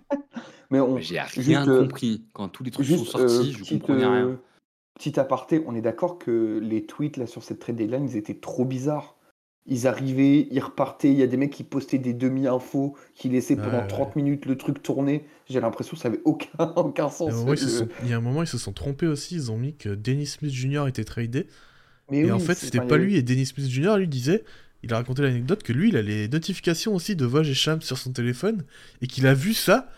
mais 0.70 0.80
j'ai 1.00 1.20
rien 1.20 1.68
euh, 1.68 1.82
compris 1.82 2.24
quand 2.32 2.48
tous 2.48 2.64
les 2.64 2.70
trucs 2.70 2.86
sont 2.86 3.04
sortis. 3.04 3.52
je 3.52 3.74
comprenais 3.74 4.06
rien. 4.06 4.26
Euh, 4.26 4.36
petit 4.94 5.18
aparté, 5.18 5.62
on 5.66 5.74
est 5.74 5.80
d'accord 5.80 6.18
que 6.18 6.58
les 6.62 6.86
tweets 6.86 7.16
là 7.16 7.26
sur 7.26 7.42
cette 7.42 7.58
trade 7.58 7.76
deadline, 7.76 8.08
ils 8.08 8.16
étaient 8.16 8.38
trop 8.38 8.64
bizarres 8.64 9.18
ils 9.68 9.86
arrivaient, 9.86 10.48
ils 10.50 10.60
repartaient. 10.60 11.10
Il 11.12 11.18
y 11.18 11.22
a 11.22 11.26
des 11.26 11.36
mecs 11.36 11.52
qui 11.52 11.62
postaient 11.62 11.98
des 11.98 12.14
demi-infos, 12.14 12.96
qui 13.14 13.28
laissaient 13.28 13.56
pendant 13.56 13.86
30 13.86 14.16
minutes 14.16 14.46
le 14.46 14.56
truc 14.56 14.82
tourner. 14.82 15.26
J'ai 15.48 15.60
l'impression 15.60 15.94
que 15.94 16.00
ça 16.00 16.08
avait 16.08 16.22
aucun, 16.24 16.48
aucun 16.76 17.10
sens. 17.10 17.34
Il 18.02 18.08
y 18.08 18.14
a 18.14 18.16
un 18.16 18.20
moment, 18.20 18.42
ils 18.42 18.48
se 18.48 18.58
sont 18.58 18.72
trompés 18.72 19.06
aussi. 19.06 19.34
Ils 19.34 19.52
ont 19.52 19.58
mis 19.58 19.76
que 19.76 19.90
Dennis 19.90 20.26
Smith 20.26 20.52
Jr. 20.52 20.88
était 20.88 21.04
tradé. 21.04 21.46
et 22.10 22.32
en 22.32 22.38
fait, 22.38 22.54
c'était 22.54 22.80
pas 22.80 22.96
lui. 22.96 23.16
Et 23.16 23.22
Dennis 23.22 23.46
Smith 23.46 23.68
Jr. 23.68 23.96
lui 23.98 24.08
disait, 24.08 24.42
il 24.82 24.92
a 24.92 24.96
raconté 24.96 25.22
l'anecdote 25.22 25.62
que 25.62 25.72
lui, 25.72 25.88
il 25.88 25.96
a 25.96 26.02
les 26.02 26.28
notifications 26.28 26.94
aussi 26.94 27.16
de 27.16 27.24
Vosges 27.24 27.50
et 27.50 27.54
Shams 27.54 27.82
sur 27.82 27.98
son 27.98 28.12
téléphone 28.12 28.64
et 29.00 29.06
qu'il 29.06 29.26
a 29.26 29.34
vu 29.34 29.54
ça 29.54 29.90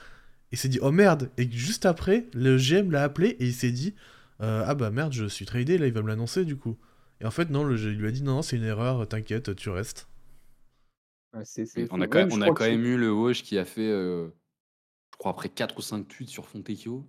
et 0.52 0.56
s'est 0.56 0.68
dit 0.68 0.78
oh 0.82 0.90
merde. 0.90 1.30
Et 1.36 1.50
juste 1.50 1.86
après, 1.86 2.26
le 2.32 2.56
GM 2.56 2.90
l'a 2.90 3.02
appelé 3.02 3.36
et 3.40 3.46
il 3.46 3.54
s'est 3.54 3.72
dit 3.72 3.94
euh, 4.40 4.64
ah 4.66 4.74
bah 4.74 4.90
merde, 4.90 5.12
je 5.12 5.26
suis 5.26 5.44
tradé. 5.44 5.78
Là, 5.78 5.86
il 5.86 5.92
va 5.92 6.02
me 6.02 6.08
l'annoncer 6.08 6.44
du 6.44 6.56
coup. 6.56 6.78
Et 7.20 7.26
en 7.26 7.30
fait, 7.30 7.50
non, 7.50 7.64
le 7.64 7.78
il 7.78 7.98
lui 7.98 8.08
a 8.08 8.10
dit 8.10 8.22
non, 8.22 8.42
c'est 8.42 8.56
une 8.56 8.64
erreur, 8.64 9.06
t'inquiète, 9.06 9.54
tu 9.54 9.68
restes. 9.68 10.08
on 11.90 12.00
a 12.00 12.06
quand, 12.06 12.18
même, 12.18 12.32
on 12.32 12.40
a 12.40 12.46
quand 12.48 12.64
même 12.64 12.84
eu 12.84 12.96
le 12.96 13.12
Woj 13.12 13.42
qui 13.42 13.58
a 13.58 13.64
fait, 13.64 13.88
euh, 13.88 14.28
je 15.12 15.18
crois, 15.18 15.32
après 15.32 15.50
4 15.50 15.78
ou 15.78 15.82
5 15.82 16.08
tweets 16.08 16.30
sur 16.30 16.48
Fontecchio. 16.48 17.06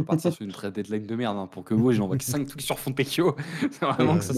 Va 0.00 0.06
partir 0.08 0.32
sur 0.32 0.42
une 0.42 0.52
trade 0.52 0.74
deadline 0.74 1.06
de 1.06 1.16
merde 1.16 1.36
hein, 1.36 1.46
pour 1.46 1.64
que 1.64 1.74
Woj 1.74 2.00
envoie 2.00 2.18
5 2.18 2.46
tweets 2.46 2.60
sur 2.62 2.78
Fontecchio. 2.78 3.36
c'est 3.70 3.84
vraiment 3.84 4.18
que 4.18 4.24
ça 4.24 4.34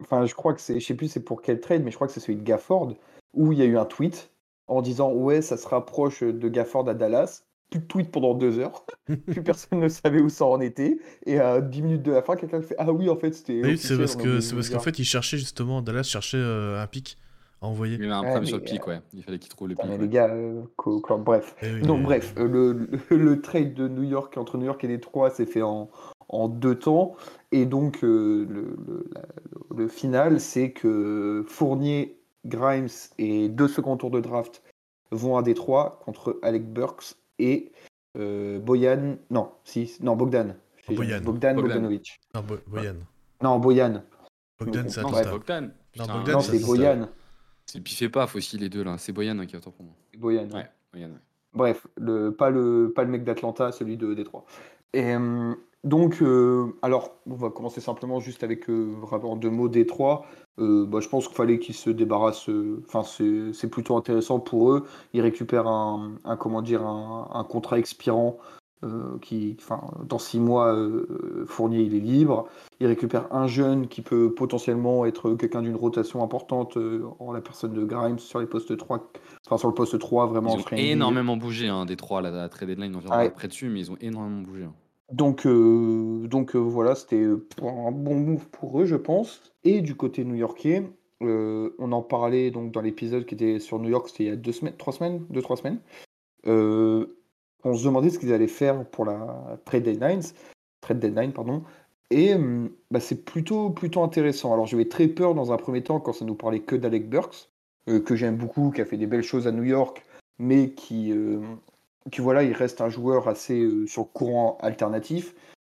Enfin, 0.00 0.26
je 0.26 0.34
crois 0.34 0.54
que 0.54 0.60
c'est, 0.60 0.80
je 0.80 0.84
sais 0.84 0.94
plus 0.94 1.08
c'est 1.08 1.24
pour 1.24 1.42
quel 1.42 1.60
trade, 1.60 1.82
mais 1.82 1.90
je 1.90 1.96
crois 1.96 2.06
que 2.06 2.12
c'est 2.12 2.20
celui 2.20 2.36
de 2.36 2.44
Gafford 2.44 2.94
où 3.32 3.52
il 3.52 3.58
y 3.58 3.62
a 3.62 3.66
eu 3.66 3.78
un 3.78 3.84
tweet 3.84 4.30
en 4.66 4.82
disant 4.82 5.12
ouais, 5.12 5.42
ça 5.42 5.56
se 5.56 5.66
rapproche 5.66 6.22
de 6.22 6.48
Gafford 6.48 6.88
à 6.88 6.94
Dallas 6.94 7.44
plus 7.70 7.80
de 7.80 7.86
tweets 7.86 8.10
pendant 8.10 8.34
deux 8.34 8.58
heures. 8.58 8.84
plus 9.26 9.42
personne 9.42 9.80
ne 9.80 9.88
savait 9.88 10.20
où 10.20 10.28
ça 10.28 10.44
en 10.44 10.60
était. 10.60 10.98
Et 11.26 11.38
à 11.38 11.60
10 11.60 11.82
minutes 11.82 12.02
de 12.02 12.12
la 12.12 12.22
fin, 12.22 12.36
quelqu'un 12.36 12.62
fait 12.62 12.76
Ah 12.78 12.92
oui, 12.92 13.08
en 13.08 13.16
fait, 13.16 13.32
c'était. 13.32 13.60
Oui, 13.62 13.78
c'est 13.78 13.96
parce 13.96 14.16
que 14.16 14.40
c'est 14.40 14.54
parce 14.54 14.70
qu'en 14.70 14.80
fait, 14.80 14.98
il 14.98 15.04
cherchait 15.04 15.38
justement, 15.38 15.82
Dallas 15.82 16.04
cherchait 16.04 16.36
euh, 16.38 16.82
un 16.82 16.86
pic 16.86 17.18
à 17.64 17.68
envoyer. 17.68 17.96
Il 17.96 18.02
y 18.02 18.04
avait 18.04 18.12
un 18.12 18.22
problème 18.22 18.46
sur 18.46 18.58
le 18.58 18.62
pic, 18.62 18.86
ouais. 18.86 19.00
Il 19.12 19.22
fallait 19.22 19.38
qu'il 19.38 19.50
trouve 19.50 19.68
le 19.68 19.74
pic. 19.74 19.84
les 19.98 20.08
gars, 20.08 20.28
euh, 20.28 20.62
bref. 21.18 21.56
Eh 21.62 21.80
Donc, 21.80 22.02
bref, 22.02 22.34
euh, 22.38 22.46
le, 22.48 23.16
le, 23.16 23.40
trade 23.40 23.74
de 23.74 23.88
New 23.88 24.04
York 24.04 24.36
entre 24.36 24.58
New 24.58 24.66
York 24.66 24.82
et 24.84 24.88
Détroit 24.88 25.30
s'est 25.30 25.46
fait 25.46 25.62
en, 25.62 25.90
en 26.28 26.48
deux 26.48 26.78
temps. 26.78 27.16
Et 27.52 27.66
donc, 27.66 28.02
le, 28.02 28.46
le, 29.74 29.88
final, 29.88 30.40
c'est 30.40 30.72
que 30.72 31.44
Fournier, 31.48 32.18
Grimes 32.46 32.88
et 33.18 33.48
deux 33.48 33.68
seconds 33.68 33.96
tours 33.96 34.10
de 34.10 34.20
draft 34.20 34.62
vont 35.10 35.36
à 35.36 35.42
Détroit 35.42 36.00
contre 36.04 36.38
Alec 36.42 36.70
Burks 36.72 37.16
et 37.38 37.72
euh, 38.18 38.58
Boyan. 38.58 39.16
Non, 39.30 39.52
si, 39.64 39.96
non, 40.00 40.16
Bogdan. 40.16 40.54
Boyan. 40.88 41.20
Bogdan, 41.22 41.54
Bogdanovic. 41.54 42.20
Non, 42.34 42.44
Boyan. 42.66 42.96
Non, 43.42 43.58
Boyan. 43.58 44.02
Bogdan, 44.58 44.88
c'est 44.88 45.02
Non, 45.02 45.12
c'est 45.14 45.30
Bogdan. 45.30 45.70
Non, 45.96 46.40
c'est 46.40 46.64
Boyan. 46.64 47.08
C'est 47.66 47.80
piffé 47.80 48.08
pas, 48.08 48.26
faut 48.26 48.38
aussi 48.38 48.58
les 48.58 48.68
deux 48.68 48.84
là. 48.84 48.98
C'est 48.98 49.12
Boyan 49.12 49.38
hein, 49.38 49.46
qui 49.46 49.56
attend 49.56 49.70
pour 49.70 49.84
moi. 49.84 49.94
Boyan. 50.18 50.48
Ouais, 50.50 50.68
Boyan. 50.92 51.10
Bref, 51.52 51.86
le, 51.96 52.30
pas, 52.30 52.50
le, 52.50 52.92
pas 52.94 53.04
le 53.04 53.10
mec 53.10 53.24
d'Atlanta, 53.24 53.72
celui 53.72 53.96
de 53.96 54.14
Détroit. 54.14 54.44
Et 54.92 55.14
euh, 55.14 55.54
donc, 55.84 56.22
euh, 56.22 56.74
alors, 56.80 57.16
on 57.26 57.34
va 57.34 57.50
commencer 57.50 57.80
simplement 57.80 58.18
juste 58.18 58.42
avec 58.42 58.68
vraiment 58.68 59.36
deux 59.36 59.50
mots 59.50 59.68
Détroit. 59.68 60.24
Euh, 60.58 60.86
bah, 60.86 61.00
je 61.00 61.08
pense 61.08 61.26
qu'il 61.26 61.36
fallait 61.36 61.58
qu'ils 61.58 61.74
se 61.74 61.90
débarrassent. 61.90 62.48
Euh, 62.48 62.82
enfin, 62.86 63.02
c'est 63.02 63.68
plutôt 63.68 63.96
intéressant 63.96 64.40
pour 64.40 64.72
eux. 64.72 64.84
Ils 65.12 65.20
récupèrent 65.20 65.66
un, 65.66 66.16
comment 66.38 66.62
dire, 66.62 66.86
un, 66.86 67.46
contrat 67.48 67.78
expirant 67.78 68.38
euh, 68.84 69.18
qui, 69.20 69.56
enfin, 69.58 69.80
dans 70.06 70.18
six 70.18 70.38
mois, 70.38 70.76
Fournier 71.46 71.80
il 71.80 71.94
est 71.94 72.00
libre. 72.00 72.48
Ils 72.80 72.86
récupèrent 72.86 73.32
un 73.34 73.46
jeune 73.46 73.88
qui 73.88 74.02
peut 74.02 74.32
potentiellement 74.32 75.06
être 75.06 75.34
quelqu'un 75.34 75.62
d'une 75.62 75.76
rotation 75.76 76.22
importante 76.22 76.78
en 77.18 77.32
la 77.32 77.40
personne 77.40 77.72
de 77.72 77.84
Grimes 77.84 78.18
sur 78.18 78.40
les 78.40 78.46
postes 78.46 78.76
3, 78.76 79.10
enfin 79.46 79.58
sur 79.58 79.68
le 79.68 79.74
poste 79.74 79.98
3 79.98 80.26
vraiment. 80.26 80.56
Ils 80.56 80.60
ont 80.60 80.76
énormément 80.76 81.36
bougé 81.36 81.68
hein, 81.68 81.86
des 81.86 81.96
trois 81.96 82.18
à 82.20 82.22
la, 82.22 82.48
trade 82.48 82.68
deadline. 82.68 82.94
On 82.94 82.98
reviendra 82.98 83.20
après 83.20 83.48
dessus, 83.48 83.68
mais 83.68 83.80
ils 83.80 83.90
ont 83.90 83.96
énormément 84.00 84.42
bougé. 84.42 84.64
Hein. 84.64 84.72
Donc, 85.12 85.46
euh, 85.46 86.26
donc 86.26 86.56
euh, 86.56 86.58
voilà, 86.58 86.94
c'était 86.94 87.24
un 87.62 87.90
bon 87.92 88.16
move 88.16 88.48
pour 88.48 88.80
eux, 88.80 88.86
je 88.86 88.96
pense. 88.96 89.52
Et 89.62 89.80
du 89.80 89.94
côté 89.94 90.24
new-yorkais, 90.24 90.88
euh, 91.22 91.70
on 91.78 91.92
en 91.92 92.02
parlait 92.02 92.50
donc 92.50 92.72
dans 92.72 92.80
l'épisode 92.80 93.26
qui 93.26 93.34
était 93.34 93.58
sur 93.58 93.78
New 93.78 93.90
York, 93.90 94.08
c'était 94.08 94.24
il 94.24 94.28
y 94.28 94.32
a 94.32 94.36
deux 94.36 94.52
semaines, 94.52 94.76
trois 94.76 94.92
semaines, 94.92 95.24
deux 95.30 95.42
trois 95.42 95.56
semaines. 95.56 95.78
On 97.64 97.74
se 97.74 97.84
demandait 97.84 98.10
ce 98.10 98.18
qu'ils 98.18 98.32
allaient 98.32 98.46
faire 98.46 98.84
pour 98.86 99.04
la 99.04 99.58
trade 99.64 99.84
deadline, 99.84 100.20
trade 100.80 101.00
deadline 101.00 101.32
pardon. 101.32 101.62
Et 102.10 102.34
bah, 102.90 103.00
c'est 103.00 103.24
plutôt 103.24 103.70
plutôt 103.70 104.02
intéressant. 104.02 104.52
Alors 104.52 104.66
j'avais 104.66 104.88
très 104.88 105.08
peur 105.08 105.34
dans 105.34 105.52
un 105.52 105.56
premier 105.56 105.82
temps 105.82 106.00
quand 106.00 106.12
ça 106.12 106.24
nous 106.24 106.34
parlait 106.34 106.60
que 106.60 106.76
d'Alec 106.76 107.08
Burks, 107.08 107.50
que 107.86 108.14
j'aime 108.14 108.36
beaucoup, 108.36 108.70
qui 108.70 108.80
a 108.80 108.84
fait 108.84 108.96
des 108.96 109.06
belles 109.06 109.22
choses 109.22 109.46
à 109.46 109.52
New 109.52 109.64
York, 109.64 110.04
mais 110.38 110.70
qui 110.70 111.12
qui 112.10 112.20
voilà, 112.20 112.42
il 112.42 112.52
reste 112.52 112.80
un 112.80 112.88
joueur 112.88 113.28
assez 113.28 113.60
euh, 113.60 113.86
sur 113.86 114.12
courant 114.12 114.58
alternatif, 114.60 115.34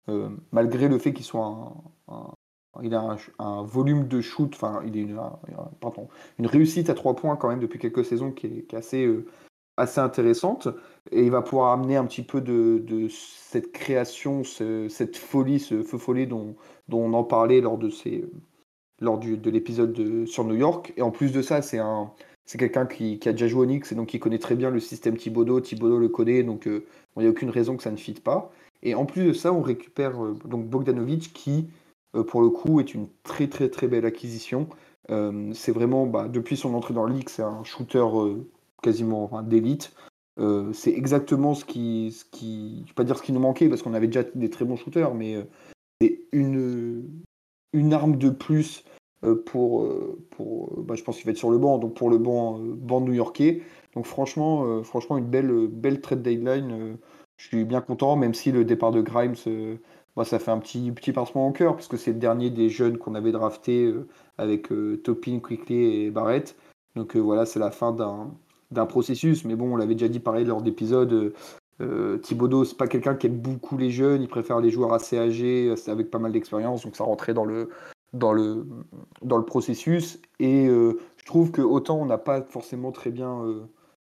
euh, 0.09 0.31
malgré 0.53 0.89
le 0.89 0.99
fait 0.99 1.13
qu'il 1.13 1.25
soit 1.25 1.45
un, 2.09 2.31
il 2.83 2.95
a 2.95 3.17
un, 3.39 3.63
volume 3.63 4.09
de 4.09 4.21
shoot, 4.21 4.53
enfin, 4.55 4.83
il 4.85 4.97
est 4.97 5.03
une, 5.03 5.21
pardon, 5.81 6.09
une 6.39 6.47
réussite 6.47 6.91
à 6.91 6.95
trois 6.95 7.15
points 7.15 7.37
quand 7.37 7.49
même 7.49 7.61
depuis 7.61 7.79
quelques 7.79 8.05
saisons 8.05 8.33
qui 8.33 8.47
est, 8.47 8.75
assez, 8.75 9.05
euh, 9.07 9.27
assez 9.77 10.01
intéressante. 10.01 10.69
Et 11.11 11.25
il 11.25 11.31
va 11.31 11.43
pouvoir 11.43 11.73
amener 11.73 11.97
un 11.97 12.05
petit 12.07 12.23
peu 12.23 12.41
de, 12.41 12.83
de 12.85 13.09
cette 13.09 13.73
création, 13.73 14.43
cette 14.45 15.17
folie, 15.17 15.61
ce 15.61 15.83
feu 15.83 15.99
follet 15.99 16.27
dont, 16.27 16.57
dont, 16.89 17.01
on 17.01 17.13
en 17.13 17.25
parlait 17.25 17.61
lors 17.61 17.79
de, 17.79 17.91
ces, 17.91 18.25
lors 19.01 19.19
du, 19.19 19.37
de 19.37 19.51
l'épisode 19.51 20.27
sur 20.27 20.45
New 20.45 20.57
York. 20.57 20.93
Et 20.97 21.03
en 21.03 21.11
plus 21.11 21.33
de 21.33 21.43
ça, 21.43 21.61
c'est 21.63 21.79
un, 21.79 22.11
c'est 22.47 22.59
quelqu'un 22.59 22.87
qui, 22.87 23.19
a 23.27 23.33
déjà 23.33 23.49
joué 23.49 23.63
au 23.63 23.67
Knicks 23.67 23.91
et 23.91 23.95
donc 23.95 24.09
qui 24.09 24.19
connaît 24.19 24.39
très 24.39 24.55
bien 24.55 24.71
le 24.71 24.81
système 24.81 25.17
Thibodeau. 25.17 25.61
Thibodeau 25.61 25.99
le 25.99 26.09
connaît, 26.09 26.43
donc 26.43 26.67
euh, 26.67 26.85
il 27.17 27.23
n'y 27.23 27.27
a 27.27 27.31
aucune 27.31 27.51
raison 27.51 27.77
que 27.77 27.83
ça 27.83 27.91
ne 27.91 27.97
fitte 27.97 28.23
pas. 28.23 28.53
Et 28.83 28.95
en 28.95 29.07
plus 29.07 29.25
de 29.25 29.33
ça, 29.33 29.53
on 29.53 29.63
récupère 29.63 30.23
euh, 30.23 30.37
donc 30.45 30.67
Bogdanovic 30.67 31.33
qui, 31.33 31.69
euh, 32.15 32.23
pour 32.23 32.43
le 32.43 32.51
coup, 32.51 32.81
est 32.81 32.95
une 32.95 33.09
très 33.23 33.49
très 33.49 33.69
très 33.71 33.89
belle 33.89 34.05
acquisition. 34.05 34.69
c'est 35.53 35.73
vraiment, 35.73 36.07
bah, 36.07 36.29
depuis 36.29 36.57
son 36.57 36.75
entrée 36.75 36.95
dans 36.95 37.05
le 37.05 37.15
League, 37.15 37.29
c'est 37.29 37.43
un 37.43 37.65
shooter 37.65 38.05
quasiment 38.85 39.43
d'élite. 39.43 39.95
c'est 40.73 40.93
exactement 40.93 41.55
ce 41.55 41.65
qui, 41.65 42.13
ce 42.13 42.25
qui, 42.25 42.85
vais 42.87 42.95
pas 42.95 43.05
dire 43.05 43.19
ce 43.19 43.23
qui 43.23 43.33
nous 43.33 43.41
manquait 43.41 43.69
parce 43.69 43.83
qu'on 43.83 43.95
avait 43.95 44.07
déjà 44.07 44.23
des 44.35 44.51
très 44.51 44.65
bons 44.65 44.77
shooters, 44.77 45.15
mais 45.15 45.45
c'est 46.01 46.21
une, 46.33 47.05
une 47.73 47.93
arme 47.93 48.17
de 48.17 48.31
plus 48.31 48.85
euh, 49.25 49.43
pour, 49.45 49.83
euh, 49.83 50.19
pour 50.31 50.79
euh, 50.79 50.83
bah, 50.83 50.95
je 50.97 51.03
pense 51.03 51.17
qu'il 51.17 51.27
va 51.27 51.33
être 51.33 51.39
sur 51.39 51.51
le 51.51 51.59
banc, 51.59 51.79
donc 51.79 51.95
pour 51.95 52.11
le 52.11 52.19
banc, 52.19 52.59
banc 52.59 53.01
new-yorkais. 53.01 53.63
Donc 53.95 54.07
franchement, 54.07 54.83
franchement 54.83 55.17
une 55.19 55.27
belle, 55.27 55.69
belle 55.69 56.01
trade 56.01 56.21
deadline. 56.23 56.97
je 57.37 57.47
suis 57.47 57.65
bien 57.65 57.81
content, 57.81 58.17
même 58.17 58.35
si 58.35 58.51
le 58.51 58.65
départ 58.65 58.91
de 58.91 59.01
Grimes 59.01 59.37
moi, 60.17 60.25
ça 60.25 60.39
fait 60.39 60.51
un 60.51 60.59
petit, 60.59 60.93
petit 60.93 61.13
pincement 61.13 61.49
au 61.49 61.53
cœur, 61.53 61.75
parce 61.75 61.89
que 61.89 61.97
c'est 61.97 62.13
le 62.13 62.19
dernier 62.19 62.51
des 62.51 62.69
jeunes 62.69 62.99
qu'on 62.99 63.15
avait 63.15 63.33
drafté 63.33 63.85
euh, 63.87 64.07
avec 64.39 64.71
euh, 64.71 64.97
Topin, 65.03 65.41
Quickly 65.41 66.05
et 66.05 66.11
Barrett. 66.11 66.57
Donc 66.95 67.17
voilà, 67.17 67.45
c'est 67.45 67.59
la 67.59 67.73
fin 67.73 67.93
d'un 67.93 68.33
processus. 68.87 69.45
Mais 69.45 69.57
bon, 69.57 69.75
on 69.75 69.77
l'avait 69.77 69.95
déjà 69.95 70.09
dit 70.09 70.21
pareil 70.21 70.45
lors 70.45 70.63
d'épisodes. 70.63 71.33
Euh, 71.81 72.19
Thibodeau, 72.19 72.65
c'est 72.65 72.77
pas 72.77 72.87
quelqu'un 72.87 73.15
qui 73.15 73.27
aime 73.27 73.39
beaucoup 73.39 73.77
les 73.77 73.91
jeunes, 73.91 74.23
il 74.23 74.29
préfère 74.29 74.61
les 74.61 74.71
joueurs 74.71 74.93
assez 74.93 75.19
âgés, 75.19 75.75
avec 75.89 76.11
pas 76.11 76.21
mal 76.21 76.31
d'expérience, 76.31 76.85
donc 76.85 76.95
ça 76.95 77.03
rentrait 77.03 77.35
dans 77.35 77.45
le, 77.45 77.69
dans 78.13 78.33
le, 78.33 78.65
dans 79.23 79.39
le 79.39 79.45
processus. 79.45 80.21
Et 80.39 80.67
je 80.67 81.25
trouve 81.27 81.51
que 81.51 81.63
autant 81.63 82.01
on 82.01 82.07
n'a 82.07 82.19
pas 82.19 82.43
forcément 82.43 82.93
très 82.93 83.11
bien, 83.11 83.43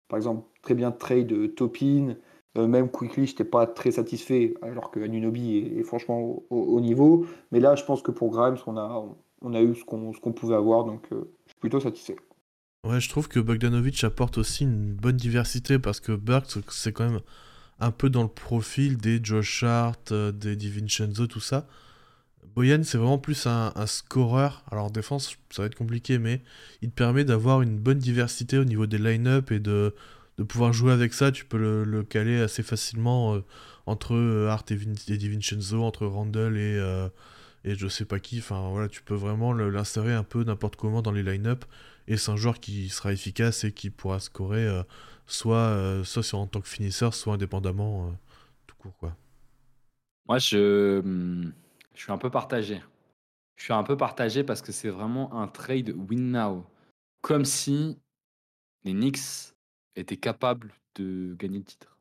par 0.08 0.18
exemple, 0.18 0.46
très 0.60 0.74
bien 0.74 0.90
trade 0.90 1.54
Topin, 1.54 2.16
euh, 2.58 2.66
même 2.66 2.90
Quickly, 2.90 3.26
je 3.26 3.32
n'étais 3.32 3.44
pas 3.44 3.66
très 3.66 3.92
satisfait, 3.92 4.54
alors 4.62 4.90
que 4.90 5.00
Anunobi 5.00 5.56
est, 5.78 5.82
franchement 5.84 6.42
au, 6.50 6.80
niveau. 6.80 7.26
Mais 7.50 7.60
là, 7.60 7.74
je 7.76 7.84
pense 7.84 8.02
que 8.02 8.10
pour 8.10 8.30
Grimes, 8.30 8.58
on 8.66 8.76
a, 8.76 9.04
on 9.40 9.54
a 9.54 9.62
eu 9.62 9.74
ce 9.74 9.84
qu'on 9.84 10.32
pouvait 10.32 10.54
avoir, 10.54 10.84
donc 10.84 11.06
euh, 11.12 11.30
je 11.46 11.52
suis 11.52 11.60
plutôt 11.60 11.80
satisfait. 11.80 12.16
Ouais, 12.84 13.00
je 13.00 13.08
trouve 13.08 13.28
que 13.28 13.38
Bogdanovic 13.38 14.02
apporte 14.02 14.38
aussi 14.38 14.64
une 14.64 14.92
bonne 14.92 15.16
diversité 15.16 15.78
parce 15.78 16.00
que 16.00 16.10
Burks, 16.10 16.58
c'est 16.70 16.92
quand 16.92 17.08
même 17.08 17.20
un 17.78 17.92
peu 17.92 18.10
dans 18.10 18.24
le 18.24 18.28
profil 18.28 18.96
des 18.96 19.20
Josh 19.22 19.62
Hart, 19.62 20.10
euh, 20.10 20.32
des 20.32 20.56
DiVincenzo, 20.56 21.28
tout 21.28 21.38
ça. 21.38 21.68
Boyan, 22.56 22.82
c'est 22.82 22.98
vraiment 22.98 23.18
plus 23.18 23.46
un, 23.46 23.72
un, 23.76 23.86
scoreur. 23.86 24.64
Alors, 24.72 24.86
en 24.86 24.90
défense, 24.90 25.36
ça 25.50 25.62
va 25.62 25.66
être 25.66 25.76
compliqué, 25.76 26.18
mais 26.18 26.42
il 26.82 26.90
te 26.90 26.94
permet 26.96 27.24
d'avoir 27.24 27.62
une 27.62 27.78
bonne 27.78 27.98
diversité 27.98 28.58
au 28.58 28.64
niveau 28.64 28.86
des 28.86 28.98
line-up 28.98 29.52
et 29.52 29.60
de, 29.60 29.94
de 30.38 30.42
pouvoir 30.42 30.72
jouer 30.72 30.92
avec 30.92 31.14
ça, 31.14 31.30
tu 31.30 31.44
peux 31.44 31.84
le, 31.84 32.02
caler 32.02 32.40
assez 32.40 32.64
facilement 32.64 33.36
euh, 33.36 33.44
entre 33.86 34.14
euh, 34.16 34.48
Art 34.48 34.64
et, 34.70 34.74
Vin 34.74 34.94
et 35.08 35.16
DiVincenzo, 35.16 35.84
entre 35.84 36.04
Randall 36.06 36.56
et, 36.56 36.80
et 37.64 37.74
je 37.74 37.88
sais 37.88 38.04
pas 38.04 38.20
qui. 38.20 38.38
Enfin 38.38 38.68
voilà, 38.70 38.88
tu 38.88 39.02
peux 39.02 39.14
vraiment 39.14 39.52
l'insérer 39.52 40.12
un 40.12 40.24
peu 40.24 40.44
n'importe 40.44 40.76
comment 40.76 41.02
dans 41.02 41.12
les 41.12 41.22
line-up. 41.22 41.64
Et 42.08 42.16
c'est 42.16 42.30
un 42.30 42.36
joueur 42.36 42.60
qui 42.60 42.88
sera 42.88 43.12
efficace 43.12 43.64
et 43.64 43.72
qui 43.72 43.90
pourra 43.90 44.20
scorer 44.20 44.68
soit, 45.26 46.02
soit 46.04 46.34
en 46.34 46.46
tant 46.46 46.60
que 46.60 46.68
finisseur, 46.68 47.14
soit 47.14 47.34
indépendamment, 47.34 48.12
tout 48.66 48.76
court. 48.76 49.12
Moi 50.26 50.38
je, 50.38 51.00
hmm, 51.00 51.52
je 51.94 52.00
suis 52.00 52.12
un 52.12 52.18
peu 52.18 52.30
partagé. 52.30 52.80
Je 53.56 53.64
suis 53.64 53.72
un 53.72 53.84
peu 53.84 53.96
partagé 53.96 54.42
parce 54.42 54.62
que 54.62 54.72
c'est 54.72 54.88
vraiment 54.88 55.40
un 55.40 55.46
trade 55.46 55.90
win 55.90 56.32
now. 56.32 56.66
Comme 57.20 57.44
si 57.44 57.98
les 58.84 58.92
Knicks 58.92 59.54
était 59.94 60.16
capable 60.16 60.74
de 60.96 61.36
gagner 61.38 61.58
le 61.58 61.64
titre. 61.64 61.91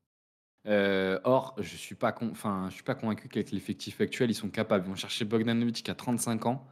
Euh, 0.68 1.20
or, 1.24 1.56
je 1.58 1.64
suis 1.64 1.96
je 1.96 2.74
suis 2.74 2.84
pas 2.84 2.96
convaincu 2.96 3.28
qu'avec 3.28 3.52
l'effectif 3.52 4.00
actuel, 4.02 4.30
ils 4.30 4.36
sont 4.36 4.50
capables. 4.50 4.86
Ils 4.86 4.90
vont 4.90 4.96
chercher 4.96 5.26
Bogdanovic 5.26 5.84
qui 5.84 5.92
a 5.92 5.96
35 5.96 6.46
ans. 6.46 6.66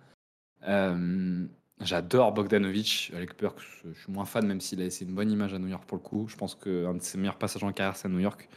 Euh, 0.67 1.47
j'adore 1.81 2.33
Bogdanovic 2.33 3.11
avec 3.15 3.37
Burks. 3.39 3.61
Je 3.85 3.99
suis 3.99 4.11
moins 4.11 4.25
fan, 4.25 4.45
même 4.45 4.61
s'il 4.61 4.79
a 4.81 4.83
laissé 4.83 5.05
une 5.05 5.15
bonne 5.15 5.31
image 5.31 5.53
à 5.53 5.59
New 5.59 5.67
York 5.67 5.85
pour 5.85 5.97
le 5.97 6.03
coup. 6.03 6.27
Je 6.27 6.35
pense 6.35 6.55
qu'un 6.55 6.93
de 6.93 7.01
ses 7.01 7.17
meilleurs 7.17 7.37
passages 7.37 7.63
en 7.63 7.71
carrière, 7.71 7.95
c'est 7.95 8.07
à 8.07 8.11
New 8.11 8.19
York. 8.19 8.47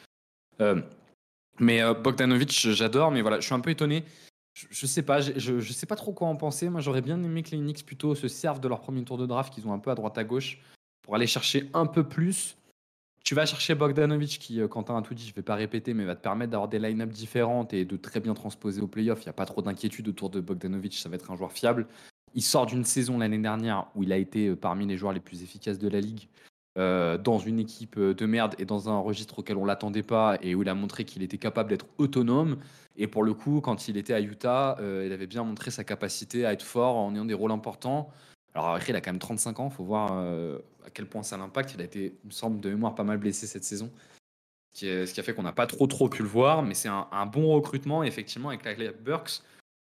Euh, 0.61 0.83
mais 1.59 1.81
Bogdanovic, 1.95 2.51
j'adore, 2.51 3.11
mais 3.11 3.23
voilà, 3.23 3.41
je 3.41 3.47
suis 3.47 3.55
un 3.55 3.61
peu 3.61 3.71
étonné. 3.71 4.05
Je, 4.55 4.87
sais 4.87 5.03
pas, 5.03 5.23
je, 5.23 5.61
je, 5.61 5.73
sais 5.73 5.87
pas 5.87 5.97
trop 5.97 6.13
quoi 6.13 6.29
en 6.29 6.37
penser. 6.37 6.69
Moi, 6.69 6.83
j'aurais 6.83 7.01
bien 7.01 7.23
aimé 7.23 7.43
que 7.43 7.53
les 7.53 7.57
Knicks 7.57 7.87
plutôt 7.87 8.15
se 8.15 8.29
servent 8.29 8.61
de 8.61 8.69
leur 8.69 8.81
premier 8.81 9.03
tour 9.03 9.17
de 9.17 9.25
draft 9.25 9.53
qu'ils 9.53 9.67
ont 9.67 9.73
un 9.73 9.79
peu 9.79 9.91
à 9.91 9.95
droite 9.95 10.19
à 10.19 10.25
gauche 10.25 10.61
pour 11.01 11.15
aller 11.15 11.27
chercher 11.27 11.71
un 11.73 11.87
peu 11.87 12.07
plus. 12.07 12.57
Tu 13.25 13.37
vas 13.37 13.47
chercher 13.47 13.75
Bogdanovic 13.77 14.39
qui, 14.41 14.61
euh, 14.61 14.67
Quentin 14.67 14.97
a 14.97 15.03
tout 15.03 15.15
dit, 15.15 15.25
je 15.25 15.31
ne 15.31 15.37
vais 15.37 15.43
pas 15.43 15.55
répéter, 15.55 15.95
mais 15.95 16.05
va 16.05 16.17
te 16.17 16.23
permettre 16.23 16.51
d'avoir 16.51 16.69
des 16.69 16.81
line-up 16.81 17.11
différentes 17.11 17.73
et 17.73 17.85
de 17.85 17.97
très 17.97 18.19
bien 18.19 18.35
transposer 18.35 18.81
au 18.81 18.89
playoff. 18.89 19.21
Il 19.23 19.27
n'y 19.27 19.31
a 19.31 19.35
pas 19.35 19.47
trop 19.47 19.63
d'inquiétude 19.63 20.09
autour 20.09 20.29
de 20.29 20.41
Bogdanovic, 20.41 20.95
ça 20.95 21.09
va 21.09 21.15
être 21.15 21.31
un 21.31 21.37
joueur 21.37 21.53
fiable. 21.53 21.87
Il 22.35 22.43
sort 22.43 22.67
d'une 22.67 22.85
saison 22.85 23.19
l'année 23.19 23.39
dernière 23.39 23.87
où 23.95 24.03
il 24.03 24.13
a 24.13 24.17
été 24.17 24.49
euh, 24.49 24.57
parmi 24.57 24.87
les 24.87 24.97
joueurs 24.97 25.13
les 25.13 25.21
plus 25.21 25.45
efficaces 25.45 25.79
de 25.79 25.89
la 25.89 26.01
ligue, 26.01 26.29
euh, 26.79 27.17
dans 27.17 27.39
une 27.39 27.61
équipe 27.61 27.99
de 27.99 28.27
merde 28.27 28.57
et 28.59 28.65
dans 28.65 28.89
un 28.89 28.99
registre 28.99 29.39
auquel 29.39 29.57
on 29.57 29.65
l'attendait 29.65 30.03
pas 30.03 30.37
et 30.43 30.57
où 30.57 30.63
il 30.63 30.69
a 30.69 30.75
montré 30.75 31.05
qu'il 31.05 31.23
était 31.23 31.39
capable 31.39 31.71
d'être 31.71 31.87
autonome. 31.99 32.57
Et 32.97 33.07
pour 33.07 33.23
le 33.23 33.35
coup, 33.35 33.61
quand 33.61 33.87
il 33.87 33.97
était 33.99 34.15
à 34.15 34.21
Utah, 34.21 34.77
il 34.81 35.13
avait 35.13 35.27
bien 35.27 35.45
montré 35.45 35.71
sa 35.71 35.85
capacité 35.85 36.45
à 36.45 36.53
être 36.53 36.63
fort 36.63 36.97
en 36.97 37.15
ayant 37.15 37.25
des 37.25 37.35
rôles 37.35 37.53
importants. 37.53 38.11
Alors 38.55 38.79
il 38.87 38.97
a 38.97 39.01
quand 39.01 39.13
même 39.13 39.19
35 39.19 39.61
ans, 39.61 39.69
il 39.71 39.75
faut 39.75 39.85
voir 39.85 40.11
euh, 40.13 40.59
à 40.87 40.91
quel 40.91 41.07
point 41.07 41.23
ça 41.23 41.37
l'impacte. 41.37 41.75
Il 41.75 41.81
a 41.81 41.85
été, 41.85 42.19
il 42.23 42.27
me 42.27 42.33
semble, 42.33 42.61
de 42.61 42.69
mémoire 42.71 42.95
pas 42.95 43.05
mal 43.05 43.19
blessé 43.19 43.47
cette 43.47 43.65
saison. 43.65 43.91
Ce 44.73 44.79
qui, 44.79 44.87
ce 44.87 45.13
qui 45.13 45.21
a 45.21 45.23
fait 45.23 45.35
qu'on 45.35 45.43
n'a 45.43 45.53
pas 45.53 45.67
trop 45.67 45.87
trop 45.87 46.09
pu 46.09 46.23
le 46.23 46.29
voir, 46.29 46.63
mais 46.63 46.75
c'est 46.75 46.89
un, 46.89 47.27
bon 47.27 47.49
recrutement. 47.49 48.03
effectivement, 48.03 48.49
avec 48.49 48.65
la 48.65 48.93
Burks, 48.93 49.43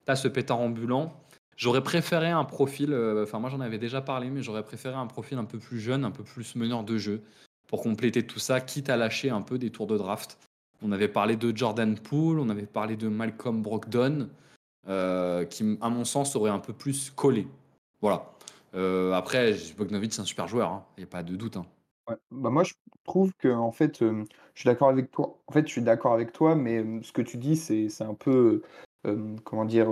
tu 0.06 0.12
as 0.12 0.16
ce 0.16 0.28
pétard 0.28 0.60
ambulant. 0.60 1.12
J'aurais 1.56 1.82
préféré 1.82 2.30
un 2.30 2.44
profil, 2.44 2.94
euh, 2.94 3.24
enfin 3.24 3.38
moi 3.38 3.50
j'en 3.50 3.60
avais 3.60 3.76
déjà 3.76 4.00
parlé, 4.00 4.30
mais 4.30 4.42
j'aurais 4.42 4.62
préféré 4.62 4.94
un 4.94 5.06
profil 5.06 5.36
un 5.36 5.44
peu 5.44 5.58
plus 5.58 5.78
jeune, 5.78 6.06
un 6.06 6.10
peu 6.10 6.24
plus 6.24 6.56
meneur 6.56 6.84
de 6.84 6.96
jeu, 6.96 7.22
pour 7.66 7.82
compléter 7.82 8.26
tout 8.26 8.38
ça, 8.38 8.62
quitte 8.62 8.88
à 8.88 8.96
lâcher 8.96 9.28
un 9.28 9.42
peu 9.42 9.58
des 9.58 9.68
tours 9.68 9.86
de 9.86 9.98
draft. 9.98 10.38
On 10.80 10.90
avait 10.90 11.08
parlé 11.08 11.36
de 11.36 11.54
Jordan 11.54 11.98
Poole, 11.98 12.40
on 12.40 12.48
avait 12.48 12.64
parlé 12.64 12.96
de 12.96 13.08
Malcolm 13.08 13.60
Brogdon, 13.60 14.30
euh, 14.88 15.44
qui 15.44 15.76
à 15.82 15.90
mon 15.90 16.06
sens 16.06 16.34
aurait 16.34 16.50
un 16.50 16.60
peu 16.60 16.72
plus 16.72 17.10
collé. 17.10 17.46
Voilà. 18.00 18.24
Euh, 18.74 19.12
après, 19.12 19.54
Bogdanovic, 19.76 20.12
c'est 20.12 20.22
un 20.22 20.24
super 20.24 20.48
joueur, 20.48 20.70
hein. 20.70 20.84
il 20.96 21.00
n'y 21.00 21.04
a 21.04 21.10
pas 21.10 21.22
de 21.22 21.36
doute. 21.36 21.56
Hein. 21.56 21.66
Bah, 22.30 22.50
moi, 22.50 22.64
je 22.64 22.74
trouve 23.04 23.32
que 23.38 23.48
en 23.48 23.72
fait, 23.72 24.00
je 24.00 24.24
suis 24.54 24.66
d'accord 24.66 24.88
avec 24.88 25.10
toi. 25.10 25.38
En 25.46 25.52
fait, 25.52 25.66
je 25.66 25.72
suis 25.72 25.82
d'accord 25.82 26.12
avec 26.12 26.32
toi, 26.32 26.54
mais 26.54 26.84
ce 27.02 27.12
que 27.12 27.22
tu 27.22 27.36
dis, 27.36 27.56
c'est 27.56 27.88
un 28.02 28.14
peu, 28.14 28.62
comment 29.44 29.64
dire, 29.64 29.88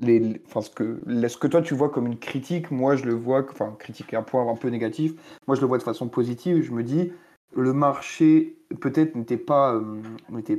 les, 0.00 0.40
ce 0.48 0.70
que, 0.70 1.00
ce 1.06 1.36
que 1.36 1.46
toi 1.46 1.62
tu 1.62 1.74
vois 1.74 1.90
comme 1.90 2.06
une 2.06 2.18
critique, 2.18 2.70
moi 2.70 2.96
je 2.96 3.04
le 3.04 3.14
vois, 3.14 3.44
enfin, 3.50 3.74
critique 3.78 4.14
un 4.14 4.22
point 4.22 4.48
un 4.48 4.56
peu 4.56 4.68
négatif. 4.68 5.14
Moi, 5.46 5.56
je 5.56 5.60
le 5.60 5.66
vois 5.66 5.78
de 5.78 5.82
façon 5.82 6.08
positive. 6.08 6.62
Je 6.62 6.72
me 6.72 6.82
dis, 6.82 7.12
le 7.54 7.72
marché 7.72 8.56
peut-être 8.80 9.14
n'était 9.14 9.36
pas, 9.36 9.80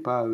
pas 0.03 0.25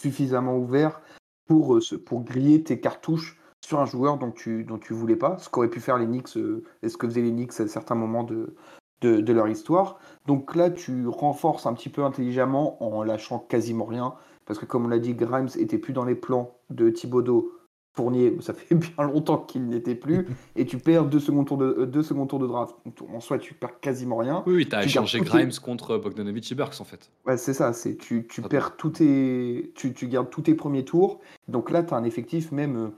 suffisamment 0.00 0.56
ouvert 0.56 1.00
pour, 1.46 1.78
pour 2.06 2.22
griller 2.22 2.62
tes 2.62 2.80
cartouches 2.80 3.39
sur 3.70 3.78
un 3.78 3.86
joueur 3.86 4.18
dont 4.18 4.32
tu, 4.32 4.64
dont 4.64 4.78
tu 4.78 4.94
voulais 4.94 5.14
pas, 5.14 5.38
ce 5.38 5.48
qu'auraient 5.48 5.70
pu 5.70 5.78
faire 5.78 5.96
les 5.96 6.06
Knicks 6.06 6.36
euh, 6.36 6.64
et 6.82 6.88
ce 6.88 6.96
que 6.96 7.06
faisaient 7.06 7.22
les 7.22 7.30
Knicks 7.30 7.60
à 7.60 7.68
certains 7.68 7.94
moments 7.94 8.24
de, 8.24 8.56
de, 9.00 9.32
leur 9.32 9.46
histoire. 9.46 10.00
Donc 10.26 10.56
là, 10.56 10.70
tu 10.70 11.06
renforces 11.06 11.66
un 11.66 11.74
petit 11.74 11.88
peu 11.88 12.02
intelligemment 12.02 12.82
en 12.82 13.04
lâchant 13.04 13.38
quasiment 13.38 13.84
rien, 13.84 14.14
parce 14.44 14.58
que 14.58 14.64
comme 14.64 14.86
on 14.86 14.88
l'a 14.88 14.98
dit, 14.98 15.14
Grimes 15.14 15.50
était 15.56 15.78
plus 15.78 15.92
dans 15.92 16.04
les 16.04 16.16
plans 16.16 16.56
de 16.70 16.90
Thibodeau. 16.90 17.52
Fournier, 17.92 18.36
ça 18.40 18.54
fait 18.54 18.74
bien 18.74 19.04
longtemps 19.04 19.38
qu'il 19.38 19.68
n'était 19.68 19.94
plus, 19.94 20.26
et 20.56 20.66
tu 20.66 20.78
perds 20.78 21.04
deux 21.04 21.20
secondes 21.20 21.46
tours 21.46 21.58
de, 21.58 21.76
euh, 21.78 21.86
deux 21.86 22.02
secondes 22.02 22.28
tours 22.28 22.40
de 22.40 22.48
draft. 22.48 22.74
En 23.08 23.20
soi, 23.20 23.38
tu 23.38 23.54
perds 23.54 23.78
quasiment 23.78 24.16
rien. 24.16 24.42
Oui, 24.46 24.68
tu 24.68 24.74
as 24.74 24.84
échangé 24.84 25.20
Grimes 25.20 25.52
contre 25.62 25.96
Bogdanovic 25.96 26.50
et 26.50 26.54
Burks, 26.56 26.80
en 26.80 26.84
fait. 26.84 27.12
Ouais, 27.24 27.36
c'est 27.36 27.54
ça, 27.54 27.72
c'est 27.72 27.96
tu, 27.96 28.26
tu 28.28 28.42
perds 28.42 28.76
tous 28.76 28.90
tes, 28.90 29.70
tu, 29.76 29.94
tu 29.94 30.08
gardes 30.08 30.28
tous 30.28 30.42
tes 30.42 30.54
premiers 30.54 30.84
tours. 30.84 31.20
Donc 31.46 31.70
là, 31.70 31.84
tu 31.84 31.94
as 31.94 31.96
un 31.96 32.04
effectif 32.04 32.50
même 32.50 32.76
euh, 32.76 32.88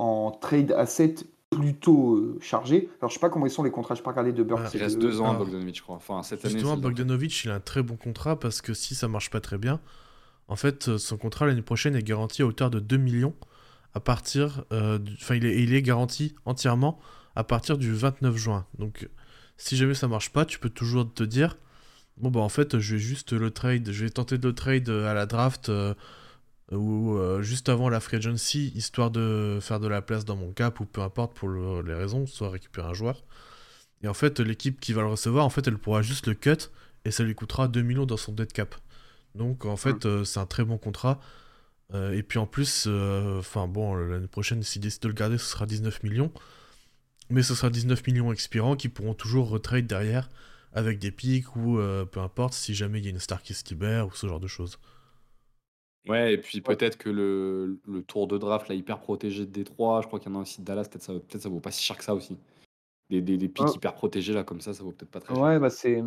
en 0.00 0.30
trade 0.30 0.72
asset 0.72 1.16
plutôt 1.50 2.14
euh, 2.14 2.38
chargé. 2.40 2.88
Alors, 3.00 3.10
je 3.10 3.14
sais 3.14 3.20
pas 3.20 3.28
comment 3.28 3.44
ils 3.44 3.50
sont 3.50 3.62
les 3.62 3.70
contrats, 3.70 3.94
je 3.94 4.02
pas 4.02 4.10
regardé 4.10 4.32
de 4.32 4.42
Burks. 4.42 4.72
il 4.72 4.82
reste 4.82 4.98
deux 4.98 5.20
ans 5.20 5.32
à 5.32 5.34
Bogdanovic, 5.34 5.76
je 5.76 5.82
crois. 5.82 5.96
Enfin, 5.96 6.22
cette 6.22 6.42
justement, 6.48 6.76
Bogdanovic, 6.76 7.44
il 7.44 7.50
a 7.50 7.56
un 7.56 7.60
très 7.60 7.82
bon 7.82 7.96
contrat 7.96 8.38
parce 8.38 8.62
que 8.62 8.72
si 8.72 8.94
ça 8.94 9.08
marche 9.08 9.28
pas 9.30 9.40
très 9.40 9.58
bien, 9.58 9.78
en 10.48 10.56
fait, 10.56 10.88
euh, 10.88 10.98
son 10.98 11.18
contrat 11.18 11.46
l'année 11.46 11.60
prochaine 11.60 11.94
est 11.96 12.02
garanti 12.02 12.40
à 12.40 12.46
hauteur 12.46 12.70
de 12.70 12.80
2 12.80 12.96
millions 12.96 13.34
à 13.92 14.00
partir. 14.00 14.64
Euh, 14.72 14.98
enfin, 15.20 15.34
il, 15.34 15.44
est, 15.44 15.62
il 15.62 15.74
est 15.74 15.82
garanti 15.82 16.34
entièrement 16.46 16.98
à 17.36 17.44
partir 17.44 17.76
du 17.76 17.92
29 17.92 18.36
juin. 18.36 18.66
Donc, 18.78 19.08
si 19.58 19.76
jamais 19.76 19.94
ça 19.94 20.08
marche 20.08 20.32
pas, 20.32 20.46
tu 20.46 20.58
peux 20.58 20.70
toujours 20.70 21.12
te 21.12 21.24
dire 21.24 21.58
bon, 22.16 22.30
bah 22.30 22.40
en 22.40 22.48
fait, 22.48 22.78
je 22.78 22.94
vais 22.94 23.00
juste 23.00 23.32
le 23.32 23.50
trade, 23.50 23.90
je 23.90 24.04
vais 24.04 24.10
tenter 24.10 24.38
de 24.38 24.48
le 24.48 24.54
trade 24.54 24.88
à 24.88 25.12
la 25.12 25.26
draft 25.26 25.70
ou 26.76 27.16
euh, 27.16 27.42
juste 27.42 27.68
avant 27.68 27.88
la 27.88 28.00
free 28.00 28.18
agency, 28.18 28.72
histoire 28.74 29.10
de 29.10 29.58
faire 29.60 29.80
de 29.80 29.88
la 29.88 30.02
place 30.02 30.24
dans 30.24 30.36
mon 30.36 30.52
cap, 30.52 30.78
ou 30.80 30.84
peu 30.84 31.00
importe 31.00 31.34
pour 31.34 31.48
les 31.50 31.94
raisons, 31.94 32.26
soit 32.26 32.50
récupérer 32.50 32.88
un 32.88 32.94
joueur. 32.94 33.24
Et 34.02 34.08
en 34.08 34.14
fait, 34.14 34.40
l'équipe 34.40 34.80
qui 34.80 34.92
va 34.92 35.02
le 35.02 35.08
recevoir, 35.08 35.44
en 35.44 35.50
fait, 35.50 35.66
elle 35.66 35.78
pourra 35.78 36.02
juste 36.02 36.26
le 36.26 36.34
cut, 36.34 36.70
et 37.04 37.10
ça 37.10 37.24
lui 37.24 37.34
coûtera 37.34 37.68
2 37.68 37.82
millions 37.82 38.06
dans 38.06 38.16
son 38.16 38.32
dead 38.32 38.52
cap. 38.52 38.74
Donc, 39.34 39.64
en 39.64 39.76
fait, 39.76 40.06
euh, 40.06 40.24
c'est 40.24 40.40
un 40.40 40.46
très 40.46 40.64
bon 40.64 40.78
contrat. 40.78 41.20
Euh, 41.92 42.12
et 42.12 42.22
puis 42.22 42.38
en 42.38 42.46
plus, 42.46 42.86
enfin 42.86 43.66
bon, 43.66 43.94
l'année 43.94 44.28
prochaine, 44.28 44.62
s'il 44.62 44.82
décide 44.82 45.02
de 45.02 45.08
le 45.08 45.14
garder, 45.14 45.38
ce 45.38 45.46
sera 45.46 45.66
19 45.66 46.04
millions. 46.04 46.32
Mais 47.30 47.42
ce 47.42 47.54
sera 47.54 47.70
19 47.70 48.06
millions 48.06 48.32
expirants 48.32 48.76
qui 48.76 48.88
pourront 48.88 49.14
toujours 49.14 49.48
retrade 49.48 49.86
derrière 49.86 50.28
avec 50.72 50.98
des 51.00 51.10
pics 51.10 51.56
ou 51.56 51.78
peu 52.10 52.20
importe 52.20 52.54
si 52.54 52.74
jamais 52.74 52.98
il 53.00 53.04
y 53.04 53.08
a 53.08 53.10
une 53.10 53.20
star 53.20 53.42
qui 53.42 53.54
se 53.54 53.64
libère 53.68 54.08
ou 54.08 54.12
ce 54.14 54.26
genre 54.26 54.40
de 54.40 54.48
choses. 54.48 54.78
Ouais, 56.08 56.34
et 56.34 56.38
puis 56.38 56.60
peut-être 56.60 56.96
que 56.96 57.10
le, 57.10 57.78
le 57.86 58.02
tour 58.02 58.26
de 58.26 58.38
draft 58.38 58.68
là, 58.68 58.74
hyper 58.74 59.00
protégé 59.00 59.46
de 59.46 59.50
Détroit, 59.50 60.00
je 60.02 60.06
crois 60.06 60.18
qu'il 60.18 60.32
y 60.32 60.34
en 60.34 60.38
a 60.38 60.42
aussi 60.42 60.60
de 60.60 60.66
Dallas, 60.66 60.88
peut-être 60.90 61.02
ça, 61.02 61.12
peut-être 61.12 61.42
ça 61.42 61.48
vaut 61.48 61.60
pas 61.60 61.70
si 61.70 61.82
cher 61.82 61.98
que 61.98 62.04
ça 62.04 62.14
aussi. 62.14 62.38
Des, 63.10 63.20
des, 63.20 63.36
des 63.36 63.48
pics 63.48 63.74
hyper 63.74 63.94
protégés 63.94 64.32
là, 64.32 64.44
comme 64.44 64.60
ça, 64.60 64.72
ça 64.72 64.82
vaut 64.82 64.92
peut-être 64.92 65.10
pas 65.10 65.20
très 65.20 65.34
cher. 65.34 65.42
Ouais, 65.42 65.58
bah 65.58 65.68
c'est. 65.68 66.02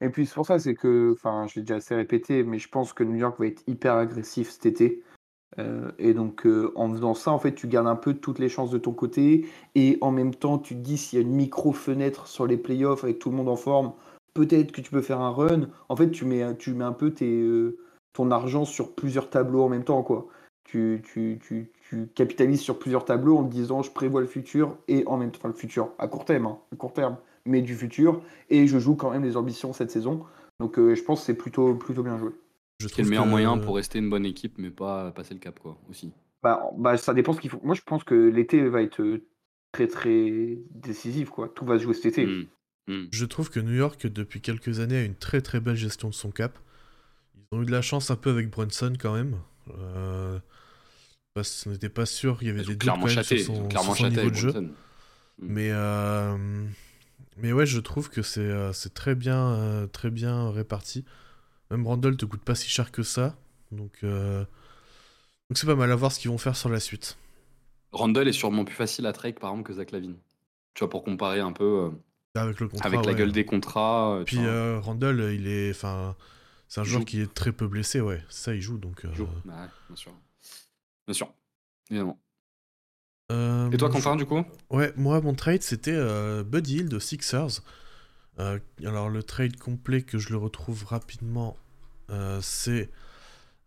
Et 0.00 0.08
puis 0.08 0.26
c'est 0.26 0.34
pour 0.34 0.46
ça, 0.46 0.58
c'est 0.58 0.74
que, 0.74 1.12
enfin, 1.12 1.46
je 1.46 1.56
l'ai 1.56 1.60
déjà 1.62 1.76
assez 1.76 1.94
répété, 1.94 2.42
mais 2.42 2.58
je 2.58 2.68
pense 2.68 2.92
que 2.92 3.04
New 3.04 3.16
York 3.16 3.38
va 3.38 3.46
être 3.46 3.62
hyper 3.68 3.94
agressif 3.94 4.50
cet 4.50 4.66
été. 4.66 5.02
Euh, 5.58 5.92
et 5.98 6.14
donc, 6.14 6.46
euh, 6.46 6.72
en 6.74 6.90
faisant 6.90 7.14
ça, 7.14 7.30
en 7.30 7.38
fait, 7.38 7.54
tu 7.54 7.68
gardes 7.68 7.86
un 7.86 7.94
peu 7.94 8.14
toutes 8.14 8.38
les 8.38 8.48
chances 8.48 8.70
de 8.70 8.78
ton 8.78 8.92
côté. 8.92 9.46
Et 9.74 9.98
en 10.00 10.10
même 10.10 10.34
temps, 10.34 10.58
tu 10.58 10.74
te 10.74 10.80
dis 10.80 10.96
s'il 10.96 11.20
y 11.20 11.22
a 11.22 11.24
une 11.24 11.34
micro-fenêtre 11.34 12.26
sur 12.26 12.46
les 12.46 12.56
playoffs 12.56 13.04
avec 13.04 13.18
tout 13.18 13.30
le 13.30 13.36
monde 13.36 13.50
en 13.50 13.56
forme, 13.56 13.92
peut-être 14.34 14.72
que 14.72 14.80
tu 14.80 14.90
peux 14.90 15.02
faire 15.02 15.20
un 15.20 15.30
run. 15.30 15.68
En 15.90 15.94
fait, 15.94 16.10
tu 16.10 16.24
mets, 16.24 16.56
tu 16.56 16.72
mets 16.72 16.84
un 16.84 16.92
peu 16.92 17.12
tes, 17.12 17.42
euh, 17.42 17.78
ton 18.12 18.30
argent 18.30 18.64
sur 18.64 18.94
plusieurs 18.94 19.30
tableaux 19.30 19.62
en 19.62 19.68
même 19.68 19.84
temps, 19.84 20.02
quoi. 20.02 20.28
Tu, 20.64 21.02
tu, 21.04 21.38
tu, 21.46 21.70
tu, 21.88 22.06
capitalises 22.14 22.60
sur 22.60 22.78
plusieurs 22.78 23.04
tableaux 23.04 23.36
en 23.38 23.44
te 23.44 23.52
disant 23.52 23.82
je 23.82 23.90
prévois 23.90 24.20
le 24.20 24.26
futur 24.26 24.78
et 24.88 25.04
en 25.06 25.18
même 25.18 25.30
temps, 25.30 25.38
enfin 25.40 25.48
le 25.48 25.54
futur, 25.54 25.90
à 25.98 26.08
court 26.08 26.24
terme, 26.24 26.46
hein, 26.46 26.58
à 26.72 26.76
court 26.76 26.92
terme, 26.92 27.16
mais 27.44 27.60
du 27.60 27.74
futur. 27.74 28.22
Et 28.48 28.66
je 28.66 28.78
joue 28.78 28.94
quand 28.94 29.10
même 29.10 29.24
les 29.24 29.36
ambitions 29.36 29.72
cette 29.72 29.90
saison. 29.90 30.24
Donc, 30.60 30.76
je 30.76 31.02
pense 31.02 31.20
que 31.20 31.26
c'est 31.26 31.34
plutôt, 31.34 31.74
plutôt 31.74 32.02
bien 32.02 32.16
joué. 32.18 32.30
C'est 32.88 33.02
le 33.02 33.08
meilleur 33.08 33.26
moyen 33.26 33.58
pour 33.58 33.76
rester 33.76 33.98
une 33.98 34.10
bonne 34.10 34.26
équipe, 34.26 34.54
mais 34.58 34.70
pas 34.70 35.10
passer 35.12 35.34
le 35.34 35.40
cap, 35.40 35.58
quoi, 35.58 35.78
aussi. 35.90 36.12
Bah, 36.42 36.70
bah 36.76 36.96
ça 36.96 37.14
dépend 37.14 37.32
ce 37.32 37.40
qu'il 37.40 37.50
faut. 37.50 37.60
Moi, 37.62 37.74
je 37.74 37.82
pense 37.82 38.04
que 38.04 38.14
l'été 38.14 38.68
va 38.68 38.82
être 38.82 39.00
euh, 39.00 39.24
très 39.70 39.86
très 39.86 40.58
décisif, 40.70 41.30
quoi. 41.30 41.48
Tout 41.48 41.64
va 41.64 41.78
se 41.78 41.84
jouer 41.84 41.94
cet 41.94 42.06
été. 42.06 42.26
Mmh. 42.26 42.46
Mmh. 42.88 43.04
Je 43.12 43.24
trouve 43.24 43.50
que 43.50 43.60
New 43.60 43.74
York, 43.74 44.06
depuis 44.06 44.40
quelques 44.40 44.80
années, 44.80 44.98
a 44.98 45.04
une 45.04 45.14
très 45.14 45.40
très 45.40 45.60
belle 45.60 45.76
gestion 45.76 46.08
de 46.08 46.14
son 46.14 46.30
cap. 46.30 46.58
Ils 47.52 47.58
ont 47.58 47.62
eu 47.62 47.66
de 47.66 47.70
la 47.70 47.82
chance 47.82 48.10
un 48.10 48.16
peu 48.16 48.30
avec 48.30 48.50
Brunson 48.50 48.94
quand 48.98 49.14
même. 49.14 49.38
Euh, 49.78 50.38
parce 51.34 51.64
qu'on 51.64 51.70
n'était 51.70 51.88
pas 51.88 52.06
sûr, 52.06 52.38
il 52.40 52.48
y 52.48 52.50
avait 52.50 52.62
des 52.62 52.74
doutes 52.74 52.88
quand 52.88 53.06
même 53.06 53.22
sur 53.22 53.38
son, 53.40 54.08
niveau 54.08 54.30
de 54.30 54.34
jeu. 54.34 54.52
Mmh. 54.52 54.70
Mais, 55.38 55.68
euh, 55.70 56.36
mais 57.36 57.52
ouais, 57.52 57.66
je 57.66 57.78
trouve 57.78 58.10
que 58.10 58.22
c'est 58.22 58.40
euh, 58.40 58.72
très 58.94 59.14
bien, 59.14 59.88
très 59.92 60.10
bien 60.10 60.50
réparti. 60.50 61.04
Même 61.70 61.86
Randall 61.86 62.16
te 62.16 62.26
coûte 62.26 62.42
pas 62.42 62.54
si 62.54 62.68
cher 62.68 62.92
que 62.92 63.02
ça. 63.02 63.34
Donc 63.72 63.92
euh, 64.04 64.40
donc 65.48 65.56
c'est 65.56 65.66
pas 65.66 65.74
mal 65.74 65.90
à 65.90 65.96
voir 65.96 66.12
ce 66.12 66.20
qu'ils 66.20 66.30
vont 66.30 66.38
faire 66.38 66.56
sur 66.56 66.68
la 66.68 66.80
suite. 66.80 67.16
Randall 67.92 68.28
est 68.28 68.32
sûrement 68.32 68.64
plus 68.64 68.74
facile 68.74 69.06
à 69.06 69.12
trade 69.12 69.38
par 69.38 69.50
exemple 69.50 69.66
que 69.66 69.74
Zach 69.74 69.90
Lavine. 69.90 70.16
Tu 70.74 70.80
vois, 70.80 70.90
pour 70.90 71.02
comparer 71.02 71.40
un 71.40 71.52
peu. 71.52 71.64
Euh, 71.64 71.90
avec 72.34 72.60
le 72.60 72.68
contrat, 72.68 72.86
avec 72.86 73.04
la 73.04 73.14
gueule 73.14 73.32
des 73.32 73.44
contrats. 73.44 74.16
Euh, 74.16 74.24
Puis 74.24 74.38
Randall, 74.80 75.34
il 75.34 75.48
est. 75.48 75.70
Enfin, 75.70 76.14
c'est 76.72 76.80
un 76.80 76.84
joueur 76.84 77.04
qui 77.04 77.20
est 77.20 77.32
très 77.32 77.52
peu 77.52 77.66
blessé, 77.66 78.00
ouais. 78.00 78.22
Ça, 78.28 78.54
il 78.54 78.60
joue 78.60 78.78
donc. 78.78 79.06
joue. 79.12 79.28
Bah 79.44 79.68
bien 79.88 79.96
sûr. 79.96 80.12
Bien 81.06 81.14
sûr. 81.14 81.32
Évidemment. 81.90 82.18
Et 83.30 83.76
toi, 83.78 83.88
Quentin, 83.88 84.16
du 84.16 84.26
coup? 84.26 84.44
Ouais, 84.68 84.92
moi, 84.96 85.20
mon 85.20 85.34
trade, 85.34 85.62
c'était 85.62 85.98
Buddy 86.44 86.78
Hill 86.78 86.88
de 86.88 86.98
Sixers. 86.98 87.62
alors, 88.38 89.08
le 89.08 89.22
trade 89.22 89.56
complet 89.56 90.02
que 90.02 90.18
je 90.18 90.30
le 90.30 90.36
retrouve 90.36 90.84
rapidement 90.84 91.56
euh, 92.12 92.38
c'est. 92.42 92.90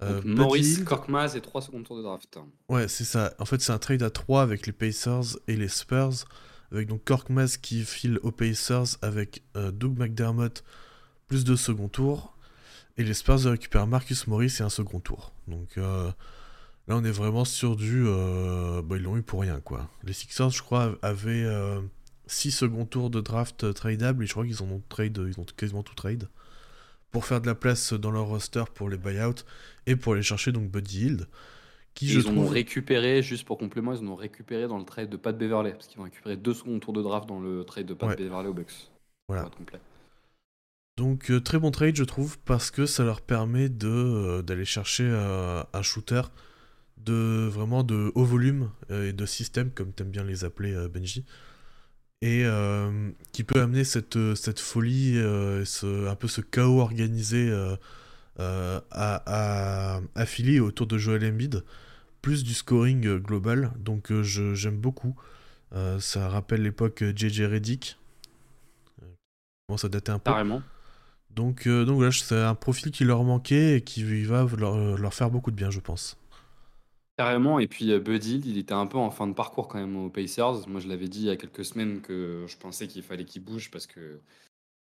Euh, 0.01 0.21
Maurice, 0.25 0.83
Korkmaz 0.83 1.35
et 1.35 1.41
3 1.41 1.61
secondes 1.61 1.85
tours 1.85 1.97
de 1.97 2.03
draft. 2.03 2.37
Ouais, 2.67 2.87
c'est 2.87 3.05
ça. 3.05 3.33
En 3.39 3.45
fait, 3.45 3.61
c'est 3.61 3.71
un 3.71 3.77
trade 3.77 4.03
à 4.03 4.09
3 4.09 4.41
avec 4.41 4.67
les 4.67 4.73
Pacers 4.73 5.37
et 5.47 5.55
les 5.55 5.69
Spurs. 5.69 6.25
Avec 6.71 6.89
donc 6.89 7.03
Korkmaz 7.05 7.57
qui 7.57 7.83
file 7.83 8.19
aux 8.21 8.31
Pacers 8.31 8.97
avec 9.01 9.43
euh, 9.55 9.71
Doug 9.71 9.97
McDermott 9.97 10.63
plus 11.27 11.45
de 11.45 11.55
second 11.55 11.87
tour. 11.87 12.34
Et 12.97 13.03
les 13.03 13.13
Spurs 13.13 13.39
récupèrent 13.39 13.87
Marcus 13.87 14.27
Morris 14.27 14.57
et 14.59 14.63
un 14.63 14.69
second 14.69 14.99
tour. 14.99 15.33
Donc 15.47 15.75
là, 15.75 16.15
on 16.87 17.03
est 17.03 17.11
vraiment 17.11 17.45
sur 17.45 17.75
du. 17.75 18.03
Bah, 18.03 18.95
ils 18.95 19.03
l'ont 19.03 19.17
eu 19.17 19.23
pour 19.23 19.41
rien, 19.41 19.59
quoi. 19.59 19.89
Les 20.03 20.13
Sixers, 20.13 20.51
je 20.51 20.61
crois, 20.61 20.95
avaient 21.01 21.45
6 22.27 22.51
second 22.51 22.85
tours 22.85 23.09
de 23.09 23.21
draft 23.21 23.73
tradable 23.73 24.23
et 24.23 24.27
je 24.27 24.31
crois 24.31 24.45
qu'ils 24.45 24.63
ont 24.63 24.81
trade, 24.89 25.21
ils 25.27 25.39
ont 25.39 25.45
quasiment 25.57 25.83
tout 25.83 25.95
trade 25.95 26.29
pour 27.11 27.25
faire 27.25 27.39
de 27.39 27.47
la 27.47 27.55
place 27.55 27.93
dans 27.93 28.11
leur 28.11 28.25
roster 28.25 28.63
pour 28.73 28.89
les 28.89 28.97
buyouts 28.97 29.43
et 29.85 29.95
pour 29.95 30.13
aller 30.13 30.21
chercher 30.21 30.51
donc 30.51 30.69
Buddy 30.69 31.05
Hield. 31.05 31.27
Qui, 31.93 32.09
je 32.09 32.19
ils 32.19 32.25
trouve... 32.25 32.39
ont 32.39 32.47
récupéré, 32.47 33.21
juste 33.21 33.45
pour 33.45 33.57
complément, 33.57 33.93
ils 33.93 34.03
ont 34.03 34.15
récupéré 34.15 34.67
dans 34.67 34.77
le 34.77 34.83
trade 34.83 35.09
de 35.09 35.15
Pat 35.15 35.37
Beverley, 35.37 35.71
parce 35.71 35.87
qu'ils 35.87 36.01
ont 36.01 36.03
récupéré 36.03 36.35
deux 36.35 36.53
secondes 36.53 36.81
tours 36.81 36.91
de 36.91 37.01
draft 37.01 37.25
dans 37.29 37.39
le 37.39 37.63
trade 37.63 37.85
de 37.85 37.93
Pat 37.93 38.17
Beverley 38.17 38.49
au 38.49 38.53
Bucks. 38.53 38.89
Voilà. 39.29 39.49
Donc 40.97 41.29
euh, 41.29 41.41
très 41.41 41.59
bon 41.59 41.71
trade 41.71 41.95
je 41.95 42.05
trouve 42.05 42.37
parce 42.39 42.71
que 42.71 42.85
ça 42.85 43.03
leur 43.03 43.21
permet 43.21 43.67
de 43.67 43.89
euh, 43.89 44.41
d'aller 44.41 44.63
chercher 44.63 45.03
euh, 45.05 45.61
un 45.73 45.81
shooter 45.81 46.21
de 46.97 47.49
vraiment 47.51 47.83
de 47.83 48.13
haut 48.15 48.23
volume 48.23 48.71
et 48.89 49.11
de 49.11 49.25
système 49.25 49.71
comme 49.71 49.91
t'aimes 49.91 50.09
bien 50.09 50.23
les 50.23 50.45
appeler 50.45 50.73
Benji 50.87 51.25
et 52.21 52.45
qui 53.31 53.43
peut 53.43 53.61
amener 53.61 53.83
cette, 53.83 54.17
folie, 54.59 55.19
un 55.19 56.15
peu 56.15 56.27
ce 56.27 56.41
chaos 56.41 56.79
organisé 56.79 57.53
à, 58.39 59.99
à, 60.15 60.25
Philly 60.25 60.59
autour 60.59 60.87
de 60.87 60.97
Joel 60.97 61.23
Embiid, 61.25 61.63
plus 62.23 62.43
du 62.43 62.55
scoring 62.55 63.19
global, 63.19 63.71
donc 63.77 64.11
j'aime 64.23 64.77
beaucoup. 64.77 65.15
ça 65.99 66.27
rappelle 66.27 66.63
l'époque 66.63 67.03
JJ 67.15 67.41
Reddick, 67.41 67.99
dater 69.83 70.11
un 70.11 70.17
peu. 70.17 70.31
Donc, 71.35 71.67
donc 71.67 71.95
voilà, 71.95 72.11
c'est 72.11 72.41
un 72.41 72.55
profil 72.55 72.91
qui 72.91 73.03
leur 73.03 73.23
manquait 73.23 73.77
et 73.77 73.81
qui 73.81 74.23
va 74.23 74.47
leur, 74.57 74.97
leur 74.97 75.13
faire 75.13 75.29
beaucoup 75.29 75.51
de 75.51 75.55
bien, 75.55 75.69
je 75.69 75.79
pense. 75.79 76.17
Carrément, 77.17 77.59
et 77.59 77.67
puis, 77.67 77.97
Buddy 77.99 78.41
il 78.45 78.57
était 78.57 78.73
un 78.73 78.87
peu 78.87 78.97
en 78.97 79.09
fin 79.09 79.25
de 79.27 79.33
parcours 79.33 79.67
quand 79.67 79.79
même 79.79 79.95
aux 79.95 80.09
Pacers. 80.09 80.67
Moi, 80.67 80.81
je 80.81 80.87
l'avais 80.87 81.07
dit 81.07 81.19
il 81.19 81.25
y 81.25 81.29
a 81.29 81.37
quelques 81.37 81.63
semaines 81.63 82.01
que 82.01 82.45
je 82.47 82.57
pensais 82.57 82.87
qu'il 82.87 83.03
fallait 83.03 83.23
qu'il 83.23 83.43
bouge 83.43 83.71
parce 83.71 83.87
que 83.87 84.19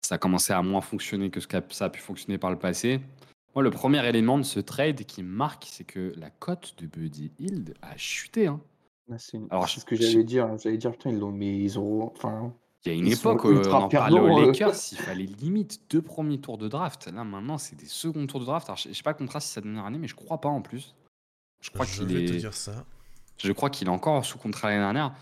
ça 0.02 0.18
commençait 0.18 0.52
à 0.52 0.62
moins 0.62 0.80
fonctionner 0.80 1.30
que 1.30 1.40
ce 1.40 1.46
que 1.46 1.56
ça 1.70 1.84
a 1.86 1.90
pu 1.90 2.00
fonctionner 2.00 2.38
par 2.38 2.50
le 2.50 2.58
passé. 2.58 3.00
Moi, 3.54 3.62
le 3.62 3.70
premier 3.70 4.06
élément 4.06 4.38
de 4.38 4.42
ce 4.42 4.60
trade 4.60 5.04
qui 5.04 5.22
marque, 5.22 5.66
c'est 5.70 5.84
que 5.84 6.12
la 6.16 6.30
cote 6.30 6.74
de 6.78 6.86
Buddy 6.86 7.32
Hield 7.38 7.74
a 7.82 7.96
chuté, 7.96 8.48
hein. 8.48 8.60
Ah, 9.10 9.18
c'est 9.18 9.38
Alors, 9.50 9.68
ce 9.68 9.84
que 9.84 9.94
j'allais 9.94 10.24
dire. 10.24 10.58
J'allais 10.58 10.78
dire: 10.78 10.90
«Putain, 10.92 11.10
ils 11.10 11.18
l'ont 11.18 11.30
mais 11.30 11.58
ils 11.58 11.78
ont 11.78 12.12
enfin, 12.12 12.52
Il 12.86 12.92
y 12.92 12.94
a 12.94 12.98
une 12.98 13.08
époque, 13.08 13.44
on 13.44 13.72
en 13.72 13.88
parlait 13.88 14.20
aux 14.20 14.46
Lakers, 14.46 14.74
il 14.92 14.98
fallait 14.98 15.24
limite 15.24 15.80
deux 15.90 16.02
premiers 16.02 16.38
tours 16.38 16.58
de 16.58 16.68
draft. 16.68 17.10
Là, 17.12 17.24
maintenant, 17.24 17.58
c'est 17.58 17.76
des 17.76 17.86
seconds 17.86 18.26
tours 18.26 18.40
de 18.40 18.44
draft. 18.44 18.68
Alors, 18.68 18.78
je 18.78 18.92
sais 18.92 19.02
pas 19.02 19.10
le 19.10 19.16
contrat 19.16 19.40
si 19.40 19.48
ça 19.48 19.60
dernière 19.60 19.84
année, 19.84 19.98
mais 19.98 20.08
je 20.08 20.14
crois 20.14 20.40
pas 20.40 20.48
en 20.48 20.62
plus. 20.62 20.94
Je 21.60 21.70
crois 21.70 21.86
qu'il 21.86 22.16
est. 22.16 22.26
Te 22.26 22.32
dire 22.32 22.54
ça. 22.54 22.84
Je 23.38 23.52
crois 23.52 23.70
qu'il 23.70 23.88
est 23.88 23.90
encore 23.90 24.24
sous 24.24 24.38
contrat 24.38 24.70
l'année 24.70 24.82
dernière. 24.82 25.14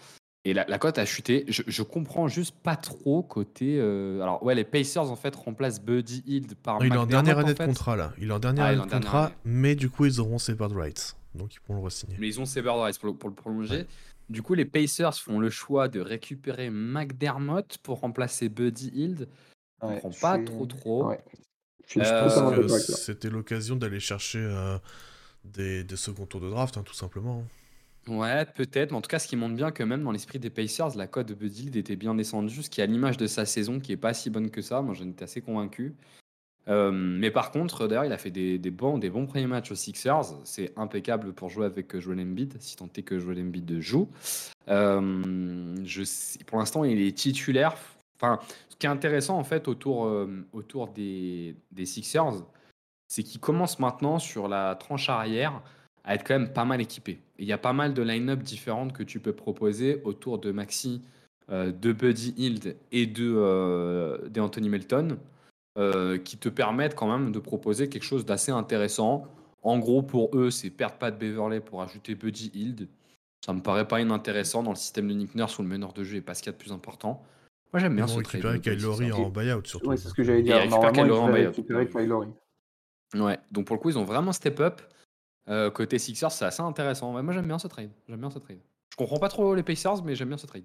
Et 0.46 0.52
la, 0.52 0.78
cote 0.78 0.98
a 0.98 1.06
chuté. 1.06 1.46
Je, 1.48 1.62
je, 1.66 1.82
comprends 1.82 2.28
juste 2.28 2.54
pas 2.54 2.76
trop 2.76 3.22
côté. 3.22 3.78
Euh, 3.78 4.20
alors, 4.20 4.42
ouais, 4.42 4.54
les 4.54 4.64
Pacers 4.64 5.10
en 5.10 5.16
fait 5.16 5.34
remplacent 5.34 5.80
Buddy 5.80 6.22
Hield 6.26 6.54
par. 6.56 6.84
il 6.84 6.92
est 6.92 6.98
en 6.98 7.06
dernière 7.06 7.38
année 7.38 7.54
de 7.54 7.64
contrat 7.64 7.96
là. 7.96 8.12
Il 8.18 8.28
est 8.28 8.32
en 8.32 8.38
dernière 8.38 8.66
ah, 8.66 8.68
année 8.68 8.84
de 8.84 8.90
contrat, 8.90 9.32
mais 9.46 9.74
du 9.74 9.88
coup, 9.88 10.04
ils 10.04 10.20
auront 10.20 10.38
ses 10.38 10.54
bird 10.54 10.72
rights. 10.72 11.16
Donc, 11.34 11.54
ils 11.54 11.60
pourront 11.60 11.80
le 11.80 11.86
re-signer. 11.86 12.16
Mais 12.18 12.28
ils 12.28 12.40
ont 12.40 12.44
ses 12.44 12.60
bird 12.60 12.78
rights 12.78 12.98
pour 12.98 13.08
le, 13.08 13.14
pour 13.14 13.30
le 13.30 13.34
prolonger. 13.34 13.86
Du 14.28 14.42
coup, 14.42 14.54
les 14.54 14.64
Pacers 14.64 15.18
font 15.18 15.38
le 15.38 15.50
choix 15.50 15.88
de 15.88 16.00
récupérer 16.00 16.70
McDermott 16.70 17.78
pour 17.82 18.00
remplacer 18.00 18.48
Buddy 18.48 18.90
Hield. 18.94 19.28
Je 19.82 19.86
comprends 19.86 20.10
pas 20.10 20.38
trop 20.38 20.66
trop. 20.66 21.08
Ouais. 21.08 21.20
Euh, 21.98 22.68
c'était 22.68 23.28
l'occasion 23.28 23.76
d'aller 23.76 24.00
chercher. 24.00 24.38
Euh, 24.38 24.78
des, 25.44 25.84
des 25.84 25.96
seconds 25.96 26.26
tours 26.26 26.40
de 26.40 26.48
draft, 26.48 26.76
hein, 26.76 26.82
tout 26.82 26.94
simplement. 26.94 27.44
Ouais, 28.06 28.44
peut-être. 28.46 28.90
Mais 28.90 28.96
en 28.96 29.00
tout 29.00 29.08
cas, 29.08 29.18
ce 29.18 29.28
qui 29.28 29.36
montre 29.36 29.54
bien 29.54 29.70
que 29.70 29.82
même 29.82 30.02
dans 30.02 30.10
l'esprit 30.10 30.38
des 30.38 30.50
Pacers, 30.50 30.96
la 30.96 31.06
cote 31.06 31.28
de 31.28 31.34
Buddy 31.34 31.78
était 31.78 31.96
bien 31.96 32.14
descendue, 32.14 32.62
ce 32.62 32.70
qui 32.70 32.80
est 32.80 32.84
à 32.84 32.86
l'image 32.86 33.16
de 33.16 33.26
sa 33.26 33.46
saison, 33.46 33.80
qui 33.80 33.92
est 33.92 33.96
pas 33.96 34.14
si 34.14 34.30
bonne 34.30 34.50
que 34.50 34.62
ça. 34.62 34.82
Moi, 34.82 34.94
j'en 34.94 35.08
étais 35.08 35.24
assez 35.24 35.40
convaincu. 35.40 35.94
Euh, 36.68 36.90
mais 36.92 37.30
par 37.30 37.50
contre, 37.50 37.86
d'ailleurs, 37.86 38.04
il 38.04 38.12
a 38.12 38.18
fait 38.18 38.30
des, 38.30 38.58
bons, 38.70 38.98
des 38.98 39.10
bons 39.10 39.26
premiers 39.26 39.46
matchs 39.46 39.70
aux 39.70 39.74
Sixers. 39.74 40.34
C'est 40.44 40.72
impeccable 40.78 41.32
pour 41.32 41.50
jouer 41.50 41.66
avec 41.66 41.98
Joel 41.98 42.20
Embiid, 42.20 42.56
si 42.60 42.76
tant 42.76 42.88
est 42.96 43.02
que 43.02 43.18
Joel 43.18 43.40
Embiid 43.40 43.80
joue. 43.80 44.08
Euh, 44.68 45.74
pour 46.46 46.58
l'instant, 46.58 46.84
il 46.84 47.00
est 47.00 47.16
titulaire. 47.16 47.74
Enfin, 48.16 48.38
ce 48.68 48.76
qui 48.76 48.86
est 48.86 48.90
intéressant, 48.90 49.38
en 49.38 49.44
fait, 49.44 49.68
autour, 49.68 50.06
euh, 50.06 50.46
autour 50.52 50.88
des, 50.88 51.56
Sixers, 51.84 52.44
c'est 53.08 53.22
qu'il 53.22 53.40
commence 53.40 53.78
maintenant 53.78 54.18
sur 54.18 54.48
la 54.48 54.74
tranche 54.74 55.08
arrière 55.08 55.62
à 56.04 56.14
être 56.14 56.26
quand 56.26 56.38
même 56.38 56.52
pas 56.52 56.64
mal 56.64 56.80
équipé. 56.80 57.18
Il 57.38 57.46
y 57.46 57.52
a 57.52 57.58
pas 57.58 57.72
mal 57.72 57.94
de 57.94 58.02
line-up 58.02 58.42
différentes 58.42 58.92
que 58.92 59.02
tu 59.02 59.20
peux 59.20 59.32
proposer 59.32 60.00
autour 60.04 60.38
de 60.38 60.52
Maxi, 60.52 61.02
euh, 61.50 61.72
de 61.72 61.92
Buddy 61.92 62.34
Hield 62.36 62.76
et 62.92 63.06
de, 63.06 63.32
euh, 63.36 64.28
Anthony 64.38 64.68
Melton 64.68 65.18
euh, 65.76 66.18
qui 66.18 66.36
te 66.36 66.48
permettent 66.48 66.94
quand 66.94 67.10
même 67.10 67.32
de 67.32 67.38
proposer 67.38 67.88
quelque 67.88 68.04
chose 68.04 68.24
d'assez 68.24 68.52
intéressant. 68.52 69.26
En 69.62 69.78
gros, 69.78 70.02
pour 70.02 70.30
eux, 70.36 70.50
c'est 70.50 70.70
perdre 70.70 70.96
pas 70.96 71.10
de 71.10 71.16
Beverley 71.16 71.60
pour 71.60 71.82
ajouter 71.82 72.14
Buddy 72.14 72.50
Hield. 72.54 72.88
Ça 73.44 73.52
me 73.52 73.60
paraît 73.60 73.88
pas 73.88 74.00
inintéressant 74.00 74.62
dans 74.62 74.70
le 74.70 74.76
système 74.76 75.08
de 75.08 75.14
Nick 75.14 75.34
Nurse 75.34 75.58
où 75.58 75.62
le 75.62 75.68
meneur 75.68 75.92
de 75.92 76.04
jeu 76.04 76.16
est 76.16 76.20
pas 76.20 76.34
ce 76.34 76.42
qu'il 76.42 76.52
y 76.52 76.54
a 76.54 76.56
de 76.56 76.62
plus 76.62 76.72
important. 76.72 77.22
Moi, 77.72 77.80
j'aime 77.80 77.96
bien 77.96 78.06
ce 78.06 78.20
trade. 78.20 78.44
récupérer 78.44 78.60
Kyle 78.60 78.82
Lowry 78.82 79.12
en 79.12 79.30
buyout 79.30 79.64
surtout. 79.64 79.88
Ouais, 79.88 79.96
c'est 79.96 80.08
ce 80.08 80.14
que 80.14 80.22
j'allais 80.22 80.42
dire. 80.42 80.64
Normalement, 80.68 81.26
récupérer 81.26 81.88
Kyle 81.88 82.06
Lowry. 82.06 82.28
Ouais, 83.14 83.38
donc 83.50 83.66
pour 83.66 83.76
le 83.76 83.80
coup, 83.80 83.90
ils 83.90 83.98
ont 83.98 84.04
vraiment 84.04 84.32
step 84.32 84.60
up. 84.60 84.80
Euh, 85.48 85.70
côté 85.70 85.98
Sixers, 85.98 86.32
c'est 86.32 86.44
assez 86.44 86.62
intéressant. 86.62 87.20
moi, 87.22 87.32
j'aime 87.34 87.46
bien 87.46 87.58
ce 87.58 87.68
trade. 87.68 87.90
J'aime 88.08 88.20
bien 88.20 88.30
ce 88.30 88.38
trade. 88.38 88.60
Je 88.90 88.96
comprends 88.96 89.18
pas 89.18 89.28
trop 89.28 89.54
les 89.54 89.62
Pacers, 89.62 90.04
mais 90.04 90.14
j'aime 90.14 90.28
bien 90.28 90.38
ce 90.38 90.46
trade. 90.46 90.64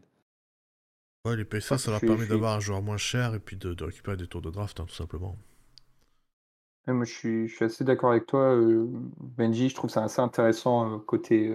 Ouais, 1.26 1.36
les 1.36 1.46
Pacers, 1.46 1.80
ça 1.80 1.92
leur 1.92 2.00
permet 2.00 2.26
d'avoir 2.26 2.56
un 2.56 2.60
joueur 2.60 2.82
moins 2.82 2.98
cher 2.98 3.36
et 3.36 3.40
puis 3.40 3.58
de, 3.58 3.76
récupérer 3.84 4.16
des 4.16 4.28
tours 4.28 4.42
de 4.42 4.50
draft, 4.50 4.80
hein, 4.80 4.86
tout 4.88 4.96
simplement. 4.96 5.36
moi, 6.88 7.04
je 7.04 7.12
suis, 7.12 7.48
je 7.48 7.56
suis 7.56 7.66
assez 7.66 7.84
d'accord 7.84 8.12
avec 8.12 8.26
toi, 8.26 8.58
Benji. 9.20 9.68
Je 9.68 9.76
trouve 9.76 9.90
ça 9.90 10.04
assez 10.04 10.22
intéressant 10.22 10.98
côté, 11.00 11.54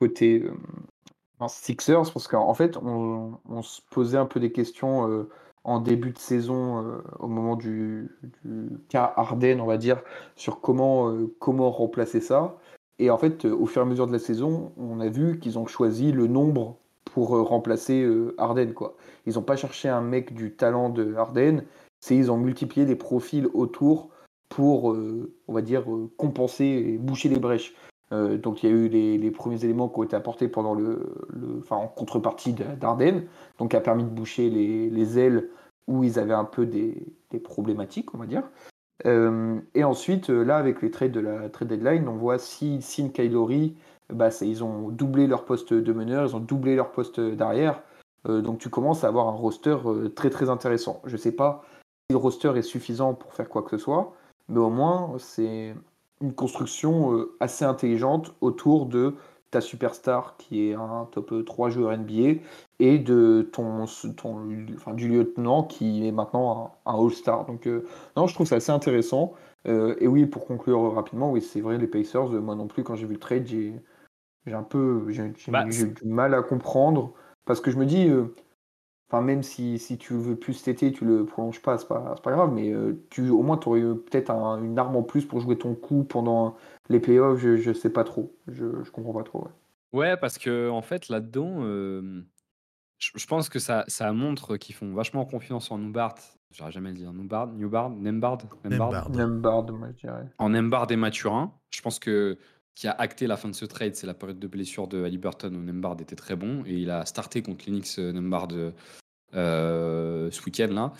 côté 0.00 0.44
Sixers, 1.48 2.12
parce 2.12 2.28
qu'en 2.28 2.54
fait, 2.54 2.76
on, 2.76 3.40
on, 3.48 3.62
se 3.62 3.80
posait 3.90 4.18
un 4.18 4.26
peu 4.26 4.38
des 4.38 4.52
questions 4.52 5.26
en 5.64 5.80
début 5.80 6.12
de 6.12 6.18
saison, 6.18 7.02
au 7.18 7.26
moment 7.26 7.56
du, 7.56 8.10
du, 8.44 8.68
cas 8.88 9.12
Arden, 9.16 9.60
on 9.60 9.66
va 9.66 9.76
dire, 9.76 10.02
sur 10.36 10.60
comment, 10.60 11.12
comment 11.40 11.72
remplacer 11.72 12.20
ça. 12.20 12.58
Et 13.00 13.10
en 13.10 13.18
fait, 13.18 13.44
au 13.44 13.66
fur 13.66 13.82
et 13.82 13.84
à 13.84 13.88
mesure 13.88 14.06
de 14.06 14.12
la 14.12 14.20
saison, 14.20 14.72
on 14.76 15.00
a 15.00 15.08
vu 15.08 15.40
qu'ils 15.40 15.58
ont 15.58 15.66
choisi 15.66 16.12
le 16.12 16.28
nombre 16.28 16.78
pour 17.12 17.28
remplacer 17.28 18.08
Arden. 18.38 18.72
Quoi. 18.72 18.96
Ils 19.26 19.34
n'ont 19.34 19.42
pas 19.42 19.56
cherché 19.56 19.88
un 19.88 20.00
mec 20.00 20.32
du 20.32 20.54
talent 20.54 20.88
de 20.88 21.14
Arden, 21.14 21.62
c'est 22.00 22.16
ils 22.16 22.30
ont 22.32 22.38
multiplié 22.38 22.86
des 22.86 22.96
profils 22.96 23.48
autour 23.52 24.08
pour, 24.48 24.96
on 25.48 25.52
va 25.52 25.62
dire, 25.62 25.84
compenser 26.16 26.64
et 26.64 26.98
boucher 26.98 27.28
les 27.28 27.38
brèches. 27.38 27.74
donc 28.10 28.62
il 28.62 28.70
y 28.70 28.72
a 28.72 28.74
eu 28.74 28.88
les, 28.88 29.30
premiers 29.30 29.62
éléments 29.64 29.88
qui 29.88 30.00
ont 30.00 30.02
été 30.02 30.16
apportés 30.16 30.48
pendant 30.48 30.74
le, 30.74 31.14
en 31.70 31.86
contrepartie 31.86 32.54
d'Arden, 32.54 33.24
donc 33.58 33.70
qui 33.70 33.76
a 33.76 33.80
permis 33.80 34.04
de 34.04 34.10
boucher 34.10 34.48
les, 34.50 35.18
ailes 35.18 35.50
où 35.86 36.04
ils 36.04 36.18
avaient 36.18 36.34
un 36.34 36.44
peu 36.44 36.64
des, 36.66 37.14
problématiques, 37.44 38.14
on 38.14 38.18
va 38.18 38.26
dire. 38.26 38.44
et 39.04 39.84
ensuite, 39.84 40.30
là, 40.30 40.56
avec 40.56 40.80
les 40.80 40.90
trades 40.90 41.12
de 41.12 41.20
la 41.20 41.50
trade 41.50 41.68
deadline, 41.68 42.08
on 42.08 42.16
voit 42.16 42.38
si 42.38 42.80
Sin 42.80 43.10
Kylori, 43.10 43.76
bah, 44.10 44.28
ils 44.40 44.64
ont 44.64 44.88
doublé 44.88 45.26
leur 45.26 45.44
poste 45.44 45.72
de 45.72 45.92
meneur, 45.92 46.26
ils 46.26 46.36
ont 46.36 46.40
doublé 46.40 46.76
leur 46.76 46.92
poste 46.92 47.20
d'arrière. 47.20 47.82
donc 48.26 48.58
tu 48.58 48.68
commences 48.68 49.04
à 49.04 49.08
avoir 49.08 49.28
un 49.28 49.32
roster 49.32 49.76
très 50.14 50.30
très 50.30 50.50
intéressant. 50.50 51.00
Je 51.04 51.12
ne 51.12 51.18
sais 51.18 51.32
pas 51.32 51.62
si 52.08 52.12
le 52.12 52.18
roster 52.18 52.52
est 52.56 52.62
suffisant 52.62 53.14
pour 53.14 53.32
faire 53.32 53.48
quoi 53.48 53.62
que 53.62 53.70
ce 53.70 53.78
soit, 53.78 54.12
mais 54.48 54.60
au 54.60 54.70
moins 54.70 55.14
c'est 55.18 55.74
une 56.22 56.32
construction 56.32 57.14
euh, 57.14 57.36
assez 57.40 57.64
intelligente 57.64 58.34
autour 58.40 58.86
de 58.86 59.16
ta 59.50 59.60
superstar 59.60 60.36
qui 60.38 60.68
est 60.68 60.74
un 60.74 61.06
top 61.10 61.44
3 61.44 61.68
joueur 61.68 61.96
NBA 61.96 62.40
et 62.78 62.98
de 62.98 63.46
ton, 63.52 63.84
du 64.94 65.08
lieutenant 65.08 65.64
qui 65.64 66.06
est 66.06 66.12
maintenant 66.12 66.72
un, 66.86 66.94
All-Star. 66.94 67.44
Donc 67.44 67.66
euh, 67.66 67.84
non, 68.16 68.26
je 68.26 68.34
trouve 68.34 68.46
ça 68.46 68.56
assez 68.56 68.72
intéressant. 68.72 69.34
Euh, 69.68 69.94
et 70.00 70.08
oui, 70.08 70.24
pour 70.24 70.46
conclure 70.46 70.94
rapidement, 70.94 71.30
oui, 71.30 71.42
c'est 71.42 71.60
vrai, 71.60 71.76
les 71.76 71.86
Pacers, 71.86 72.30
moi 72.30 72.54
non 72.54 72.66
plus, 72.66 72.82
quand 72.82 72.94
j'ai 72.96 73.06
vu 73.06 73.14
le 73.14 73.20
trade, 73.20 73.46
j'ai 73.46 73.74
un 74.46 74.62
peu 74.62 75.04
j'ai 75.10 75.32
bah, 75.48 75.64
du 75.64 75.94
mal 76.04 76.34
à 76.34 76.42
comprendre 76.42 77.14
parce 77.44 77.60
que 77.60 77.70
je 77.70 77.76
me 77.76 77.86
dis, 77.86 78.10
Enfin, 79.12 79.22
même 79.22 79.42
si, 79.42 79.78
si 79.78 79.98
tu 79.98 80.14
veux 80.14 80.36
plus 80.36 80.54
cet 80.54 80.68
été, 80.68 80.90
tu 80.90 81.04
le 81.04 81.26
prolonges 81.26 81.60
pas, 81.60 81.76
c'est 81.76 81.86
pas, 81.86 82.14
pas 82.22 82.32
grave, 82.32 82.50
mais 82.50 82.72
euh, 82.72 82.94
tu, 83.10 83.28
au 83.28 83.42
moins 83.42 83.58
tu 83.58 83.68
aurais 83.68 83.82
peut-être 83.82 84.30
une 84.30 84.78
arme 84.78 84.96
en 84.96 85.02
plus 85.02 85.26
pour 85.26 85.38
jouer 85.38 85.58
ton 85.58 85.74
coup 85.74 86.02
pendant 86.02 86.56
les 86.88 86.98
playoffs, 86.98 87.38
je, 87.38 87.58
je 87.58 87.72
sais 87.74 87.90
pas 87.90 88.04
trop. 88.04 88.34
Je, 88.48 88.82
je 88.82 88.90
comprends 88.90 89.12
pas 89.12 89.22
trop. 89.22 89.48
Ouais, 89.92 90.16
parce 90.16 90.38
que 90.38 90.70
en 90.70 90.80
fait, 90.80 91.10
là-dedans, 91.10 91.56
euh, 91.58 92.22
je, 92.98 93.26
pense 93.26 93.50
que 93.50 93.58
ça, 93.58 93.84
ça 93.86 94.10
montre 94.14 94.56
qu'ils 94.56 94.74
font 94.74 94.94
vachement 94.94 95.26
confiance 95.26 95.70
en 95.70 95.76
Nubart. 95.76 96.14
J'aurais 96.50 96.72
jamais 96.72 96.88
à 96.88 96.92
dire 96.94 97.12
Nubart, 97.12 97.48
Newbard, 97.48 97.90
Nembard, 97.90 98.38
Nembard. 98.64 99.10
Nembard, 99.10 99.70
moi 99.72 99.88
je 99.90 100.06
dirais. 100.06 100.24
En 100.38 100.48
Nembard 100.48 100.90
et 100.90 100.96
Mathurin. 100.96 101.52
Je 101.68 101.82
pense 101.82 101.98
que 101.98 102.38
qui 102.74 102.88
a 102.88 102.92
acté 102.92 103.26
la 103.26 103.36
fin 103.36 103.48
de 103.48 103.54
ce 103.54 103.64
trade, 103.64 103.94
c'est 103.94 104.06
la 104.06 104.14
période 104.14 104.38
de 104.38 104.46
blessure 104.46 104.88
de 104.88 105.04
Halliburton 105.04 105.54
où 105.54 105.62
Nembard 105.62 105.96
était 106.00 106.16
très 106.16 106.36
bon 106.36 106.64
et 106.66 106.74
il 106.74 106.90
a 106.90 107.04
starté 107.04 107.42
contre 107.42 107.66
Linux 107.66 107.98
euh, 107.98 108.12
Nembard 108.12 108.48
euh, 109.34 110.30
ce 110.30 110.42
week-end 110.44 110.68
là. 110.72 110.92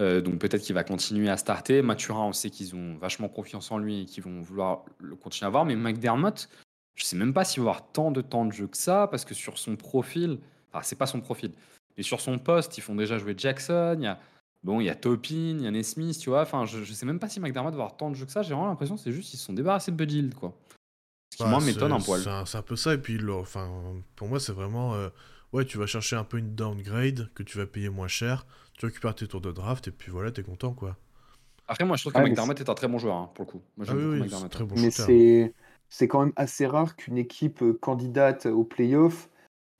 Euh, 0.00 0.20
donc 0.20 0.38
peut-être 0.38 0.62
qu'il 0.62 0.74
va 0.74 0.82
continuer 0.82 1.28
à 1.28 1.36
starter. 1.36 1.82
Mathurin, 1.82 2.24
on 2.24 2.32
sait 2.32 2.50
qu'ils 2.50 2.74
ont 2.74 2.96
vachement 2.96 3.28
confiance 3.28 3.70
en 3.70 3.78
lui 3.78 4.02
et 4.02 4.04
qu'ils 4.06 4.22
vont 4.22 4.40
vouloir 4.40 4.84
le 4.98 5.14
continuer 5.14 5.46
à 5.46 5.50
voir. 5.50 5.64
Mais 5.64 5.76
McDermott, 5.76 6.48
je 6.94 7.04
sais 7.04 7.16
même 7.16 7.34
pas 7.34 7.44
s'il 7.44 7.62
va 7.62 7.70
avoir 7.70 7.92
tant 7.92 8.10
de 8.10 8.22
temps 8.22 8.46
de 8.46 8.52
jeu 8.52 8.66
que 8.66 8.76
ça, 8.76 9.08
parce 9.08 9.24
que 9.24 9.34
sur 9.34 9.58
son 9.58 9.76
profil, 9.76 10.38
enfin 10.72 10.82
c'est 10.82 10.96
pas 10.96 11.06
son 11.06 11.20
profil, 11.20 11.52
mais 11.96 12.02
sur 12.02 12.20
son 12.20 12.38
poste, 12.38 12.78
ils 12.78 12.80
font 12.80 12.94
déjà 12.94 13.18
jouer 13.18 13.34
Jackson, 13.36 13.96
il 13.98 14.04
y 14.04 14.06
a, 14.06 14.18
bon, 14.62 14.80
il 14.80 14.86
y 14.86 14.90
a 14.90 14.94
Topin, 14.94 15.56
il 15.58 15.62
y 15.62 15.66
a 15.66 15.70
Nesmith, 15.70 16.18
tu 16.18 16.30
vois. 16.30 16.46
Je, 16.64 16.82
je 16.82 16.92
sais 16.92 17.06
même 17.06 17.18
pas 17.18 17.28
si 17.28 17.38
McDermott 17.38 17.74
va 17.74 17.82
avoir 17.82 17.96
tant 17.96 18.10
de 18.10 18.14
jeu 18.14 18.24
que 18.24 18.32
ça. 18.32 18.42
J'ai 18.42 18.54
vraiment 18.54 18.68
l'impression 18.68 18.96
que 18.96 19.02
c'est 19.02 19.12
juste 19.12 19.30
qu'ils 19.30 19.38
se 19.38 19.44
sont 19.44 19.52
débarrassés 19.52 19.90
de 19.90 19.96
Buddy 19.96 20.30
quoi. 20.30 20.54
Qui, 21.44 21.50
moi, 21.50 21.60
m'étonne 21.60 21.92
un 21.92 22.00
poil. 22.00 22.20
C'est 22.46 22.58
un, 22.58 22.62
peu 22.62 22.76
ça. 22.76 22.94
Et 22.94 22.98
puis, 22.98 23.18
enfin, 23.30 23.70
pour 24.16 24.28
moi, 24.28 24.40
c'est 24.40 24.52
vraiment. 24.52 24.94
Euh, 24.94 25.08
ouais, 25.52 25.64
tu 25.64 25.78
vas 25.78 25.86
chercher 25.86 26.16
un 26.16 26.24
peu 26.24 26.38
une 26.38 26.54
downgrade 26.54 27.28
que 27.34 27.42
tu 27.42 27.58
vas 27.58 27.66
payer 27.66 27.88
moins 27.88 28.08
cher, 28.08 28.46
tu 28.78 28.86
récupères 28.86 29.14
tes 29.14 29.26
tours 29.26 29.40
de 29.40 29.52
draft 29.52 29.88
et 29.88 29.90
puis 29.90 30.10
voilà, 30.10 30.30
t'es 30.30 30.42
content 30.42 30.72
quoi. 30.72 30.96
Après, 31.68 31.84
moi 31.84 31.96
je 31.96 32.02
trouve 32.02 32.12
que 32.12 32.18
McDermott 32.18 32.58
est 32.60 32.68
un 32.68 32.74
très 32.74 32.88
bon 32.88 32.98
joueur 32.98 33.16
hein, 33.16 33.30
pour 33.34 33.44
le 33.44 33.50
coup. 33.50 33.62
Moi, 33.76 33.86
ah 33.88 33.94
oui, 33.94 34.20
oui, 34.20 34.48
très 34.50 34.64
bon 34.64 34.74
Mais 34.76 34.90
c'est 34.90 35.54
c'est 35.88 36.08
quand 36.08 36.20
même 36.20 36.32
assez 36.36 36.66
rare 36.66 36.96
qu'une 36.96 37.18
équipe 37.18 37.62
euh, 37.62 37.72
candidate 37.72 38.46
au 38.46 38.64
playoff 38.64 39.28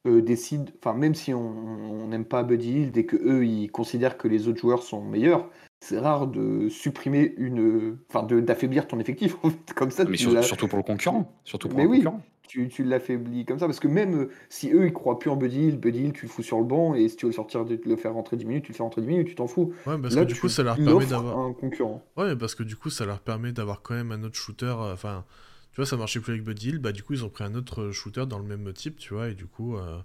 euh, 0.06 0.22
décide, 0.22 0.72
enfin 0.78 0.96
même 0.96 1.14
si 1.14 1.32
on 1.34 2.08
n'aime 2.08 2.24
pas 2.24 2.42
Buddy 2.42 2.70
Hill, 2.70 2.92
dès 2.92 3.06
que 3.06 3.16
eux 3.16 3.46
ils 3.46 3.70
considèrent 3.70 4.18
que 4.18 4.28
les 4.28 4.48
autres 4.48 4.60
joueurs 4.60 4.82
sont 4.82 5.02
meilleurs, 5.04 5.48
c'est 5.80 5.98
rare 5.98 6.26
de 6.26 6.68
supprimer 6.68 7.34
une, 7.36 7.98
enfin 8.08 8.22
d'affaiblir 8.24 8.86
ton 8.86 9.00
effectif 9.00 9.36
comme 9.76 9.90
ça. 9.90 10.04
Mais 10.04 10.16
surtout 10.16 10.68
pour 10.68 10.78
le 10.78 10.84
concurrent, 10.84 11.32
surtout 11.44 11.68
pour 11.68 11.78
mais 11.78 11.84
le 11.84 11.90
oui, 11.90 11.98
concurrent 11.98 12.22
tu, 12.50 12.68
tu 12.68 12.82
l'affaiblis 12.82 13.44
comme 13.44 13.60
ça. 13.60 13.66
Parce 13.66 13.78
que 13.78 13.86
même 13.86 14.22
euh, 14.22 14.30
si 14.48 14.70
eux, 14.72 14.86
ils 14.86 14.92
croient 14.92 15.18
plus 15.18 15.30
en 15.30 15.36
Buddy 15.36 15.68
Hill, 15.68 15.78
Buddy 15.78 16.00
Hill, 16.00 16.12
tu 16.12 16.26
le 16.26 16.30
fous 16.30 16.42
sur 16.42 16.58
le 16.58 16.64
banc, 16.64 16.94
et 16.94 17.08
si 17.08 17.16
tu 17.16 17.26
veux 17.26 17.32
sortir 17.32 17.64
de 17.64 17.80
le 17.84 17.96
faire 17.96 18.12
rentrer 18.12 18.36
10 18.36 18.44
minutes, 18.44 18.64
tu 18.64 18.72
le 18.72 18.76
fais 18.76 18.82
rentrer 18.82 19.02
10 19.02 19.06
minutes, 19.06 19.28
tu 19.28 19.34
t'en 19.36 19.46
fous. 19.46 19.72
Ouais, 19.86 19.96
parce 19.98 20.16
que 20.16 20.24
du 20.24 20.34
coup, 20.34 20.48
ça 20.48 20.64
leur 20.64 20.76
permet 20.76 21.06
d'avoir. 21.06 21.38
un 21.38 21.52
concurrent. 21.52 22.02
Ouais, 22.16 22.34
parce 22.34 22.56
que 22.56 22.64
du 22.64 22.74
coup, 22.74 22.90
ça 22.90 23.06
leur 23.06 23.20
permet 23.20 23.52
d'avoir 23.52 23.82
quand 23.82 23.94
même 23.94 24.10
un 24.10 24.24
autre 24.24 24.34
shooter. 24.36 24.66
Euh, 24.66 24.92
enfin, 24.92 25.24
tu 25.70 25.76
vois, 25.76 25.86
ça 25.86 25.96
marchait 25.96 26.18
plus 26.18 26.32
avec 26.32 26.42
Buddy 26.42 26.70
Hill, 26.70 26.78
bah 26.78 26.90
du 26.90 27.04
coup, 27.04 27.12
ils 27.12 27.24
ont 27.24 27.28
pris 27.28 27.44
un 27.44 27.54
autre 27.54 27.92
shooter 27.92 28.26
dans 28.26 28.38
le 28.38 28.44
même 28.44 28.72
type, 28.72 28.98
tu 28.98 29.14
vois, 29.14 29.28
et 29.28 29.34
du 29.34 29.46
coup, 29.46 29.76
euh, 29.76 30.00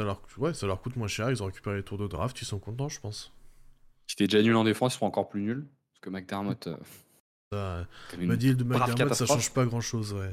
ça, 0.00 0.04
leur... 0.04 0.20
Ouais, 0.38 0.52
ça 0.52 0.66
leur 0.66 0.80
coûte 0.82 0.96
moins 0.96 1.06
cher, 1.06 1.30
ils 1.30 1.42
ont 1.44 1.46
récupéré 1.46 1.76
les 1.76 1.84
tours 1.84 1.98
de 1.98 2.08
draft, 2.08 2.42
ils 2.42 2.44
sont 2.44 2.58
contents, 2.58 2.88
je 2.88 2.98
pense. 2.98 3.32
Si 4.10 4.16
t'es 4.16 4.26
déjà 4.26 4.42
nul 4.42 4.56
en 4.56 4.64
défense, 4.64 4.94
ils 4.94 4.96
seront 4.96 5.06
encore 5.06 5.28
plus 5.28 5.40
nuls. 5.40 5.64
Parce 5.92 6.00
que 6.00 6.10
McDermott. 6.10 6.68
Buddy 8.18 8.48
Hill 8.48 8.56
de 8.56 8.64
McDermott, 8.64 9.14
ça 9.14 9.24
change 9.24 9.52
pas 9.52 9.64
grand 9.64 9.80
chose, 9.80 10.12
ouais. 10.14 10.32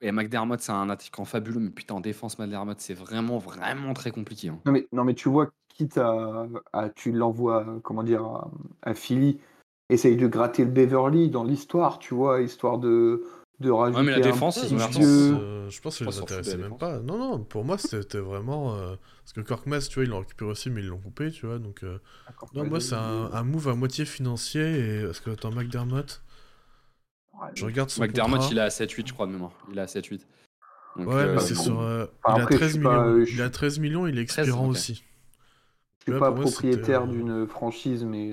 Et 0.00 0.10
McDermott, 0.10 0.58
c'est 0.58 0.72
un 0.72 0.88
attaquant 0.88 1.26
fabuleux, 1.26 1.60
mais 1.60 1.68
putain, 1.68 1.96
en 1.96 2.00
défense, 2.00 2.38
McDermott, 2.38 2.80
c'est 2.80 2.94
vraiment, 2.94 3.36
vraiment 3.36 3.92
très 3.92 4.10
compliqué. 4.10 4.48
Hein. 4.48 4.58
Non, 4.64 4.72
mais, 4.72 4.88
non, 4.92 5.04
mais 5.04 5.12
tu 5.12 5.28
vois, 5.28 5.50
quitte 5.68 5.98
à. 5.98 6.48
tu 6.94 7.12
l'envoies, 7.12 7.66
comment 7.82 8.02
dire, 8.02 8.24
à, 8.80 8.94
Philly, 8.94 9.38
essaye 9.90 10.16
de 10.16 10.28
gratter 10.28 10.64
le 10.64 10.70
Beverly 10.70 11.28
dans 11.28 11.44
l'histoire, 11.44 11.98
tu 11.98 12.14
vois, 12.14 12.40
histoire 12.40 12.78
de, 12.78 13.22
de 13.60 13.70
rajouter. 13.70 14.00
Ouais, 14.00 14.06
mais 14.06 14.12
la 14.12 14.20
défense, 14.20 14.56
ils 14.62 14.74
ont 14.74 14.78
l'air 14.78 14.90
euh, 15.00 15.70
Je 15.70 15.80
pense 15.80 15.98
que 15.98 16.04
ça 16.04 16.10
les 16.10 16.18
intéressait 16.20 16.56
même 16.56 16.76
pas. 16.76 16.98
Non, 17.00 17.18
non, 17.18 17.38
pour 17.40 17.64
moi, 17.64 17.78
c'était 17.78 18.18
vraiment. 18.18 18.74
Euh, 18.74 18.96
parce 19.22 19.32
que 19.32 19.40
Korkmaz, 19.40 19.88
tu 19.88 19.96
vois, 19.96 20.04
ils 20.04 20.10
l'ont 20.10 20.20
récupéré 20.20 20.50
aussi, 20.50 20.70
mais 20.70 20.82
ils 20.82 20.88
l'ont 20.88 20.98
coupé, 20.98 21.30
tu 21.30 21.46
vois, 21.46 21.58
donc. 21.58 21.82
Euh, 21.82 21.98
non, 22.54 22.64
moi, 22.64 22.80
c'est 22.80 22.94
un, 22.94 23.30
un, 23.32 23.42
move 23.42 23.68
à 23.68 23.74
moitié 23.74 24.04
financier, 24.04 24.62
et. 25.00 25.04
Parce 25.04 25.20
que, 25.20 25.30
attends, 25.30 25.52
McDermott. 25.52 26.22
Je 27.54 27.64
regarde 27.64 27.90
son 27.90 28.02
McDermott, 28.02 28.50
il 28.50 28.58
est 28.58 28.62
à 28.62 28.68
7-8, 28.68 29.08
je 29.08 29.12
crois, 29.12 29.26
de 29.26 29.32
mémoire. 29.32 29.52
Il 29.70 29.78
est 29.78 29.82
à 29.82 29.86
7-8. 29.86 30.12
ouais, 30.12 30.20
mais 30.96 31.12
euh, 31.12 31.38
c'est 31.38 31.54
sur. 31.54 31.80
Euh, 31.80 32.06
il, 32.28 32.40
a 32.40 32.46
13 32.46 32.78
millions. 32.78 33.24
il 33.26 33.42
a 33.42 33.50
13 33.50 33.78
millions, 33.78 34.06
il 34.06 34.18
est 34.18 34.22
expirant 34.22 34.68
aussi. 34.68 35.04
Je 36.06 36.12
suis 36.12 36.20
pas 36.20 36.32
propriétaire 36.32 37.06
d'une 37.06 37.46
franchise, 37.46 38.04
mais 38.04 38.32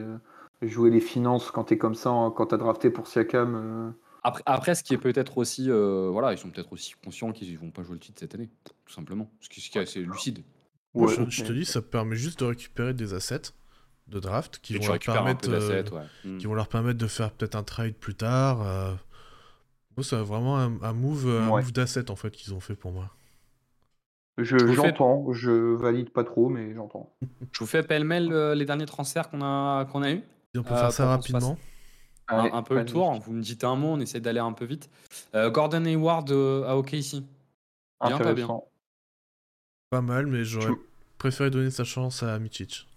jouer 0.62 0.90
les 0.90 1.02
finances 1.02 1.52
quand 1.52 1.66
t'es 1.66 1.78
comme 1.78 1.96
ça, 1.96 2.10
hein, 2.10 2.32
quand 2.36 2.48
t'as 2.48 2.58
drafté 2.58 2.90
pour 2.90 3.08
Siakam. 3.08 3.94
Après, 4.24 4.44
après, 4.46 4.76
ce 4.76 4.84
qui 4.84 4.94
est 4.94 4.98
peut-être 4.98 5.38
aussi. 5.38 5.70
voilà, 5.70 6.34
ils 6.34 6.38
sont 6.38 6.50
peut-être 6.50 6.74
aussi 6.74 6.94
conscients 7.04 7.32
qu'ils 7.32 7.58
vont 7.58 7.72
pas 7.72 7.84
jouer 7.84 7.96
le 7.96 8.00
titre 8.00 8.20
cette 8.20 8.36
année, 8.36 8.50
tout 8.64 8.94
simplement. 8.94 9.30
Ce 9.42 9.50
qui, 9.50 9.78
est 9.78 9.82
assez 9.82 10.02
lucide. 10.02 10.44
je, 10.96 11.30
je, 11.30 11.44
te 11.44 11.52
dis, 11.52 11.66
ça 11.66 11.82
permet 11.82 12.16
juste 12.16 12.40
de 12.40 12.46
récupérer 12.46 12.94
des 12.94 13.14
assets 13.14 13.52
de 14.08 14.20
draft 14.20 14.60
qui 14.62 14.78
vont, 14.78 14.88
leur 14.88 15.00
permettre, 15.00 15.50
euh, 15.50 15.84
hmm. 16.26 16.38
qui 16.38 16.46
vont 16.46 16.54
leur 16.54 16.68
permettre 16.68 17.00
de 17.00 17.08
faire 17.08 17.32
peut-être 17.32 17.56
un 17.56 17.64
trade 17.64 17.94
plus 17.94 18.16
tard. 18.16 18.62
Euh... 18.62 18.94
c'est 20.02 20.16
vraiment 20.18 20.58
un, 20.58 20.94
move, 20.94 21.28
un 21.28 21.48
move 21.48 21.72
d'asset 21.72 22.12
en 22.12 22.16
fait 22.16 22.32
qu'ils 22.32 22.54
ont 22.54 22.60
fait 22.60 22.76
pour 22.76 22.92
moi. 22.92 23.10
J'entends, 24.40 25.32
je, 25.32 25.76
valide 25.76 26.10
pas 26.10 26.24
trop, 26.24 26.50
mais 26.50 26.74
j'entends. 26.74 27.14
je 27.52 27.60
vous 27.60 27.68
fais 27.68 27.84
pêle-mêle 27.84 28.32
euh, 28.32 28.56
les 28.56 28.66
derniers 28.66 28.88
transferts 28.88 29.30
qu'on 29.30 29.42
a, 29.44 29.86
qu'on 29.86 30.02
a 30.02 30.12
eu. 30.12 30.24
on 30.58 30.64
peut 30.64 30.76
faire 30.76 30.92
ça 30.92 31.08
rapidement. 31.08 31.58
Un, 32.30 32.64
peu 32.64 32.76
le 32.76 32.86
tour, 32.86 33.14
vous 33.20 33.34
me 33.34 33.42
dites 33.42 33.64
un 33.64 33.76
mot, 33.76 33.90
on 33.90 34.00
essaie 34.00 34.22
d'aller 34.22 34.40
un 34.40 34.54
peu 34.54 34.66
vite. 34.66 34.90
Gordon 35.34 35.86
Hayward 35.86 36.32
à 36.32 36.78
OKC. 36.78 37.24
Bien, 38.06 38.18
pas 38.18 38.34
bien 38.34 38.48
Pas 39.90 40.02
mal, 40.02 40.28
mais 40.28 40.44
j'aurais 40.44 40.74
préféré 41.18 41.50
donner 41.50 41.72
sa 41.72 41.84
chance 41.84 42.24
à 42.24 42.40
Michic. 42.40 42.88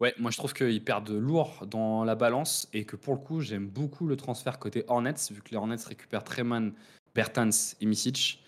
Ouais, 0.00 0.14
moi 0.18 0.30
je 0.30 0.36
trouve 0.36 0.54
qu'ils 0.54 0.82
perdent 0.82 1.10
lourd 1.10 1.66
dans 1.66 2.04
la 2.04 2.14
balance 2.14 2.68
et 2.72 2.84
que 2.84 2.94
pour 2.94 3.14
le 3.14 3.20
coup, 3.20 3.40
j'aime 3.40 3.66
beaucoup 3.66 4.06
le 4.06 4.16
transfert 4.16 4.58
côté 4.58 4.84
Hornets, 4.86 5.30
vu 5.30 5.42
que 5.42 5.50
les 5.50 5.56
Hornets 5.56 5.84
récupèrent 5.86 6.22
Treman, 6.22 6.72
Bertans 7.14 7.74
et 7.80 7.86
Misic. 7.86 8.42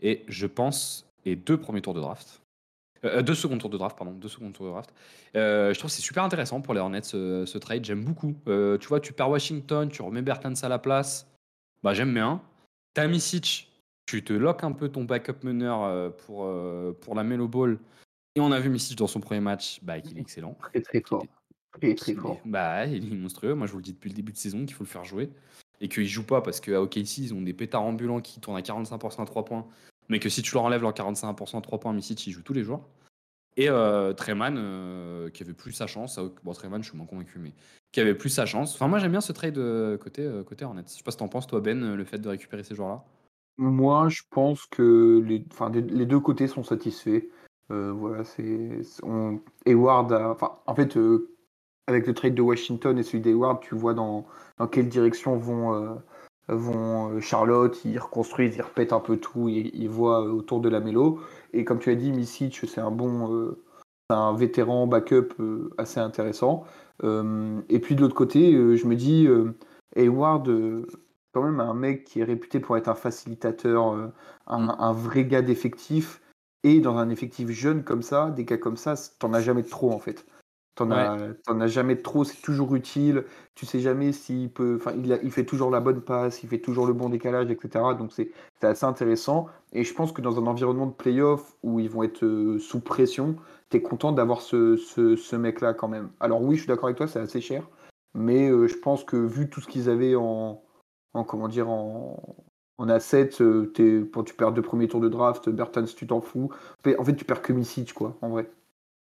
Et 0.00 0.24
je 0.26 0.46
pense, 0.46 1.06
et 1.24 1.36
deux 1.36 1.56
premiers 1.56 1.80
tours 1.80 1.94
de 1.94 2.00
draft. 2.00 2.42
Euh, 3.04 3.22
deux 3.22 3.34
secondes 3.34 3.60
tour 3.60 3.70
de 3.70 3.78
draft, 3.78 3.96
pardon. 3.96 4.12
Deux 4.12 4.28
secondes 4.28 4.52
tour 4.52 4.66
de 4.66 4.70
draft. 4.70 4.92
Euh, 5.36 5.72
je 5.72 5.78
trouve 5.78 5.90
que 5.90 5.96
c'est 5.96 6.02
super 6.02 6.24
intéressant 6.24 6.60
pour 6.60 6.74
les 6.74 6.80
Hornets 6.80 7.02
ce, 7.02 7.58
trade. 7.58 7.84
J'aime 7.84 8.04
beaucoup. 8.04 8.34
Euh, 8.48 8.78
tu 8.78 8.88
vois, 8.88 9.00
tu 9.00 9.12
perds 9.12 9.30
Washington, 9.30 9.88
tu 9.88 10.02
remets 10.02 10.22
Bertans 10.22 10.54
à 10.62 10.68
la 10.68 10.78
place. 10.78 11.26
Bah, 11.82 11.94
j'aime 11.94 12.12
bien. 12.12 12.42
T'as 12.94 13.06
Misic, 13.06 13.70
tu 14.06 14.24
te 14.24 14.32
lock 14.32 14.64
un 14.64 14.72
peu 14.72 14.88
ton 14.88 15.04
backup 15.04 15.44
meneur 15.44 16.12
pour, 16.14 16.50
pour 17.00 17.14
la 17.14 17.24
Melo 17.24 17.46
Ball. 17.46 17.78
Et 18.34 18.40
on 18.40 18.52
a 18.52 18.60
vu 18.60 18.70
Misic 18.70 18.96
dans 18.98 19.06
son 19.06 19.20
premier 19.20 19.40
match, 19.40 19.80
bah, 19.82 20.00
qu'il 20.00 20.16
est 20.16 20.20
excellent. 20.20 20.56
Très 20.72 20.80
très 20.80 21.02
fort. 21.02 21.26
Très 21.72 21.94
très 21.94 22.14
fort. 22.14 22.40
Bah, 22.44 22.86
il 22.86 23.12
est 23.12 23.16
monstrueux. 23.16 23.54
Moi, 23.54 23.66
je 23.66 23.72
vous 23.72 23.78
le 23.78 23.84
dis 23.84 23.92
depuis 23.92 24.08
le 24.08 24.14
début 24.14 24.32
de 24.32 24.38
saison 24.38 24.64
qu'il 24.64 24.74
faut 24.74 24.84
le 24.84 24.88
faire 24.88 25.04
jouer. 25.04 25.30
Et 25.82 25.88
qu'il 25.88 26.06
joue 26.06 26.24
pas 26.24 26.40
parce 26.40 26.60
qu'à 26.60 26.80
OKC, 26.80 27.18
ils 27.18 27.34
ont 27.34 27.42
des 27.42 27.52
pétards 27.52 27.82
ambulants 27.82 28.22
qui 28.22 28.40
tournent 28.40 28.56
à 28.56 28.62
45% 28.62 29.22
à 29.22 29.26
3 29.26 29.44
points 29.44 29.66
mais 30.08 30.18
que 30.18 30.28
si 30.28 30.42
tu 30.42 30.54
leur 30.54 30.64
enlèves 30.64 30.82
leurs 30.82 30.92
45% 30.92 31.58
à 31.58 31.60
3 31.60 31.80
points, 31.80 31.92
Misic, 31.92 32.26
il 32.26 32.32
joue 32.32 32.42
tous 32.42 32.52
les 32.52 32.62
jours. 32.62 32.86
Et 33.56 33.70
euh, 33.70 34.12
Treman, 34.12 34.54
euh, 34.58 35.30
qui 35.30 35.42
avait 35.42 35.54
plus 35.54 35.72
sa 35.72 35.86
chance. 35.86 36.20
Bon, 36.44 36.52
Treman, 36.52 36.82
je 36.82 36.90
suis 36.90 36.96
moins 36.96 37.06
convaincu, 37.06 37.38
mais 37.38 37.52
qui 37.92 38.00
avait 38.00 38.14
plus 38.14 38.28
sa 38.28 38.44
chance. 38.44 38.74
Enfin, 38.74 38.86
moi, 38.86 38.98
j'aime 38.98 39.12
bien 39.12 39.22
ce 39.22 39.32
trade 39.32 39.56
euh, 39.56 39.96
côté, 39.96 40.22
euh, 40.22 40.44
côté 40.44 40.64
Hornets. 40.64 40.84
Je 40.86 40.92
sais 40.92 41.02
pas 41.02 41.10
ce 41.10 41.16
que 41.16 41.20
t'en 41.20 41.28
penses, 41.28 41.46
toi, 41.46 41.60
Ben, 41.60 41.94
le 41.94 42.04
fait 42.04 42.18
de 42.18 42.28
récupérer 42.28 42.62
ces 42.62 42.74
joueurs-là? 42.74 43.04
Moi, 43.56 44.10
je 44.10 44.22
pense 44.30 44.66
que 44.66 45.22
les, 45.26 45.42
enfin, 45.50 45.70
les 45.70 46.04
deux 46.04 46.20
côtés 46.20 46.46
sont 46.46 46.62
satisfaits. 46.62 47.22
voilà, 47.70 48.24
c'est. 48.24 48.80
On... 49.02 49.40
Enfin, 49.66 50.58
en 50.66 50.74
fait, 50.74 50.98
avec 51.86 52.06
le 52.06 52.12
trade 52.12 52.34
de 52.34 52.42
Washington 52.42 52.98
et 52.98 53.02
celui 53.02 53.20
d'Hayward, 53.20 53.62
tu 53.62 53.74
vois 53.74 53.94
dans, 53.94 54.26
dans 54.58 54.66
quelle 54.66 54.90
direction 54.90 55.38
vont 55.38 55.98
vont 56.48 57.10
euh, 57.10 57.20
Charlotte, 57.20 57.78
ils 57.84 57.98
reconstruisent, 57.98 58.56
ils 58.56 58.62
repètent 58.62 58.92
un 58.92 59.00
peu 59.00 59.16
tout, 59.16 59.48
ils, 59.48 59.70
ils 59.74 59.88
voient 59.88 60.24
euh, 60.24 60.30
autour 60.30 60.60
de 60.60 60.68
la 60.68 60.80
mélo. 60.80 61.20
Et 61.52 61.64
comme 61.64 61.78
tu 61.78 61.90
as 61.90 61.94
dit, 61.94 62.12
Misic, 62.12 62.60
c'est 62.66 62.80
un 62.80 62.90
bon, 62.90 63.32
euh, 63.32 63.62
un 64.10 64.34
vétéran 64.34 64.86
backup 64.86 65.34
assez 65.78 66.00
intéressant. 66.00 66.64
et 67.02 67.78
puis 67.80 67.96
de 67.96 68.00
l'autre 68.00 68.14
côté, 68.14 68.52
je 68.76 68.86
me 68.86 68.94
dis, 68.94 69.26
Hayward, 69.96 70.48
quand 71.32 71.42
même 71.42 71.58
un 71.60 71.74
mec 71.74 72.04
qui 72.04 72.20
est 72.20 72.24
réputé 72.24 72.60
pour 72.60 72.76
être 72.76 72.88
un 72.88 72.94
facilitateur, 72.94 74.12
un, 74.46 74.68
un, 74.68 74.92
vrai 74.92 75.24
gars 75.24 75.42
d'effectif. 75.42 76.22
Et 76.62 76.80
dans 76.80 76.96
un 76.98 77.10
effectif 77.10 77.50
jeune 77.50 77.82
comme 77.82 78.02
ça, 78.02 78.30
des 78.30 78.44
gars 78.44 78.58
comme 78.58 78.76
ça, 78.76 78.94
t'en 79.18 79.32
as 79.32 79.40
jamais 79.40 79.64
trop 79.64 79.92
en 79.92 79.98
fait. 79.98 80.24
T'en 80.76 80.90
as, 80.90 81.66
jamais 81.68 81.96
trop, 81.96 82.24
c'est 82.24 82.42
toujours 82.42 82.74
utile. 82.74 83.24
Tu 83.54 83.64
sais 83.64 83.80
jamais 83.80 84.12
s'il 84.12 84.50
peut. 84.50 84.76
Enfin, 84.78 84.92
il, 84.94 85.18
il, 85.22 85.30
fait 85.30 85.46
toujours 85.46 85.70
la 85.70 85.80
bonne 85.80 86.02
passe, 86.02 86.42
il 86.42 86.50
fait 86.50 86.58
toujours 86.58 86.86
le 86.86 86.92
bon 86.92 87.08
décalage, 87.08 87.50
etc. 87.50 87.82
Donc 87.98 88.12
c'est 88.12 88.30
assez 88.62 88.84
intéressant. 88.84 89.46
Et 89.72 89.84
je 89.84 89.94
pense 89.94 90.12
que 90.12 90.20
dans 90.20 90.38
un 90.38 90.46
environnement 90.46 90.86
de 90.86 90.92
playoff 90.92 91.56
où 91.62 91.80
ils 91.80 91.88
vont 91.88 92.02
être 92.02 92.22
euh, 92.24 92.58
sous 92.58 92.80
pression, 92.80 93.36
tu 93.70 93.78
es 93.78 93.82
content 93.82 94.12
d'avoir 94.12 94.42
ce, 94.42 94.76
ce, 94.76 95.36
mec-là 95.36 95.72
quand 95.72 95.88
même. 95.88 96.10
Alors 96.20 96.42
oui, 96.42 96.56
je 96.56 96.60
suis 96.60 96.68
d'accord 96.68 96.86
avec 96.86 96.98
toi, 96.98 97.08
c'est 97.08 97.20
assez 97.20 97.40
cher. 97.40 97.66
Mais 98.14 98.50
euh, 98.50 98.68
je 98.68 98.76
pense 98.76 99.02
que 99.02 99.16
vu 99.16 99.48
tout 99.48 99.62
ce 99.62 99.68
qu'ils 99.68 99.88
avaient 99.88 100.14
en, 100.14 100.62
en, 101.14 101.24
comment 101.24 101.48
dire 101.48 101.70
en, 101.70 102.36
en 102.76 102.88
asset, 102.90 103.30
euh, 103.40 103.72
tu 103.74 104.34
perds 104.36 104.52
deux 104.52 104.62
premiers 104.62 104.88
tours 104.88 105.00
de 105.00 105.08
draft, 105.08 105.48
Bertans, 105.48 105.84
tu 105.84 106.06
t'en 106.06 106.20
fous. 106.20 106.50
En 106.98 107.04
fait, 107.04 107.16
tu 107.16 107.24
perds 107.24 107.40
que 107.40 107.54
Misic, 107.54 107.94
quoi, 107.94 108.18
en 108.20 108.28
vrai. 108.28 108.50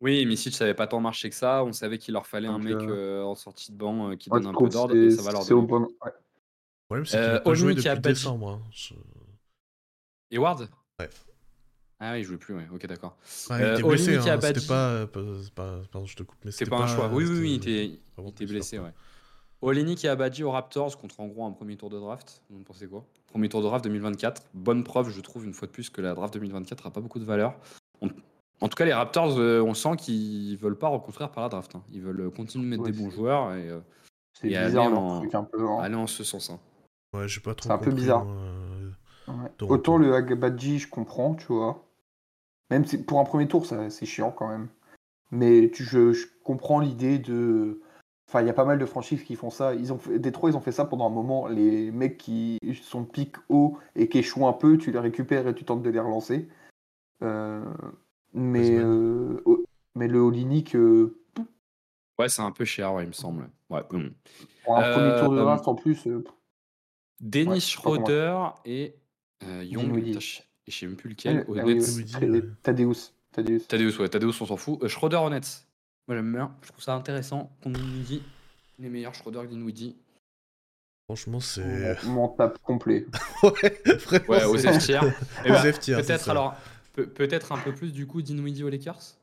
Oui, 0.01 0.27
Misic, 0.27 0.55
ça 0.55 0.65
n'avait 0.65 0.75
pas 0.75 0.87
tant 0.87 1.01
marché 1.01 1.31
que 1.31 1.37
ça. 1.37 1.65
On 1.65 1.73
savait 1.73 1.99
qu'il 1.99 2.13
leur 2.13 2.27
fallait 2.27 2.49
un 2.49 2.59
mec 2.59 2.77
euh, 2.77 3.23
en 3.23 3.35
sortie 3.35 3.73
de 3.73 3.77
banc 3.77 4.15
qui 4.17 4.29
donne 4.29 4.47
un 4.47 4.53
peu 4.53 4.69
d'ordre 4.69 4.95
et 4.95 5.11
ça 5.11 5.23
va 5.23 5.33
leur 5.33 5.47
donner. 5.47 5.67
Bon... 5.67 5.81
Ouais. 5.81 5.89
Le 6.05 6.85
problème, 6.87 7.07
c'est 7.07 7.33
qu'il 7.33 7.43
pas 7.43 7.55
joué 7.55 7.75
depuis 7.75 8.01
décembre. 8.01 8.49
Hein. 8.49 8.63
Je... 8.71 8.95
Eward 10.31 10.69
Ouais. 11.01 11.11
Ah 11.99 12.13
oui, 12.13 12.21
il 12.21 12.25
jouait 12.25 12.37
plus, 12.37 12.55
ouais. 12.55 12.67
ok, 12.73 12.87
d'accord. 12.87 13.17
Il 13.51 13.55
était 13.57 13.83
blessé, 13.83 14.17
hein. 14.17 14.39
c'était 14.41 14.67
pas, 14.67 15.07
pas, 15.07 15.81
Pardon, 15.91 16.07
je 16.07 16.17
te 16.17 16.23
coupe, 16.23 16.39
mais 16.45 16.51
c'était 16.51 16.69
pas, 16.69 16.83
un 16.83 16.87
choix. 16.87 17.09
Oui, 17.09 17.25
oui, 17.25 17.39
oui, 17.41 17.51
il 17.53 17.57
était, 17.57 17.87
il 18.19 18.29
était 18.29 18.45
blessé, 18.45 18.79
ouais. 18.79 18.93
Olenik 19.63 20.05
et 20.05 20.09
Abadji 20.09 20.45
aux 20.45 20.51
Raptors 20.51 20.99
contre 20.99 21.21
en 21.21 21.27
gros 21.27 21.47
un 21.47 21.53
premier 21.53 21.77
tour 21.77 21.89
de 21.89 21.99
draft. 21.99 22.43
Vous 22.51 22.63
pensez 22.63 22.87
quoi? 22.87 23.07
Premier 23.29 23.49
tour 23.49 23.63
de 23.63 23.67
draft 23.67 23.85
2024. 23.85 24.43
Bonne 24.53 24.85
preuve, 24.85 25.11
je 25.11 25.21
trouve, 25.23 25.47
une 25.47 25.55
fois 25.55 25.67
de 25.67 25.73
plus, 25.73 25.89
que 25.89 26.03
la 26.03 26.15
draft 26.15 26.35
2024 26.35 26.85
n'a 26.85 26.91
pas 26.91 27.01
beaucoup 27.01 27.19
de 27.19 27.25
valeur. 27.25 27.59
En 28.61 28.69
tout 28.69 28.75
cas, 28.75 28.85
les 28.85 28.95
Raptors, 28.95 29.39
euh, 29.39 29.61
on 29.61 29.75
sent 29.75 29.97
qu'ils 29.99 30.57
veulent 30.57 30.79
pas 30.79 30.89
reconstruire 30.89 31.31
par 31.31 31.43
la 31.43 31.49
draft. 31.51 31.75
Hein. 31.75 31.83
Ils 31.93 32.03
veulent 32.03 32.31
continuer 32.31 32.65
de 32.65 32.71
mettre 32.71 32.85
des 32.85 32.93
bons 32.93 33.11
joueurs 33.11 33.55
et, 33.55 33.69
euh, 33.69 33.81
aller, 34.45 34.79
en, 34.79 35.23
un 35.23 35.45
peu, 35.45 35.69
aller 35.81 35.95
en 35.95 36.07
ce 36.07 36.25
sens. 36.25 36.51
Hein. 36.51 36.59
Ouais, 37.13 37.29
j'ai 37.29 37.41
pas 37.41 37.55
trop. 37.55 37.69
C'est 37.69 37.75
un 37.75 37.79
peu 37.79 37.93
bizarre. 37.93 38.27
Autant 39.61 39.99
le 39.99 40.15
Agabadji, 40.15 40.79
je 40.79 40.89
comprends, 40.89 41.35
tu 41.35 41.47
vois. 41.47 41.85
Même 42.71 42.85
si 42.85 43.03
pour 43.03 43.21
un 43.21 43.25
premier 43.25 43.47
tour, 43.47 43.67
c'est 43.67 44.07
chiant 44.07 44.31
quand 44.31 44.49
même. 44.49 44.69
Mais 45.31 45.71
tu, 45.73 45.85
je, 45.85 46.27
comprends 46.45 46.81
l'idée 46.81 47.19
de. 47.19 47.81
Enfin, 48.29 48.41
il 48.41 48.47
y 48.47 48.51
a 48.51 48.55
pas 48.55 48.65
mal 48.65 48.79
de 48.79 48.87
franchises 48.87 49.23
qui 49.23 49.37
font 49.37 49.51
ça. 49.51 49.75
Ils 49.75 49.93
ont 49.93 49.99
fait, 49.99 50.19
Détroit, 50.19 50.51
ils 50.51 50.57
ont 50.57 50.61
fait 50.61 50.73
ça 50.73 50.85
pendant 50.85 51.07
un 51.07 51.11
moment. 51.11 51.47
Les 51.47 51.91
mecs 51.91 52.19
qui 52.19 52.59
sont 52.83 53.05
pic 53.05 53.37
haut 53.49 53.79
et 53.95 54.09
qui 54.09 54.19
échouent 54.19 54.47
un 54.47 54.53
peu, 54.53 54.79
tu 54.79 54.91
les 54.91 54.99
récupères 54.99 55.47
et 55.47 55.55
tu 55.55 55.65
tentes 55.65 55.83
de 55.83 55.91
les 55.91 56.01
relancer. 56.01 56.49
Euh, 57.23 57.65
mais, 58.33 58.71
euh, 58.79 59.43
mais 59.95 60.09
le 60.09 60.19
Olinic. 60.19 60.75
Euh, 60.77 61.19
ouais, 62.19 62.29
c'est 62.29 62.43
un 62.43 62.53
peu 62.53 62.65
cher, 62.65 62.93
ouais, 62.95 63.05
il 63.05 63.09
me 63.09 63.13
semble. 63.13 63.49
Ouais. 63.71 63.83
Pour 63.83 63.99
un 63.99 64.93
premier 64.93 65.21
tour 65.21 65.33
de 65.33 65.39
euh, 65.39 65.43
draft 65.43 65.69
en 65.69 65.75
plus. 65.75 66.09
Denis 67.21 67.49
ouais, 67.49 67.61
Schroeder 67.61 68.39
et 68.65 68.95
Young. 69.43 69.97
Et 69.99 70.73
je 70.73 70.79
sais 70.79 70.87
même 70.87 70.97
plus 70.97 71.11
lequel. 71.11 71.47
Ah, 71.49 71.63
oui, 71.65 71.79
Tadeus. 72.63 73.13
Tadeus. 73.33 73.61
Tadeus, 73.69 74.01
ouais, 74.01 74.09
Tadeus, 74.09 74.33
on 74.41 74.47
s'en 74.47 74.57
fout. 74.57 74.87
Schroeder 74.89 75.17
Hornets. 75.17 75.41
Moi, 76.09 76.17
j'aime 76.17 76.33
bien. 76.33 76.55
Je 76.63 76.69
trouve 76.69 76.83
ça 76.83 76.95
intéressant 76.95 77.51
qu'on 77.63 77.71
nous 77.71 77.79
dit 77.79 78.23
les 78.79 78.89
meilleurs 78.89 79.15
Schroeder 79.15 79.43
que 79.43 79.47
Dinwiddie. 79.47 79.97
Franchement, 81.07 81.41
c'est. 81.41 82.03
Mon 82.05 82.29
tape 82.29 82.59
complet. 82.59 83.07
ouais, 83.43 83.83
vraiment. 83.99 84.27
Ouais, 84.29 84.45
aux 84.45 84.59
F 84.59 84.79
tiers. 84.79 86.01
Peut-être 86.01 86.29
alors, 86.29 86.57
peut-être 87.05 87.53
un 87.53 87.59
peu 87.59 87.73
plus 87.73 87.93
du 87.93 88.07
coup 88.07 88.23
Dinwiddie 88.23 88.65
aux 88.65 88.71
Lakers? 88.71 89.17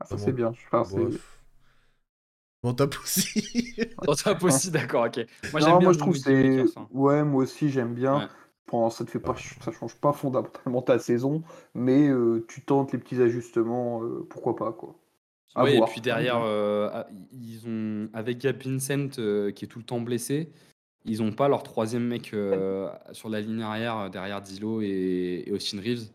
Ah, 0.00 0.06
Ça 0.06 0.18
c'est 0.18 0.32
bien, 0.32 0.52
je 0.52 0.68
pense. 0.70 0.94
Bon, 2.62 2.74
tape 2.74 2.96
aussi. 3.02 3.74
On 4.08 4.14
tape 4.14 4.42
aussi, 4.42 4.70
d'accord, 4.70 5.06
ok. 5.06 5.24
Moi, 5.52 5.60
j'aime 5.60 5.78
bien 5.78 5.86
moi 5.86 5.92
je 5.92 5.98
trouve 5.98 6.16
c'est. 6.16 6.60
Hein. 6.60 6.88
Ouais, 6.90 7.22
moi 7.22 7.44
aussi 7.44 7.70
j'aime 7.70 7.94
bien. 7.94 8.28
Bon, 8.68 8.90
ça 8.90 9.04
te 9.04 9.10
fait 9.10 9.20
pas, 9.20 9.36
ça 9.64 9.70
change 9.70 9.94
pas 9.94 10.12
fondamentalement 10.12 10.82
ta 10.82 10.98
saison, 10.98 11.44
mais 11.74 12.08
euh, 12.08 12.44
tu 12.48 12.62
tentes 12.62 12.92
les 12.92 12.98
petits 12.98 13.22
ajustements, 13.22 14.02
euh, 14.02 14.26
pourquoi 14.28 14.56
pas 14.56 14.72
quoi. 14.72 14.96
Oui, 15.54 15.76
et 15.76 15.80
puis 15.86 16.00
derrière, 16.00 16.42
euh, 16.42 16.90
ah, 16.92 17.06
ils 17.30 17.62
ont 17.68 18.10
avec 18.12 18.38
Gab 18.38 18.60
Vincent 18.60 19.08
qui 19.52 19.64
est 19.64 19.68
tout 19.68 19.78
le 19.78 19.84
temps 19.84 20.00
blessé, 20.00 20.50
ils 21.04 21.22
ont 21.22 21.30
pas 21.30 21.48
leur 21.48 21.62
troisième 21.62 22.04
mec 22.04 22.34
sur 23.12 23.28
la 23.28 23.40
ligne 23.40 23.62
arrière 23.62 24.10
derrière 24.10 24.42
Dilo 24.42 24.82
et, 24.82 25.44
et 25.46 25.52
Austin 25.52 25.80
Reeves. 25.80 26.10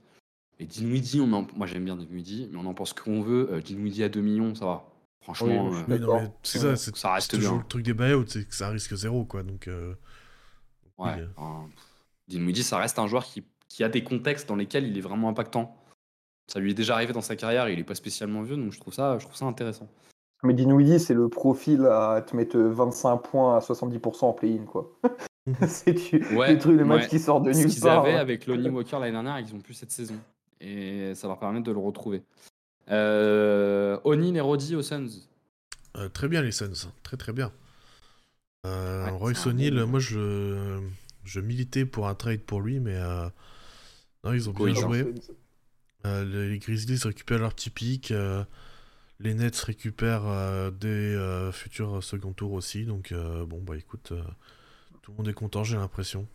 Et 0.61 0.65
Dinwiddie, 0.65 1.19
on 1.19 1.25
moi 1.25 1.65
j'aime 1.65 1.85
bien 1.85 1.95
Dinwiddie, 1.95 2.47
mais 2.51 2.59
on 2.59 2.67
en 2.67 2.75
pense 2.75 2.93
qu'on 2.93 3.21
veut. 3.21 3.51
Euh, 3.51 3.61
Dinwiddie 3.61 4.03
à 4.03 4.09
2 4.09 4.21
millions, 4.21 4.53
ça 4.53 4.65
va. 4.65 4.85
Franchement, 5.21 5.71
euh, 5.89 6.27
c'est 6.43 6.59
ça, 6.59 6.75
ça 6.75 7.13
reste 7.13 7.31
toujours 7.31 7.57
le 7.57 7.63
truc 7.67 7.83
des 7.83 7.95
buyouts, 7.95 8.25
c'est 8.27 8.47
que 8.47 8.53
ça 8.53 8.69
risque 8.69 8.93
zéro, 8.95 9.25
quoi. 9.25 9.41
Donc, 9.41 9.67
euh, 9.67 9.95
ouais. 10.99 11.27
Dinwiddie, 12.27 12.61
ça 12.61 12.77
reste 12.77 12.99
un 12.99 13.07
joueur 13.07 13.25
qui, 13.25 13.43
qui, 13.69 13.83
a 13.83 13.89
des 13.89 14.03
contextes 14.03 14.47
dans 14.47 14.55
lesquels 14.55 14.87
il 14.87 14.95
est 14.95 15.01
vraiment 15.01 15.29
impactant. 15.29 15.75
Ça 16.47 16.59
lui 16.59 16.71
est 16.71 16.75
déjà 16.75 16.93
arrivé 16.93 17.11
dans 17.11 17.21
sa 17.21 17.35
carrière, 17.35 17.67
il 17.67 17.79
est 17.79 17.83
pas 17.83 17.95
spécialement 17.95 18.43
vieux, 18.43 18.57
donc 18.57 18.71
je 18.71 18.79
trouve 18.79 18.93
ça, 18.93 19.17
je 19.17 19.25
trouve 19.25 19.35
ça 19.35 19.45
intéressant. 19.45 19.87
Mais 20.43 20.53
Dinwiddie, 20.53 20.99
c'est 20.99 21.13
le 21.15 21.27
profil 21.27 21.85
à 21.87 22.21
te 22.21 22.35
mettre 22.35 22.57
25 22.57 23.17
points 23.17 23.57
à 23.57 23.59
70% 23.59 24.25
en 24.25 24.33
play-in, 24.33 24.65
quoi. 24.65 24.91
c'est 25.67 25.93
du, 25.93 26.35
ouais, 26.35 26.57
truc, 26.57 26.77
le 26.77 26.85
match 26.85 27.07
qui 27.07 27.19
sort 27.19 27.41
de 27.41 27.51
nulle 27.51 27.63
part. 27.63 27.71
Ce 27.71 27.79
qu'ils 27.79 27.87
avaient 27.87 28.17
avec 28.17 28.45
Lonnie 28.45 28.69
Walker 28.69 28.99
l'année 28.99 29.11
dernière, 29.11 29.39
ils 29.39 29.55
ont 29.55 29.59
plus 29.59 29.73
cette 29.73 29.91
saison 29.91 30.15
et 30.61 31.15
ça 31.15 31.27
leur 31.27 31.39
permet 31.39 31.61
de 31.61 31.71
le 31.71 31.79
retrouver. 31.79 32.23
Euh, 32.89 33.99
O'Neill 34.03 34.35
et 34.35 34.41
Roddy 34.41 34.75
aux 34.75 34.81
Suns. 34.81 35.09
Euh, 35.97 36.09
très 36.09 36.27
bien 36.27 36.41
les 36.41 36.51
Suns, 36.51 36.91
très 37.03 37.17
très 37.17 37.33
bien. 37.33 37.51
Euh, 38.65 39.09
Royce 39.11 39.45
O'Neill, 39.47 39.83
moi 39.85 39.99
je, 39.99 40.79
je 41.23 41.39
militais 41.39 41.85
pour 41.85 42.07
un 42.07 42.15
trade 42.15 42.41
pour 42.41 42.61
lui, 42.61 42.79
mais 42.79 42.95
euh, 42.95 43.27
non, 44.23 44.33
ils 44.33 44.49
ont 44.49 44.53
bien 44.53 44.73
joué. 44.73 45.13
les 46.05 46.59
Grizzlies 46.59 46.99
récupèrent 47.03 47.39
leur 47.39 47.53
petit 47.53 47.71
pic. 47.71 48.13
les 49.19 49.33
Nets 49.33 49.57
récupèrent 49.57 50.71
des 50.71 51.49
futurs 51.51 52.03
second 52.03 52.33
tours 52.33 52.53
aussi. 52.53 52.85
Donc 52.85 53.13
bon, 53.13 53.61
bah 53.61 53.77
écoute, 53.77 54.13
tout 55.01 55.11
le 55.11 55.17
monde 55.17 55.27
est 55.27 55.33
content, 55.33 55.63
j'ai 55.63 55.77
l'impression. 55.77 56.27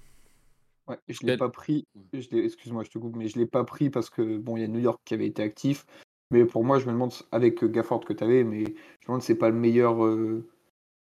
Ouais, 0.88 0.98
je 1.08 1.26
l'ai 1.26 1.36
pas 1.36 1.48
pris. 1.48 1.86
excuse-moi, 2.12 2.84
je 2.84 2.90
te 2.90 2.98
coupe, 2.98 3.16
mais 3.16 3.28
je 3.28 3.38
l'ai 3.38 3.46
pas 3.46 3.64
pris 3.64 3.90
parce 3.90 4.10
que 4.10 4.38
bon, 4.38 4.56
il 4.56 4.60
y 4.60 4.64
a 4.64 4.68
New 4.68 4.78
York 4.78 5.00
qui 5.04 5.14
avait 5.14 5.26
été 5.26 5.42
actif. 5.42 5.84
Mais 6.30 6.44
pour 6.44 6.64
moi, 6.64 6.78
je 6.78 6.86
me 6.86 6.92
demande 6.92 7.12
avec 7.32 7.64
Gafford 7.64 8.04
que 8.04 8.12
tu 8.12 8.24
avais, 8.24 8.44
mais 8.44 8.64
je 8.64 8.70
me 8.70 9.06
demande 9.06 9.22
si 9.22 9.28
c'est 9.28 9.38
pas 9.38 9.50
le 9.50 9.56
meilleur, 9.56 10.04
euh, 10.04 10.48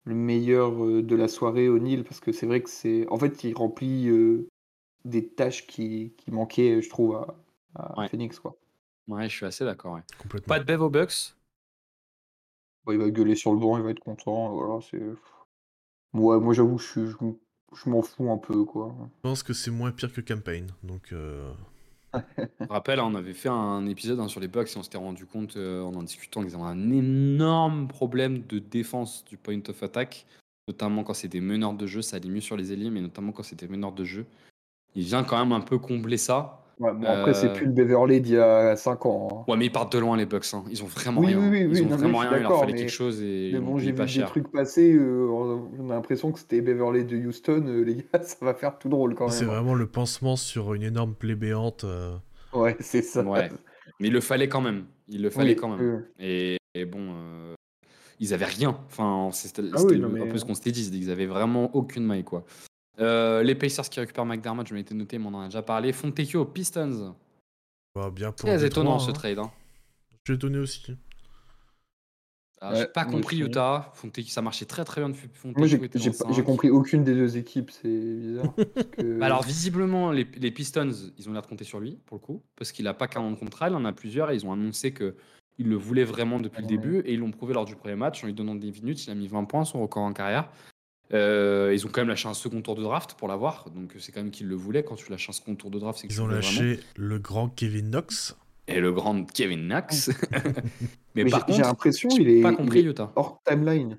le 0.04 0.14
meilleur 0.14 0.84
euh, 0.84 1.02
de 1.02 1.16
la 1.16 1.28
soirée 1.28 1.68
au 1.68 1.78
Nil 1.78 2.04
parce 2.04 2.20
que 2.20 2.32
c'est 2.32 2.46
vrai 2.46 2.62
que 2.62 2.70
c'est, 2.70 3.06
en 3.08 3.18
fait, 3.18 3.44
il 3.44 3.54
remplit 3.54 4.08
euh, 4.08 4.48
des 5.04 5.28
tâches 5.28 5.66
qui, 5.66 6.14
qui 6.16 6.30
manquaient, 6.30 6.80
je 6.80 6.88
trouve, 6.88 7.16
à, 7.74 8.08
Phoenix 8.08 8.38
quoi. 8.38 8.56
Ouais, 9.08 9.28
je 9.28 9.36
suis 9.36 9.46
assez 9.46 9.64
d'accord. 9.64 9.94
Ouais. 9.94 10.02
complètement. 10.18 10.54
Pas 10.54 10.60
de 10.60 10.64
Bev 10.64 10.82
aux 10.82 10.90
Bucks? 10.90 11.34
Il 12.88 12.98
va 12.98 13.10
gueuler 13.10 13.36
sur 13.36 13.52
le 13.52 13.58
banc, 13.58 13.76
il 13.76 13.84
va 13.84 13.90
être 13.90 14.00
content. 14.00 14.52
Voilà, 14.52 14.80
c'est. 14.80 15.00
Ouais, 16.12 16.40
moi 16.40 16.54
j'avoue, 16.54 16.78
je, 16.78 16.86
suis- 16.86 17.06
je, 17.06 17.16
je 17.72 17.88
m'en 17.88 18.02
fous 18.02 18.30
un 18.30 18.38
peu, 18.38 18.64
quoi. 18.64 18.94
Je 18.98 19.20
pense 19.22 19.42
que 19.42 19.52
c'est 19.52 19.70
moins 19.70 19.92
pire 19.92 20.12
que 20.12 20.20
Campaign. 20.20 20.66
Donc, 20.82 21.12
euh, 21.12 21.52
Je 22.14 22.64
me 22.64 22.68
rappelle, 22.68 22.98
hein, 22.98 23.08
on 23.10 23.14
avait 23.14 23.34
fait 23.34 23.48
un 23.48 23.86
épisode 23.86 24.20
hein, 24.20 24.28
sur 24.28 24.40
les 24.40 24.48
Bucks 24.48 24.70
et 24.74 24.78
on 24.78 24.82
s'était 24.82 24.98
rendu 24.98 25.26
compte 25.26 25.56
euh, 25.56 25.82
en 25.82 25.94
en 25.94 26.02
discutant 26.02 26.42
qu'ils 26.42 26.54
avaient 26.54 26.64
un 26.64 26.90
énorme 26.90 27.88
problème 27.88 28.42
de 28.48 28.58
défense 28.58 29.24
du 29.24 29.36
point 29.36 29.60
of 29.68 29.82
attack, 29.82 30.26
notamment 30.66 31.04
quand 31.04 31.14
c'était 31.14 31.40
meneur 31.40 31.74
de 31.74 31.86
jeu, 31.86 32.02
ça 32.02 32.16
allait 32.16 32.28
mieux 32.28 32.40
sur 32.40 32.56
les 32.56 32.72
ailiers, 32.72 32.90
mais 32.90 33.00
notamment 33.00 33.32
quand 33.32 33.42
c'était 33.42 33.68
meneur 33.68 33.92
de 33.92 34.04
jeu. 34.04 34.26
Il 34.94 35.04
vient 35.04 35.22
quand 35.22 35.38
même 35.38 35.52
un 35.52 35.60
peu 35.60 35.78
combler 35.78 36.16
ça. 36.16 36.64
Ouais, 36.80 36.92
bon, 36.94 37.04
après, 37.06 37.34
c'est 37.34 37.48
Euh, 37.48 37.52
plus 37.52 37.66
le 37.66 37.72
Beverly 37.72 38.20
d'il 38.22 38.34
y 38.34 38.38
a 38.38 38.74
5 38.74 39.04
ans. 39.04 39.28
hein. 39.30 39.44
Ouais, 39.52 39.56
mais 39.58 39.66
ils 39.66 39.70
partent 39.72 39.92
de 39.92 39.98
loin 39.98 40.16
les 40.16 40.24
Bucks. 40.24 40.46
hein. 40.54 40.64
Ils 40.70 40.82
ont 40.82 40.86
vraiment 40.86 41.20
Oui, 41.20 41.26
rien. 41.28 41.38
oui, 41.38 41.48
oui, 41.50 41.60
ils 41.60 41.66
oui, 41.68 41.80
ont 41.82 41.84
non, 41.84 41.90
mais 41.90 41.96
vraiment 41.96 42.18
je 42.22 42.26
suis 42.26 42.28
rien. 42.28 42.38
Il 42.38 42.40
leur 42.40 42.50
d'accord, 42.50 42.60
fallait 42.60 42.72
mais- 42.72 42.78
quelque 42.78 42.90
chose 42.90 43.20
et 43.22 43.50
Mais 43.52 43.58
ils 43.58 43.60
bon, 43.60 43.76
j'ai 43.78 43.84
payé 43.84 43.92
vu 43.92 43.98
pas 43.98 44.04
des 44.06 44.10
cher. 44.10 44.28
trucs 44.28 44.50
passer. 44.50 44.92
euh, 44.94 45.28
on 45.30 45.90
a 45.90 45.94
l'impression 45.94 46.32
que 46.32 46.38
c'était 46.38 46.62
Beverly 46.62 47.04
de 47.04 47.16
Houston. 47.18 47.64
euh, 47.66 47.82
les 47.84 47.96
gars, 47.96 48.02
ça 48.22 48.36
va 48.40 48.54
faire 48.54 48.78
tout 48.78 48.88
drôle 48.88 49.14
quand 49.14 49.28
c'est 49.28 49.44
même. 49.44 49.50
hein. 49.50 49.56
vraiment 49.58 49.74
le 49.74 49.86
pansement 49.86 50.36
sur 50.36 50.72
une 50.74 50.82
énorme 50.82 51.14
plaie 51.14 51.34
béante. 51.34 51.84
euh. 51.84 52.16
Ouais, 52.54 52.76
c'est 52.80 53.02
ça. 53.02 53.22
Ouais. 53.22 53.50
Mais 54.00 54.08
il 54.08 54.12
le 54.14 54.20
fallait 54.22 54.48
quand 54.48 54.62
même. 54.62 54.86
Il 55.08 55.20
le 55.22 55.28
fallait 55.30 55.50
Oui, 55.50 55.56
quand 55.56 55.76
même. 55.76 56.06
Et, 56.18 56.56
et 56.74 56.84
bon, 56.86 57.12
euh, 57.14 57.54
ils 58.20 58.32
avaient 58.32 58.46
rien. 58.46 58.78
Enfin, 58.86 59.28
c'était 59.32 59.62
Ah 59.74 59.82
oui, 59.84 59.96
le- 59.96 60.00
non, 60.00 60.08
mais- 60.08 60.22
un 60.22 60.26
peu 60.28 60.38
ce 60.38 60.46
qu'on 60.46 60.54
s'était 60.54 60.72
dit. 60.72 60.84
c'est 60.84 60.90
qu'ils 60.92 61.10
avaient 61.10 61.26
vraiment 61.26 61.74
aucune 61.76 62.06
maille, 62.06 62.24
quoi. 62.24 62.44
Euh, 63.00 63.42
les 63.42 63.54
Pacers 63.54 63.88
qui 63.88 64.00
récupèrent 64.00 64.26
McDermott, 64.26 64.66
je 64.68 64.74
m'étais 64.74 64.94
noté, 64.94 65.18
mais 65.18 65.26
on 65.26 65.34
en 65.34 65.40
a 65.42 65.44
déjà 65.46 65.62
parlé. 65.62 65.92
Fontecchio 65.92 66.42
aux 66.42 66.44
Pistons. 66.46 67.14
Bah, 67.94 68.10
bien 68.10 68.30
pour 68.32 68.46
Très 68.48 68.64
étonnant 68.64 68.96
hein. 68.96 68.98
ce 69.00 69.10
trade. 69.10 69.38
Hein. 69.38 69.50
Je 70.24 70.32
l'ai 70.32 70.38
donné 70.38 70.58
aussi. 70.58 70.96
Alors, 72.60 72.74
J'ai 72.74 72.82
Ouais, 72.82 72.88
pas 72.88 73.04
moi 73.04 73.12
compris 73.14 73.36
aussi. 73.42 73.50
Utah. 73.50 73.90
Fontecchio, 73.94 74.30
ça 74.30 74.42
marchait 74.42 74.66
très 74.66 74.84
très 74.84 75.00
bien 75.00 75.08
de 75.08 75.14
Fontecchio. 75.14 75.58
Moi, 75.58 75.66
j'ai 75.66 75.80
j'ai 75.94 76.10
pas- 76.10 76.30
j'ai 76.30 76.42
compris 76.44 76.68
aucune 76.68 77.04
des 77.04 77.14
deux 77.14 77.38
équipes, 77.38 77.70
c'est 77.70 77.88
bizarre. 77.88 78.54
que- 78.98 79.18
Bah 79.18 79.26
alors 79.26 79.42
visiblement 79.42 80.12
les, 80.12 80.24
les 80.36 80.50
Pistons 80.50 80.90
ils 81.16 81.28
ont 81.28 81.32
l'air 81.32 81.40
de 81.40 81.46
compter 81.46 81.64
sur 81.64 81.80
lui 81.80 81.98
pour 82.04 82.16
le 82.18 82.20
coup 82.20 82.42
parce 82.56 82.70
qu'il 82.72 82.86
a 82.86 82.92
pas 82.92 83.08
40 83.08 83.38
contrats 83.38 83.70
il 83.70 83.74
en 83.74 83.84
a 83.86 83.92
plusieurs 83.94 84.30
et 84.30 84.34
ils 84.34 84.44
ont 84.44 84.52
annoncé 84.52 84.92
que 84.92 85.16
ils 85.58 85.68
le 85.68 85.76
voulaient 85.76 86.04
vraiment 86.04 86.38
depuis 86.38 86.58
le 86.62 86.68
Ouais. 86.68 86.76
début 86.76 86.98
et 87.00 87.14
ils 87.14 87.18
l'ont 87.20 87.30
prouvé 87.30 87.54
lors 87.54 87.64
du 87.64 87.76
premier 87.76 87.96
match 87.96 88.22
en 88.22 88.26
lui 88.26 88.34
donnant 88.34 88.54
des 88.54 88.70
minutes 88.70 89.06
il 89.06 89.10
a 89.10 89.14
mis 89.14 89.26
20 89.26 89.44
points 89.44 89.64
son 89.64 89.80
record 89.80 90.02
en 90.02 90.12
carrière 90.12 90.50
Euh, 91.12 91.70
ils 91.74 91.84
ont 91.86 91.88
quand 91.90 92.02
même 92.02 92.08
lâché 92.08 92.28
un 92.28 92.34
second 92.34 92.62
tour 92.62 92.76
de 92.76 92.82
draft 92.82 93.14
pour 93.14 93.26
l'avoir 93.26 93.68
donc 93.70 93.94
c'est 93.98 94.12
quand 94.12 94.22
même 94.22 94.30
qu'ils 94.30 94.46
le 94.46 94.54
voulaient 94.54 94.84
quand 94.84 94.94
tu 94.94 95.10
lâches 95.10 95.28
un 95.28 95.32
second 95.32 95.56
tour 95.56 95.68
de 95.70 95.78
draft 95.80 95.98
c'est 96.00 96.06
que 96.06 96.12
tu 96.12 96.18
Ils 96.18 96.22
ont 96.22 96.26
veux 96.28 96.38
vraiment. 96.38 96.60
lâché 96.60 96.80
le 96.96 97.18
grand 97.18 97.48
Kevin 97.48 97.90
Knox. 97.90 98.36
et 98.68 98.78
le 98.78 98.92
grand 98.92 99.24
Kevin 99.32 99.66
Knox 99.66 100.10
mais, 101.16 101.24
Mais 101.24 101.30
par 101.30 101.40
j'ai- 101.48 101.54
j'ai 101.54 101.58
contre 101.62 101.68
l'impression 101.68 102.10
j'ai 102.10 102.22
il 102.22 102.28
est, 102.28 102.42
pas 102.42 102.52
il 102.52 102.56
compris 102.56 102.78
est 102.78 102.82
Utah 102.84 103.12
hors 103.16 103.40
timeline. 103.44 103.98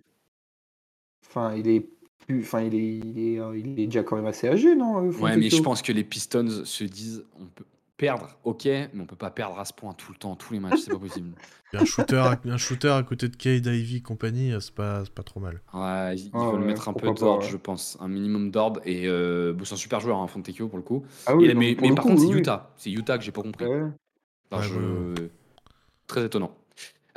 Enfin, 1.27 1.53
il 1.55 1.67
est 1.67 1.89
plus, 2.27 2.41
enfin, 2.41 2.61
il 2.61 2.75
est, 2.75 2.97
il 2.97 3.19
est, 3.19 3.39
euh, 3.39 3.57
il 3.57 3.79
est 3.79 3.85
déjà 3.87 4.03
quand 4.03 4.15
même 4.15 4.25
assez 4.25 4.47
âgé, 4.47 4.75
non 4.75 5.03
euh, 5.05 5.11
ouais 5.11 5.35
mais 5.37 5.49
je 5.49 5.61
pense 5.61 5.81
que 5.81 5.91
les 5.91 6.03
Pistons 6.03 6.63
se 6.65 6.83
disent 6.83 7.25
on 7.39 7.45
peut 7.45 7.65
perdre 8.01 8.29
ok 8.43 8.65
mais 8.65 8.89
on 9.01 9.05
peut 9.05 9.15
pas 9.15 9.29
perdre 9.29 9.59
à 9.59 9.63
ce 9.65 9.73
point 9.73 9.93
tout 9.93 10.11
le 10.11 10.17
temps 10.17 10.35
tous 10.35 10.53
les 10.53 10.59
matchs 10.59 10.79
c'est 10.79 10.91
pas 10.91 10.97
possible 10.97 11.33
un 11.73 11.85
shooter, 11.85 12.17
à, 12.17 12.39
un 12.43 12.57
shooter 12.57 12.89
à 12.89 13.03
côté 13.03 13.29
de 13.29 13.35
Cade 13.35 13.65
Ivy 13.67 14.01
compagnie, 14.01 14.51
euh, 14.51 14.59
c'est 14.59 14.73
pas, 14.75 15.05
c'est 15.05 15.13
pas 15.13 15.23
trop 15.23 15.39
mal. 15.39 15.61
Ouais, 15.73 16.15
ils, 16.17 16.25
ils 16.25 16.31
Ah 16.33 16.49
ouais, 16.49 16.57
mettre 16.59 16.89
un 16.89 16.93
peu 16.93 17.09
d'ordre, 17.13 17.43
ouais. 17.43 17.49
je 17.49 17.55
pense. 17.55 17.97
Un 18.01 18.09
minimum 18.09 18.51
d'ordre. 18.51 18.81
Et 18.83 19.07
euh, 19.07 19.53
bon, 19.53 19.63
c'est 19.63 19.75
un 19.75 19.77
super 19.77 20.01
joueur, 20.01 20.17
hein, 20.17 20.27
Fontecchio, 20.27 20.67
pour 20.67 20.75
le 20.77 20.83
coup. 20.83 21.05
Ah 21.27 21.33
oui, 21.37 21.45
Et- 21.45 21.53
non, 21.53 21.59
mais 21.61 21.73
le 21.75 21.95
par 21.95 22.03
coup, 22.03 22.09
contre, 22.09 22.23
c'est 22.23 22.27
oui. 22.27 22.39
Utah. 22.39 22.73
C'est 22.75 22.91
Utah 22.91 23.17
que 23.17 23.23
j'ai 23.23 23.31
pas 23.31 23.41
compris. 23.41 23.65
Ouais. 23.67 23.83
Enfin, 24.51 24.63
Ouais, 24.63 25.13
je- 25.17 25.27
Très 26.07 26.25
étonnant. 26.25 26.51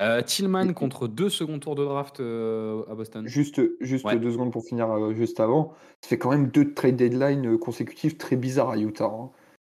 Euh, 0.00 0.22
Tillman 0.22 0.72
contre 0.72 1.08
deux 1.08 1.30
second 1.30 1.58
tours 1.58 1.74
de 1.74 1.84
draft 1.84 2.20
euh, 2.20 2.84
à 2.88 2.94
Boston. 2.94 3.26
Juste, 3.26 3.60
juste 3.80 4.04
Ouais. 4.04 4.16
deux 4.20 4.30
secondes 4.30 4.52
pour 4.52 4.64
finir 4.64 4.88
euh, 4.88 5.14
juste 5.14 5.40
avant. 5.40 5.72
Ça 6.00 6.10
fait 6.10 6.18
quand 6.18 6.30
même 6.30 6.46
deux 6.48 6.74
trade 6.74 6.94
deadlines 6.94 7.54
euh, 7.54 7.58
consécutives 7.58 8.16
très 8.18 8.36
bizarres 8.36 8.70
à 8.70 8.76
Utah. 8.78 9.06
hein. 9.06 9.30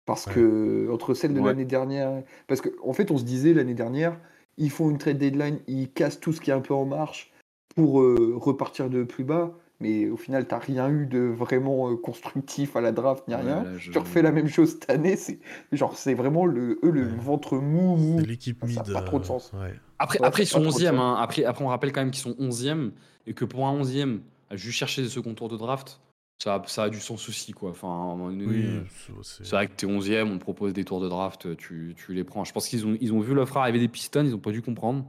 Parce 0.06 0.26
Ouais. 0.28 0.32
que 0.34 0.88
entre 0.92 1.12
celle 1.14 1.34
de 1.34 1.40
Ouais. 1.40 1.48
l'année 1.48 1.64
dernière. 1.64 2.22
Parce 2.46 2.60
qu'en 2.60 2.70
en 2.88 2.92
fait, 2.92 3.10
on 3.10 3.18
se 3.18 3.24
disait 3.24 3.52
l'année 3.52 3.74
dernière, 3.74 4.18
ils 4.56 4.70
font 4.70 4.88
une 4.88 4.98
trade 4.98 5.18
deadline, 5.18 5.58
ils 5.66 5.90
cassent 5.92 6.20
tout 6.20 6.32
ce 6.32 6.40
qui 6.40 6.50
est 6.50 6.54
un 6.54 6.60
peu 6.60 6.72
en 6.74 6.84
marche 6.86 7.32
pour 7.74 8.00
euh, 8.00 8.34
repartir 8.36 8.88
de 8.88 9.02
plus 9.02 9.24
bas. 9.24 9.52
Mais 9.80 10.08
au 10.08 10.16
final, 10.16 10.46
t'as 10.48 10.56
rien 10.58 10.88
eu 10.88 11.04
de 11.06 11.18
vraiment 11.18 11.90
euh, 11.90 11.96
constructif 11.96 12.76
à 12.76 12.80
la 12.80 12.92
draft 12.92 13.28
ni 13.28 13.34
Ouais, 13.34 13.40
rien. 13.42 13.64
là, 13.64 13.76
je- 13.76 13.90
Tu 13.90 13.98
refais 13.98 14.22
la 14.22 14.32
même 14.32 14.48
chose 14.48 14.70
cette 14.70 14.88
année. 14.88 15.16
C'est 15.16 15.38
genre, 15.72 15.94
c'est 15.98 16.14
vraiment 16.14 16.46
le, 16.46 16.78
eux, 16.82 16.90
le 16.90 17.02
Ouais. 17.02 17.08
ventre 17.18 17.58
mou, 17.58 17.96
mou. 17.96 18.16
C'est 18.20 18.26
l'équipe 18.26 18.58
ça 18.66 18.80
a 18.80 18.84
mid. 18.84 18.92
pas 18.94 19.02
trop 19.02 19.18
de 19.18 19.24
euh, 19.24 19.26
sens. 19.26 19.52
ouais. 19.52 19.74
Après, 19.98 20.18
Ouais, 20.20 20.26
après, 20.26 20.44
ils 20.44 20.46
ça 20.46 20.52
sont 20.52 20.62
pas 20.64 20.70
trop 20.70 20.78
de 20.78 20.84
11e. 20.84 20.96
sens. 20.96 21.00
hein. 21.04 21.16
Après, 21.20 21.44
après, 21.44 21.64
on 21.64 21.68
rappelle 21.68 21.92
quand 21.92 22.00
même 22.00 22.10
qu'ils 22.10 22.22
sont 22.22 22.34
11e. 22.38 22.92
Et 23.26 23.34
que 23.34 23.44
pour 23.44 23.66
un 23.66 23.72
11e, 23.78 24.20
à 24.50 24.56
juste 24.56 24.78
chercher 24.78 25.02
des 25.02 25.08
second 25.08 25.34
tours 25.34 25.48
de 25.48 25.56
draft, 25.58 26.00
ça 26.42 26.54
a, 26.56 26.62
ça 26.66 26.84
a 26.84 26.88
du 26.90 27.00
sens 27.00 27.28
aussi. 27.28 27.52
Quoi. 27.52 27.70
Enfin, 27.70 27.88
à 27.88 27.90
un 27.90 28.04
moment 28.16 28.30
donné, 28.30 28.46
Oui, 28.46 28.64
euh, 28.66 28.82
c'est- 29.22 29.50
vrai 29.50 29.68
que 29.68 29.72
t'es 29.74 29.86
11ème, 29.86 30.30
on 30.30 30.38
te 30.38 30.42
propose 30.42 30.72
des 30.72 30.84
tours 30.84 31.00
de 31.00 31.08
draft, 31.08 31.56
tu, 31.56 31.94
tu 31.96 32.12
les 32.14 32.24
prends. 32.24 32.44
Je 32.44 32.52
pense 32.52 32.68
qu'ils 32.68 32.86
ont, 32.86 32.96
ils 33.00 33.12
ont 33.12 33.20
vu 33.20 33.34
l'offre 33.34 33.56
arriver 33.56 33.78
des 33.78 33.88
Pistons, 33.88 34.24
ils 34.24 34.34
ont 34.34 34.38
pas 34.38 34.52
dû 34.52 34.62
comprendre. 34.62 35.04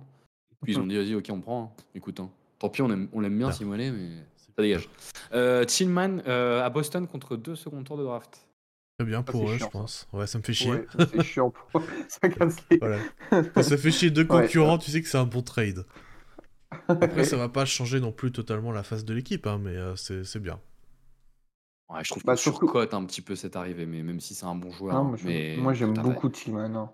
Puis 0.63 0.73
ils 0.73 0.79
ont 0.79 0.85
dit, 0.87 0.95
vas-y, 0.95 1.15
ok, 1.15 1.25
on 1.29 1.41
prend. 1.41 1.63
hein. 1.77 1.83
Écoute, 1.95 2.19
hein. 2.19 2.29
tant 2.59 2.69
pis, 2.69 2.81
on 2.81 2.89
aime, 2.91 3.09
on 3.13 3.19
l'aime 3.19 3.37
bien. 3.37 3.51
Simonet, 3.51 3.91
mais 3.91 4.09
ça 4.37 4.61
dégage. 4.61 4.89
Euh, 5.33 5.65
Tillman 5.65 6.19
euh, 6.27 6.63
à 6.63 6.69
Boston 6.69 7.05
contre 7.07 7.35
deux 7.35 7.55
second 7.55 7.83
tours 7.83 7.97
de 7.97 8.03
draft. 8.03 8.47
Très 8.97 9.05
bien 9.05 9.19
Ça, 9.19 9.31
pour 9.31 9.47
eux, 9.51 9.57
chiant, 9.57 9.67
je 9.67 9.71
pense. 9.71 10.07
Ouais, 10.13 10.25
ça 10.25 10.39
me 10.39 10.43
fait 10.43 10.53
chier. 10.53 10.71
Ouais, 10.71 10.87
ça, 10.97 11.05
c'est 11.11 11.21
chiant 11.23 11.51
pour 11.51 11.83
ça 12.07 12.29
casse 12.29 12.55
les- 12.71 12.77
Voilà. 12.79 12.97
Quand 13.53 13.61
ça 13.61 13.77
fait 13.77 13.91
chier 13.91 14.09
deux 14.09 14.21
Ouais. 14.29 14.41
concurrents, 14.41 14.79
tu 14.79 14.89
sais 14.89 15.01
que 15.03 15.07
c'est 15.07 15.19
un 15.19 15.25
bon 15.27 15.43
trade. 15.43 15.85
Après, 16.87 17.23
ça 17.23 17.37
va 17.37 17.47
pas 17.49 17.65
changer 17.65 17.99
non 17.99 18.11
plus 18.11 18.31
totalement 18.31 18.71
la 18.71 18.81
face 18.83 19.05
de 19.05 19.13
l'équipe, 19.13 19.45
hein, 19.47 19.59
mais 19.61 19.75
euh, 19.75 19.95
c'est 19.95 20.39
bien. 20.39 20.59
Ouais, 21.89 22.03
je 22.03 22.09
trouve 22.11 22.23
Bah, 22.25 22.33
qu'on 22.33 22.37
surtout- 22.37 22.65
surcote 22.65 22.93
un 22.93 23.05
petit 23.05 23.21
peu 23.21 23.35
cette 23.35 23.55
arrivée, 23.55 23.85
mais 23.85 24.03
même 24.03 24.19
si 24.19 24.35
c'est 24.35 24.45
un 24.45 24.55
bon 24.55 24.71
joueur. 24.71 24.93
Non, 24.95 24.99
hein, 25.01 25.03
moi, 25.03 25.17
je- 25.17 25.25
mais 25.27 25.55
moi, 25.57 25.73
j'aime 25.73 25.93
t'as- 25.93 26.01
beaucoup 26.01 26.29
Tillman. 26.29 26.75
hein. 26.75 26.89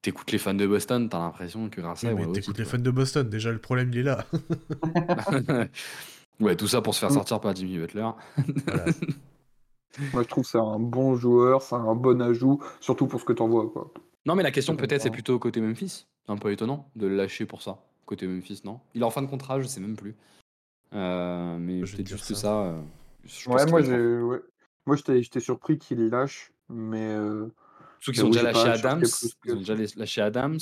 T'écoutes 0.00 0.30
les 0.30 0.38
fans 0.38 0.54
de 0.54 0.64
Boston, 0.66 1.08
t'as 1.08 1.18
l'impression 1.18 1.68
que 1.68 1.80
grâce 1.80 2.04
à 2.04 2.08
Oui, 2.08 2.14
mais 2.14 2.26
au 2.26 2.32
t'écoutes 2.32 2.56
les 2.58 2.64
titre, 2.64 2.76
fans 2.76 2.82
de 2.82 2.90
Boston, 2.92 3.28
déjà 3.28 3.50
le 3.50 3.58
problème 3.58 3.90
il 3.92 3.98
est 3.98 4.02
là. 4.04 4.24
quoi. 4.30 4.38
ouais, 6.40 6.54
tout 6.56 6.68
ça 6.68 6.80
pour 6.82 6.94
se 6.94 7.00
faire 7.00 7.10
Mm. 7.10 7.14
sortir 7.14 7.40
par 7.40 7.54
Jimmy 7.56 7.78
Butler. 7.78 8.08
Voilà. 8.66 8.84
Moi, 10.12 10.22
je 10.22 10.28
trouve 10.28 10.44
que 10.44 10.50
c'est 10.50 10.58
un 10.58 10.78
bon 10.78 11.16
joueur, 11.16 11.62
c'est 11.62 11.74
un 11.74 11.94
bon 11.96 12.22
ajout, 12.22 12.60
surtout 12.80 13.08
pour 13.08 13.18
ce 13.20 13.24
que 13.24 13.32
t'en 13.32 13.48
vois. 13.48 13.68
Quoi. 13.68 13.92
Non, 14.26 14.36
mais 14.36 14.44
la 14.44 14.52
question 14.52 14.76
peut-être 14.76 15.02
c'est 15.02 15.10
plutôt 15.10 15.36
côté 15.40 15.60
Memphis. 15.60 16.06
C'est 16.26 16.32
un 16.32 16.36
peu 16.36 16.52
étonnant 16.52 16.88
de 16.94 17.08
le 17.08 17.16
lâcher 17.16 17.46
pour 17.46 17.62
ça. 17.62 17.78
Côté 18.06 18.26
Memphis, 18.28 18.60
non? 18.64 18.78
Il 18.94 19.00
est 19.02 19.04
en 19.04 19.10
fin 19.10 19.22
de 19.22 19.26
contrat, 19.26 19.60
je 19.60 19.66
sais 19.66 19.80
même 19.80 19.96
plus. 19.96 20.14
Euh, 20.94 21.58
mais 21.58 21.80
Je 21.80 21.80
vais 21.80 21.86
te 21.90 21.96
peut-être 21.96 22.06
dire 22.06 22.16
juste 22.18 22.34
ça. 22.34 22.40
ça. 22.40 22.54
euh, 22.66 22.80
je 23.24 23.48
Ouais, 23.48 23.66
moi, 23.66 23.80
ouais. 23.80 24.40
moi 24.86 24.96
j'étais, 24.96 25.22
j'étais 25.22 25.40
surpris 25.40 25.78
qu'il 25.78 26.08
lâche, 26.08 26.52
mais 26.68 27.14
euh, 27.14 27.46
Ceux 28.00 28.12
qui 28.12 28.22
déjà 28.22 28.40
j'ai 28.40 28.52
pas 28.52 28.52
lâché 28.52 28.64
cherché 28.80 28.86
Adams, 28.86 29.02
ils 29.44 29.52
ont 29.52 29.56
déjà 29.56 29.74
lâché 29.96 30.20
Adams. 30.22 30.58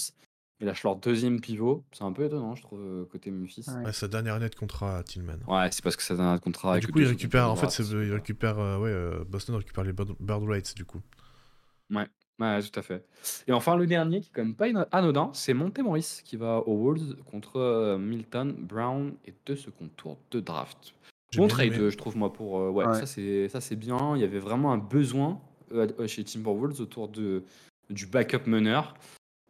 Ils 0.59 0.67
lâchent 0.67 0.85
leur 0.85 0.97
deuxième 0.97 1.39
pivot. 1.43 1.85
C'est 1.93 2.03
un 2.05 2.13
peu 2.13 2.25
étonnant, 2.25 2.55
je 2.55 2.63
trouve, 2.63 2.81
euh, 2.81 3.05
côté 3.05 3.31
Memphis. 3.31 3.67
Ouais. 3.69 3.85
Ouais, 3.85 3.93
sa 3.93 4.09
dernière 4.09 4.35
année 4.37 4.49
de 4.49 4.55
contrat 4.55 4.97
à 4.97 5.03
Tillman. 5.03 5.35
Ouais, 5.47 5.69
c'est 5.71 5.85
parce 5.85 5.97
que 5.97 6.03
ça 6.03 6.17
donne 6.17 6.25
un 6.25 6.39
contrat 6.39 6.71
Et 6.71 6.73
avec 6.73 6.87
du 6.87 6.93
coup, 6.93 6.99
deux 6.99 7.03
il 7.03 7.09
secondes 7.09 7.19
récupère, 7.19 7.45
de 7.45 7.51
en 7.51 7.57
fait, 7.57 7.63
draft, 7.67 7.77
c'est- 7.77 7.83
il 7.83 8.07
c'est- 8.09 8.15
récupère, 8.15 8.59
euh, 8.59 8.79
ouais, 8.79 8.89
euh, 8.91 9.23
Boston 9.29 9.57
récupère 9.57 9.85
les 9.85 9.93
bird, 9.93 10.17
rights, 10.49 10.75
du 10.75 10.87
coup. 10.87 11.03
Ouais, 11.91 12.07
tout 12.39 12.79
à 12.81 12.83
fait. 12.83 13.05
Et 13.47 13.53
enfin, 13.53 13.77
le 13.77 13.87
dernier, 13.87 14.21
qui 14.23 14.29
est 14.29 14.33
quand 14.35 14.45
même 14.45 14.55
pas 14.55 14.67
anodin, 14.93 15.31
c'est 15.35 15.53
Montemoris 15.55 16.23
qui 16.25 16.37
va 16.37 16.59
aux 16.67 16.77
Wolves 16.85 17.17
contre 17.31 17.57
euh, 17.61 17.99
Milton, 17.99 18.55
Brown 18.59 19.15
et 19.27 19.35
deux 19.45 19.57
second 19.57 19.89
tours 19.97 20.19
de 20.31 20.41
draft. 20.41 20.95
Bon 21.37 21.49
trade, 21.49 21.73
aimé. 21.75 21.91
je 21.91 21.97
trouve, 21.97 22.17
moi, 22.17 22.33
pour. 22.33 22.59
euh, 22.61 22.71
ouais, 22.71 22.85
Ouais. 22.87 22.95
ça 23.01 23.07
c'est 23.07 23.49
ça 23.49 23.61
c'est 23.61 23.77
bien. 23.77 24.15
Il 24.17 24.21
y 24.21 24.25
avait 24.25 24.39
vraiment 24.39 24.73
un 24.73 24.79
besoin 24.79 25.41
euh, 25.73 25.87
euh, 25.99 26.07
chez 26.07 26.23
Timberwolves 26.25 26.81
autour 26.81 27.09
de, 27.09 27.43
du 27.91 28.07
backup 28.07 28.47
meneur. 28.47 28.95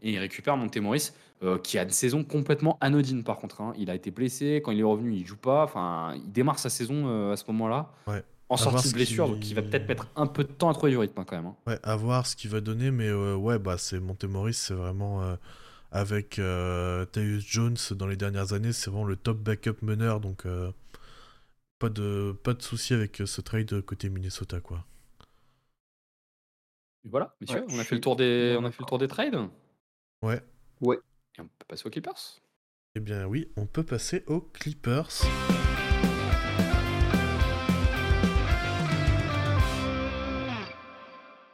Et 0.02 0.12
il 0.12 0.18
récupère 0.18 0.56
Montemoris, 0.56 1.14
euh, 1.42 1.58
qui 1.58 1.78
a 1.78 1.82
une 1.82 1.90
saison 1.90 2.22
complètement 2.24 2.76
anodine, 2.80 3.24
par 3.24 3.38
contre. 3.38 3.60
hein. 3.62 3.72
Il 3.78 3.90
a 3.90 3.94
été 3.94 4.10
blessé. 4.10 4.60
Quand 4.64 4.70
il 4.72 4.80
est 4.80 4.84
revenu, 4.84 5.14
il 5.14 5.26
joue 5.26 5.36
pas. 5.38 5.64
Enfin, 5.64 6.14
il 6.16 6.30
démarre 6.32 6.58
sa 6.58 6.68
saison 6.70 7.06
euh, 7.08 7.32
à 7.32 7.36
ce 7.36 7.44
moment-là. 7.48 7.90
Ouais. 8.06 8.22
En 8.48 8.56
sortie 8.56 8.88
de 8.90 8.94
blessure, 8.94 9.24
qui- 9.26 9.32
donc 9.32 9.50
il 9.50 9.54
va 9.54 9.62
peut-être 9.62 9.88
mettre 9.88 10.06
un 10.14 10.26
peu 10.26 10.44
de 10.44 10.52
temps 10.52 10.68
à 10.70 10.74
trouver 10.74 10.92
du 10.92 10.98
rythme, 10.98 11.18
hein, 11.20 11.24
quand 11.26 11.36
même. 11.36 11.46
hein. 11.46 11.56
Ouais, 11.66 11.78
à 11.82 11.96
voir 11.96 12.26
ce 12.26 12.36
qu'il 12.36 12.48
va 12.50 12.60
donner, 12.60 12.90
mais 12.92 13.08
euh, 13.08 13.34
ouais, 13.34 13.58
bah, 13.58 13.76
c'est 13.76 13.98
Montemoris, 13.98 14.56
c'est 14.56 14.74
vraiment 14.74 15.22
euh, 15.22 15.34
avec 15.90 16.38
euh, 16.38 17.04
Tyus 17.06 17.44
Jones 17.44 17.76
dans 17.92 18.06
les 18.06 18.16
dernières 18.16 18.52
années, 18.52 18.72
c'est 18.72 18.88
vraiment 18.90 19.04
le 19.06 19.16
top 19.16 19.38
backup 19.38 19.76
meneur, 19.82 20.20
donc 20.20 20.46
euh, 20.46 20.70
pas 21.78 21.88
de 21.88 22.32
pas 22.42 22.54
de 22.54 22.62
souci 22.62 22.94
avec 22.94 23.20
euh, 23.20 23.26
ce 23.26 23.40
trade 23.40 23.80
côté 23.82 24.08
Minnesota, 24.08 24.60
quoi. 24.60 24.84
Et 27.04 27.08
voilà, 27.08 27.36
messieurs, 27.40 27.60
Ouais, 27.60 27.66
on 27.68 27.78
a 27.78 27.78
fait 27.78 27.84
suis 27.84 27.94
le 27.96 28.00
tour 28.00 28.16
des, 28.16 28.56
on 28.58 28.64
a 28.64 28.70
fait 28.70 28.80
le 28.82 28.86
tour 28.86 28.98
des 28.98 29.08
trades. 29.08 29.48
Ouais. 30.22 30.42
Ouais. 30.80 30.98
Et 31.38 31.40
on 31.40 31.48
peut 31.48 31.66
passer 31.68 31.86
aux 31.86 31.90
Clippers. 31.90 32.40
Eh 32.94 33.00
bien 33.00 33.26
oui, 33.26 33.52
on 33.56 33.66
peut 33.66 33.84
passer 33.84 34.24
aux 34.26 34.40
Clippers. 34.40 35.10